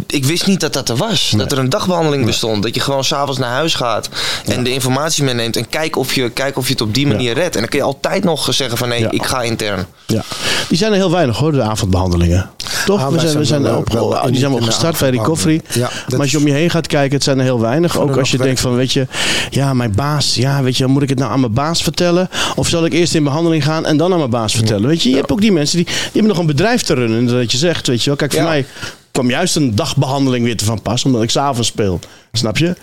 [0.07, 1.33] Ik wist niet dat dat er was.
[1.37, 2.63] Dat er een dagbehandeling bestond.
[2.63, 4.09] Dat je gewoon s'avonds naar huis gaat.
[4.47, 5.57] En de informatie meeneemt.
[5.57, 7.55] En kijk of, je, kijk of je het op die manier redt.
[7.55, 9.11] En dan kun je altijd nog zeggen van nee, Ja.
[9.11, 9.87] ik ga intern.
[10.07, 10.23] Ja.
[10.69, 12.51] Die zijn er heel weinig hoor, de avondbehandelingen.
[12.87, 13.01] Toch?
[13.01, 15.61] Ah, we zijn, we zijn zijn wel- op, wel die zijn wel gestart bij Recovery.
[16.09, 17.99] maar als je om je heen gaat kijken, het zijn er heel weinig.
[17.99, 19.07] Ook als je denkt van, weet je,
[19.51, 22.29] ja, mijn baas, ja, weet je, moet ik het nou aan mijn baas vertellen?
[22.55, 24.89] Of zal ik eerst in behandeling gaan en dan aan mijn baas vertellen?
[24.89, 27.27] Weet je, je hebt ook die mensen die, die hebben nog een bedrijf te runnen.
[27.27, 28.67] Dat je zegt, weet je wel, kijk, voor mij
[29.11, 32.01] kwam juist een dagbehandeling weer te van pas, omdat ik s'avonds speel.
[32.33, 32.75] Snap je?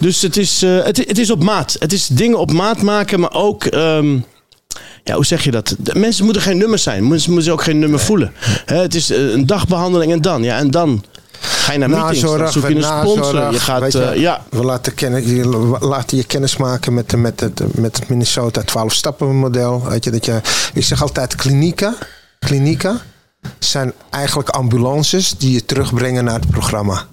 [0.00, 1.76] Dus het is, eh, het, het is op maat.
[1.78, 3.64] Het is dingen op maat maken, maar ook...
[3.64, 4.16] ehm,
[5.04, 5.76] ja, hoe zeg je dat?
[5.78, 7.08] De mensen moeten geen nummers zijn.
[7.08, 8.32] Mensen moeten ook geen nummer voelen.
[8.64, 10.42] Hè, het is eh, een dagbehandeling en dan.
[10.42, 11.04] Ja, en dan
[11.44, 12.20] ga je naar meetings.
[12.22, 13.34] Nazorg, zoek je een sponsor.
[13.34, 14.92] nazorg, Je gaat, je, eh, ja, We laten,
[15.80, 19.82] laten je kennis maken met, de- met, het, met het Minnesota 12-stappen model.
[19.88, 20.40] Weet je, dat je,
[20.74, 21.94] ik zeg altijd klinieken,
[22.38, 23.00] klinieken
[23.58, 27.06] zijn eigenlijk ambulances die je terugbrengen naar het programma.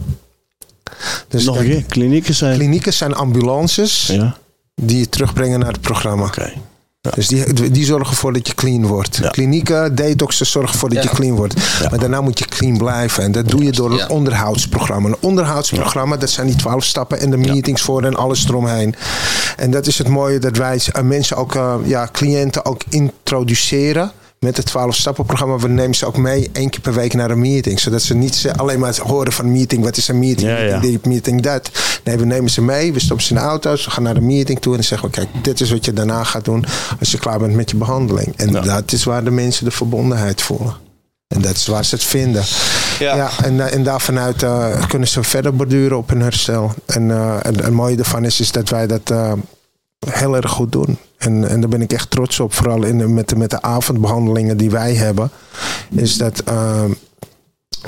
[1.28, 1.84] Dus nog een keer.
[1.84, 2.56] Klinieken zijn...
[2.58, 4.38] klinieken zijn ambulances ja,
[4.76, 6.26] die je terugbrengen naar het programma.
[6.26, 6.54] oké.
[7.10, 9.18] Dus die, die zorgen ervoor dat je clean wordt.
[9.18, 9.30] Ja.
[9.30, 11.10] Klinieken, detoxen zorgen ervoor dat Ja.
[11.10, 11.56] je clean wordt.
[11.90, 13.24] Maar daarna moet je clean blijven.
[13.24, 15.10] En dat doe je door een onderhoudsprogramma.
[15.10, 18.96] Een onderhoudsprogramma, dat zijn die twaalf stappen en de meetings voor en alles eromheen.
[19.58, 24.12] En dat is het mooie dat wij mensen ook, eh, ja, cliënten ook introduceren.
[24.46, 27.32] Met het 12 stappen programma, we nemen ze ook mee één keer per week naar
[27.32, 27.80] een meeting.
[27.80, 30.72] Zodat ze niet ze alleen maar horen van meeting, wat is een meeting, Ja, ja.
[30.72, 31.72] meeting dit, meeting dat.
[32.04, 34.22] Nee, we nemen ze mee, we stoppen ze in de auto's, we gaan naar de
[34.22, 36.66] meeting toe en dan zeggen we, kijk, dit is wat je daarna gaat doen
[37.00, 38.34] als je klaar bent met je behandeling.
[38.36, 38.62] En Ja.
[38.62, 40.74] dat is waar de mensen de verbondenheid voelen.
[41.28, 42.44] En dat is waar ze het vinden.
[43.00, 43.16] Ja.
[43.16, 46.74] Ja, en, eh, en daar vanuit eh, kunnen ze verder borduren op hun herstel.
[46.86, 49.34] En, eh, en het mooie ervan is, is dat wij dat eh,
[50.10, 50.98] heel erg goed doen.
[51.18, 52.54] En, en daar ben ik echt trots op.
[52.54, 55.32] Vooral in de, met, de, met de avondbehandelingen die wij hebben.
[55.90, 56.84] Is dat eh,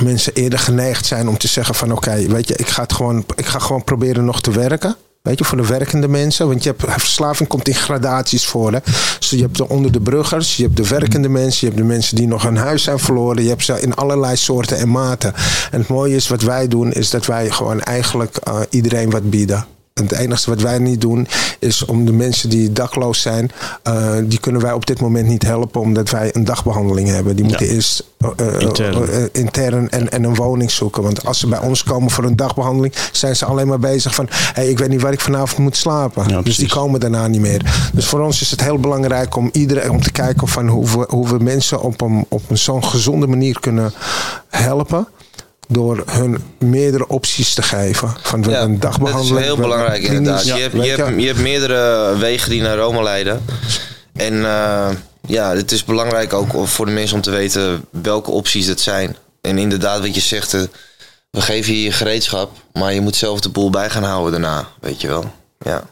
[0.02, 1.92] mensen eerder geneigd zijn om te zeggen van...
[1.92, 4.96] Oké, weet je, ik ga, het gewoon, ik ga gewoon proberen nog te werken.
[5.22, 6.48] Weet je, voor de werkende mensen.
[6.48, 8.74] Want je hebt, verslaving komt in gradaties voor.
[8.74, 8.80] Hè?
[9.20, 11.94] Dus je hebt de onder de bruggers, je hebt de werkende mensen, je hebt de
[11.94, 13.44] mensen die nog hun huis zijn verloren.
[13.44, 15.34] Je hebt ze in allerlei soorten en maten.
[15.72, 19.30] En het mooie is wat wij doen, is dat wij gewoon eigenlijk eh, iedereen wat
[19.30, 19.66] bieden.
[19.94, 21.28] Het enige wat wij niet doen,
[21.60, 23.52] is om de mensen die dakloos zijn,
[23.84, 27.36] eh, die kunnen wij op dit moment niet helpen, omdat wij een dagbehandeling hebben.
[27.36, 29.30] Die moeten eerst eh, eh, Intern.
[29.32, 31.04] intern en, en een woning zoeken.
[31.04, 34.28] Want als ze bij ons komen voor een dagbehandeling, zijn ze alleen maar bezig van:
[34.30, 36.30] hey, ik weet niet waar ik vanavond moet slapen.
[36.30, 37.90] Ja, dus die komen daarna niet meer.
[37.94, 41.06] Dus voor ons is het heel belangrijk om iedereen om te kijken van hoe we,
[41.08, 43.94] hoe we mensen op een, op een zo'n gezonde manier kunnen
[44.50, 45.08] helpen.
[45.74, 48.16] Door hun meerdere opties te geven.
[48.22, 49.40] Van Ja, een dat dagbehandeling.
[49.40, 50.46] is heel belangrijk klinisch- inderdaad.
[50.46, 53.46] Ja, je, hebt, je, hebt, je hebt meerdere wegen die naar Rome leiden.
[54.14, 54.90] En eh,
[55.28, 59.16] ja, het is belangrijk ook voor de mensen om te weten welke opties het zijn.
[59.42, 60.62] En inderdaad, wat je zegt, eh,
[61.30, 64.68] we geven je je gereedschap, maar je moet zelf de boel bij gaan houden daarna,
[64.82, 65.32] weet je wel.
[65.60, 65.84] Ja.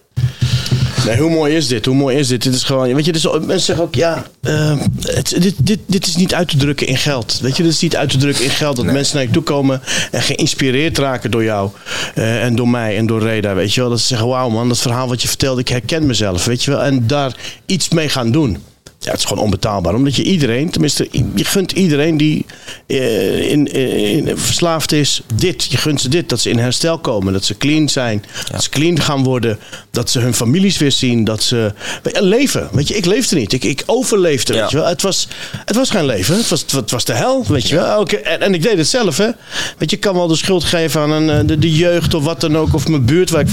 [1.06, 1.86] Nee, hoe mooi is dit?
[1.86, 2.44] Hoe mooi is dit?
[2.44, 6.08] Dit is gewoon, weet je, dus mensen zeggen ook, ja, eh, het, dit, dit, dit
[6.08, 7.40] is niet uit te drukken in geld.
[7.42, 9.44] Weet je, dit is niet uit te drukken in geld dat mensen naar je toe
[9.44, 11.70] komen en geïnspireerd raken door jou
[12.16, 13.90] eh, en door mij en door Reda, weet je wel.
[13.90, 16.72] Dat ze zeggen, wauw man, dat verhaal wat je vertelt, ik herken mezelf, weet je
[16.72, 16.84] wel.
[16.84, 18.58] En daar iets mee gaan doen.
[19.04, 19.94] Ja, het is gewoon onbetaalbaar.
[19.94, 22.46] Omdat je iedereen, tenminste, je gunt iedereen die
[22.88, 25.66] eh, in, in, verslaafd is, dit.
[25.66, 26.30] Je gunt ze dit.
[26.30, 27.34] Dat ze in herstel komen.
[27.34, 28.24] Dat ze clean zijn.
[28.52, 29.60] Dat ze clean gaan worden.
[29.92, 31.24] Dat ze hun families weer zien.
[31.24, 31.74] Dat ze
[32.14, 32.70] leven.
[32.72, 33.54] Weet je, ik leefde niet.
[33.54, 34.54] Ik, ik overleefde.
[34.54, 34.86] Weet je wel.
[34.86, 35.28] Het, was,
[35.66, 36.36] het was geen leven.
[36.36, 37.46] Het was, het was de hel.
[37.48, 38.08] Weet je wel.
[38.08, 39.18] En, en ik deed het zelf.
[39.18, 39.30] Hè.
[39.78, 42.24] Weet je, ik kan wel de schuld geven aan een, eh, de, de jeugd of
[42.24, 42.74] wat dan ook.
[42.74, 43.30] Of mijn buurt.
[43.30, 43.50] Waar ik,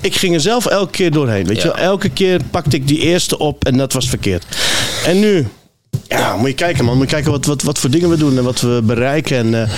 [0.00, 1.46] ik ging er zelf elke keer doorheen.
[1.46, 1.76] Weet je wel.
[1.76, 4.44] Elke keer pakte ik die eerste op en dat was verkeerd.
[5.06, 5.46] En nu,
[6.08, 6.96] ja, moet je kijken, man.
[6.96, 9.36] Moet je kijken wat, wat, wat voor dingen we doen en wat we bereiken.
[9.36, 9.70] En, uh,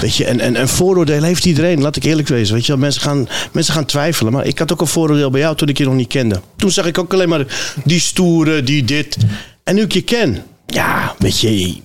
[0.00, 2.54] weet je, en, en, en vooroordelen heeft iedereen, laat ik eerlijk wezen.
[2.54, 4.32] Weet je, mensen, gaan, mensen gaan twijfelen.
[4.32, 6.40] Maar ik had ook een vooroordeel bij jou toen ik je nog niet kende.
[6.56, 7.46] Toen zag ik ook alleen maar
[7.84, 9.16] die stoere, die dit.
[9.64, 11.76] En nu ik je ken, ja, weet je,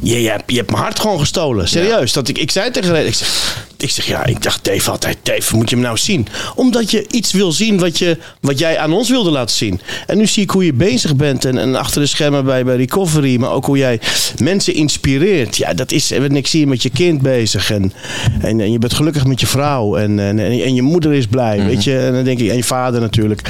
[0.00, 1.68] je, je, hebt, je hebt mijn hart gewoon gestolen.
[1.68, 2.12] Serieus.
[2.12, 5.16] Dat ik, ik zei tegen Reda, ik zeg, ik zeg ja, ik dacht Dave altijd,
[5.22, 6.26] Dave, moet je hem nou zien?
[6.54, 9.80] Omdat je iets wil zien wat, je, wat jij aan ons wilde laten zien.
[10.06, 12.76] En nu zie ik hoe je bezig bent en, en achter de schermen bij, bij
[12.76, 14.00] Recovery, maar ook hoe jij
[14.38, 15.56] mensen inspireert.
[15.56, 17.92] Ja, dat is, en ik zie je met je kind bezig en,
[18.40, 21.64] en, en je bent gelukkig met je vrouw en, en, en, je moeder is blij,
[21.64, 21.98] weet je.
[21.98, 23.42] En dan denk ik, en je vader natuurlijk.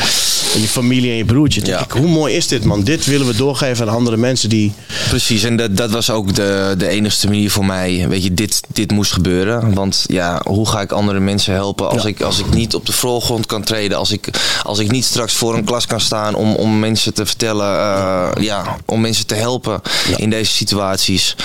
[0.55, 1.67] En je familie en je broertje.
[1.67, 1.81] Ja.
[1.81, 2.83] Ik, hoe mooi is dit, man?
[2.83, 4.73] Dit willen we doorgeven aan andere mensen die.
[5.09, 8.09] Precies, en dat, dat was ook de, de enigste manier voor mij.
[8.09, 9.75] Weet je, dit, dit moest gebeuren.
[9.75, 12.93] Want ja, hoe ga ik andere mensen helpen als, ik, als ik niet op de
[12.93, 13.99] voorgrond kan treden?
[13.99, 14.29] Als ik,
[14.63, 18.31] als ik niet straks voor een klas kan staan om, om mensen te vertellen, uh,
[18.41, 19.81] ja, om mensen te helpen
[20.17, 21.37] in deze situaties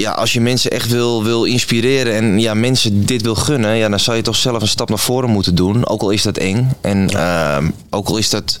[0.00, 3.88] ja, als je mensen echt wil, wil inspireren en ja, mensen dit wil gunnen, ja,
[3.88, 5.86] dan zou je toch zelf een stap naar voren moeten doen.
[5.88, 6.70] Ook al is dat eng.
[6.80, 7.60] En ja.
[7.60, 8.56] uh, ook al is dat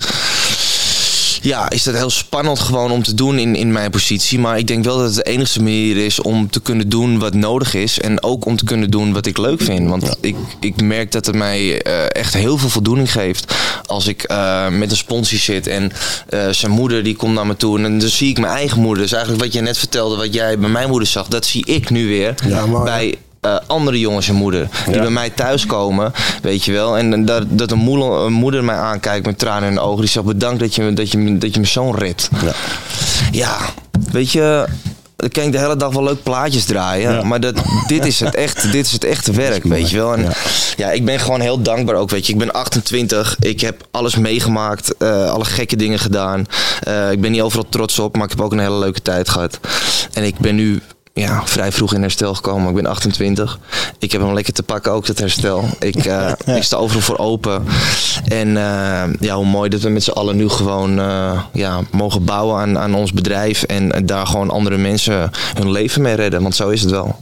[1.40, 4.38] ja, is dat heel spannend gewoon om te doen in, in mijn positie.
[4.38, 7.34] Maar ik denk wel dat het de enige manier is om te kunnen doen wat
[7.34, 8.00] nodig is.
[8.00, 9.88] En ook om te kunnen doen wat ik leuk vind.
[9.88, 13.54] Want ik, ik merk dat het mij uh, echt heel veel voldoening geeft.
[13.86, 15.92] Als ik uh, met een sponsor zit en
[16.30, 17.78] uh, zijn moeder die komt naar me toe.
[17.78, 19.02] En dan zie ik mijn eigen moeder.
[19.02, 21.28] Dus eigenlijk wat je net vertelde, wat jij bij mijn moeder zag.
[21.28, 24.68] Dat zie ik nu weer ja, bij uh, andere jongens en moeder.
[24.86, 25.00] Die ja.
[25.00, 26.12] bij mij thuiskomen,
[26.42, 26.98] weet je wel.
[26.98, 30.00] En dat, dat een, moeder, een moeder mij aankijkt met tranen in de ogen.
[30.00, 32.28] Die zegt bedankt dat je, dat je, dat je mijn zoon redt.
[32.44, 32.52] Ja.
[33.32, 33.58] ja,
[34.12, 34.66] weet je...
[35.16, 37.12] Dan kan ik de hele dag wel leuk plaatjes draaien.
[37.12, 37.22] Ja.
[37.22, 40.12] Maar dat, dit, is het echt, dit is het echte werk, weet je wel.
[40.12, 40.30] En ja.
[40.76, 40.90] ja.
[40.90, 42.32] ik ben gewoon heel dankbaar ook, weet je.
[42.32, 43.36] Ik ben 28.
[43.40, 44.94] Ik heb alles meegemaakt.
[44.98, 46.46] Uh, alle gekke dingen gedaan.
[46.88, 48.16] Uh, ik ben niet overal trots op.
[48.16, 49.60] Maar ik heb ook een hele leuke tijd gehad.
[50.12, 50.82] En ik ben nu
[51.20, 52.68] ja, vrij vroeg in herstel gekomen.
[52.68, 53.58] Ik ben 28.
[53.98, 55.64] Ik heb hem lekker te pakken, ook het herstel.
[55.78, 56.04] Ik, uh,
[56.46, 56.54] ja.
[56.54, 57.64] ik sta overal voor open.
[58.28, 62.24] En uh, ja, hoe mooi dat we met z'n allen nu gewoon uh, ja, mogen
[62.24, 63.62] bouwen aan, aan ons bedrijf.
[63.62, 66.42] En, en daar gewoon andere mensen hun leven mee redden.
[66.42, 67.16] Want zo is het wel.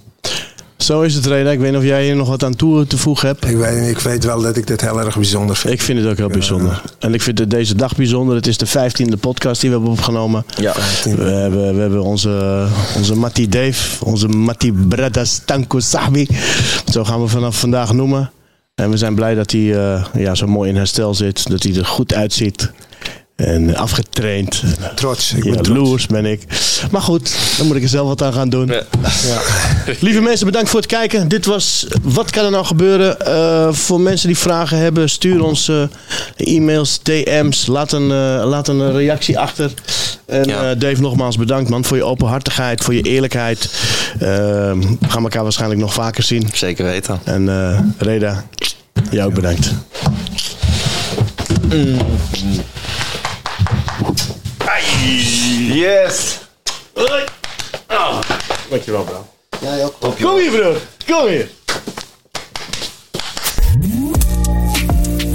[0.79, 1.51] Zo is het, Reda.
[1.51, 3.49] Ik weet niet of jij hier nog wat aan toe te voegen hebt.
[3.49, 5.75] Ik weet, ik weet wel dat ik dit heel erg bijzonder vind.
[5.75, 6.83] Ik vind het ook heel bijzonder.
[6.99, 8.37] En ik vind het deze dag bijzonder.
[8.37, 10.45] Het is de vijftiende podcast die we hebben opgenomen.
[10.57, 10.73] Ja.
[11.05, 16.29] We hebben, we hebben onze, onze Matti Dave, onze Matti Brada Stanko Sahbi.
[16.93, 18.31] Zo gaan we vanaf vandaag noemen.
[18.75, 21.51] En we zijn blij dat hij uh, ja, zo mooi in herstel zit.
[21.51, 22.73] Dat hij er goed uitziet.
[23.39, 24.63] En afgetraind.
[24.95, 25.33] Trots.
[25.33, 26.43] Ik ben Jaloers ben ik.
[26.91, 28.67] Maar goed, dan moet ik er zelf wat aan gaan doen.
[28.67, 28.83] Ja.
[29.23, 29.41] Ja.
[30.01, 31.29] Lieve mensen, bedankt voor het kijken.
[31.29, 33.17] Dit was Wat kan er nou gebeuren?
[33.27, 35.83] Uh, voor mensen die vragen hebben, stuur ons uh,
[36.37, 37.67] e-mails, DM's.
[37.67, 39.73] Laat een, uh, laat een reactie achter.
[40.27, 40.75] En ja.
[40.75, 43.71] Dave, nogmaals bedankt man voor je openhartigheid, voor je eerlijkheid.
[44.19, 46.49] we gaan elkaar waarschijnlijk nog vaker zien.
[46.53, 47.21] Zeker weten.
[47.25, 48.45] En Reda,
[49.11, 49.73] jou ook bedankt.
[51.69, 51.97] Mm.
[55.09, 56.41] Yes!
[57.89, 58.21] Oh.
[58.71, 59.27] Dankjewel, bro.
[59.61, 59.95] Jij ook.
[60.01, 60.77] Kom hier, broer.
[61.07, 61.49] Kom hier.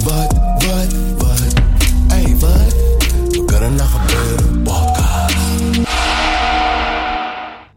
[0.04, 1.52] Wat, wat, wat?
[2.08, 2.74] Hey, wat?
[3.36, 4.62] Wat kan er nou gebeuren?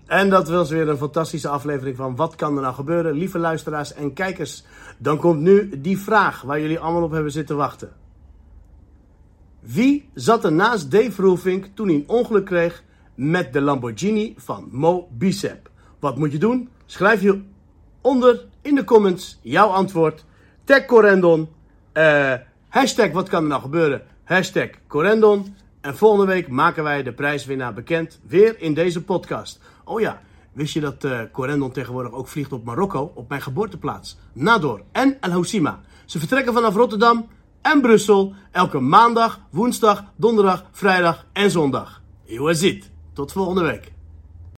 [0.08, 3.14] En dat was weer een fantastische aflevering van Wat kan er nou gebeuren?
[3.14, 4.64] Lieve luisteraars en kijkers,
[4.98, 7.92] dan komt nu die vraag waar jullie allemaal op hebben zitten wachten.
[9.68, 12.84] Wie zat er naast Dave Roofink toen hij een ongeluk kreeg
[13.16, 15.70] met de Lamborghini van Mo Bicep?
[16.00, 16.70] Wat moet je doen?
[16.86, 17.42] Schrijf je
[18.02, 20.26] onder in de comments jouw antwoord.
[20.64, 21.48] Tag Corendon.
[21.94, 22.34] Uh,
[22.70, 24.02] hashtag wat kan er nou gebeuren?
[24.24, 25.56] Hashtag Corendon.
[25.82, 28.20] En volgende week maken wij de prijswinnaar bekend.
[28.28, 29.60] Weer in deze podcast.
[29.84, 30.22] Oh ja,
[30.54, 33.12] wist je dat uh, Corendon tegenwoordig ook vliegt op Marokko?
[33.16, 34.18] Op mijn geboorteplaats.
[34.34, 35.82] Nador en El Housima.
[36.06, 37.28] Ze vertrekken vanaf Rotterdam
[37.72, 42.02] en Brussel elke maandag, woensdag, donderdag, vrijdag en zondag.
[42.26, 42.84] Je.
[43.14, 43.97] Tot volgende week.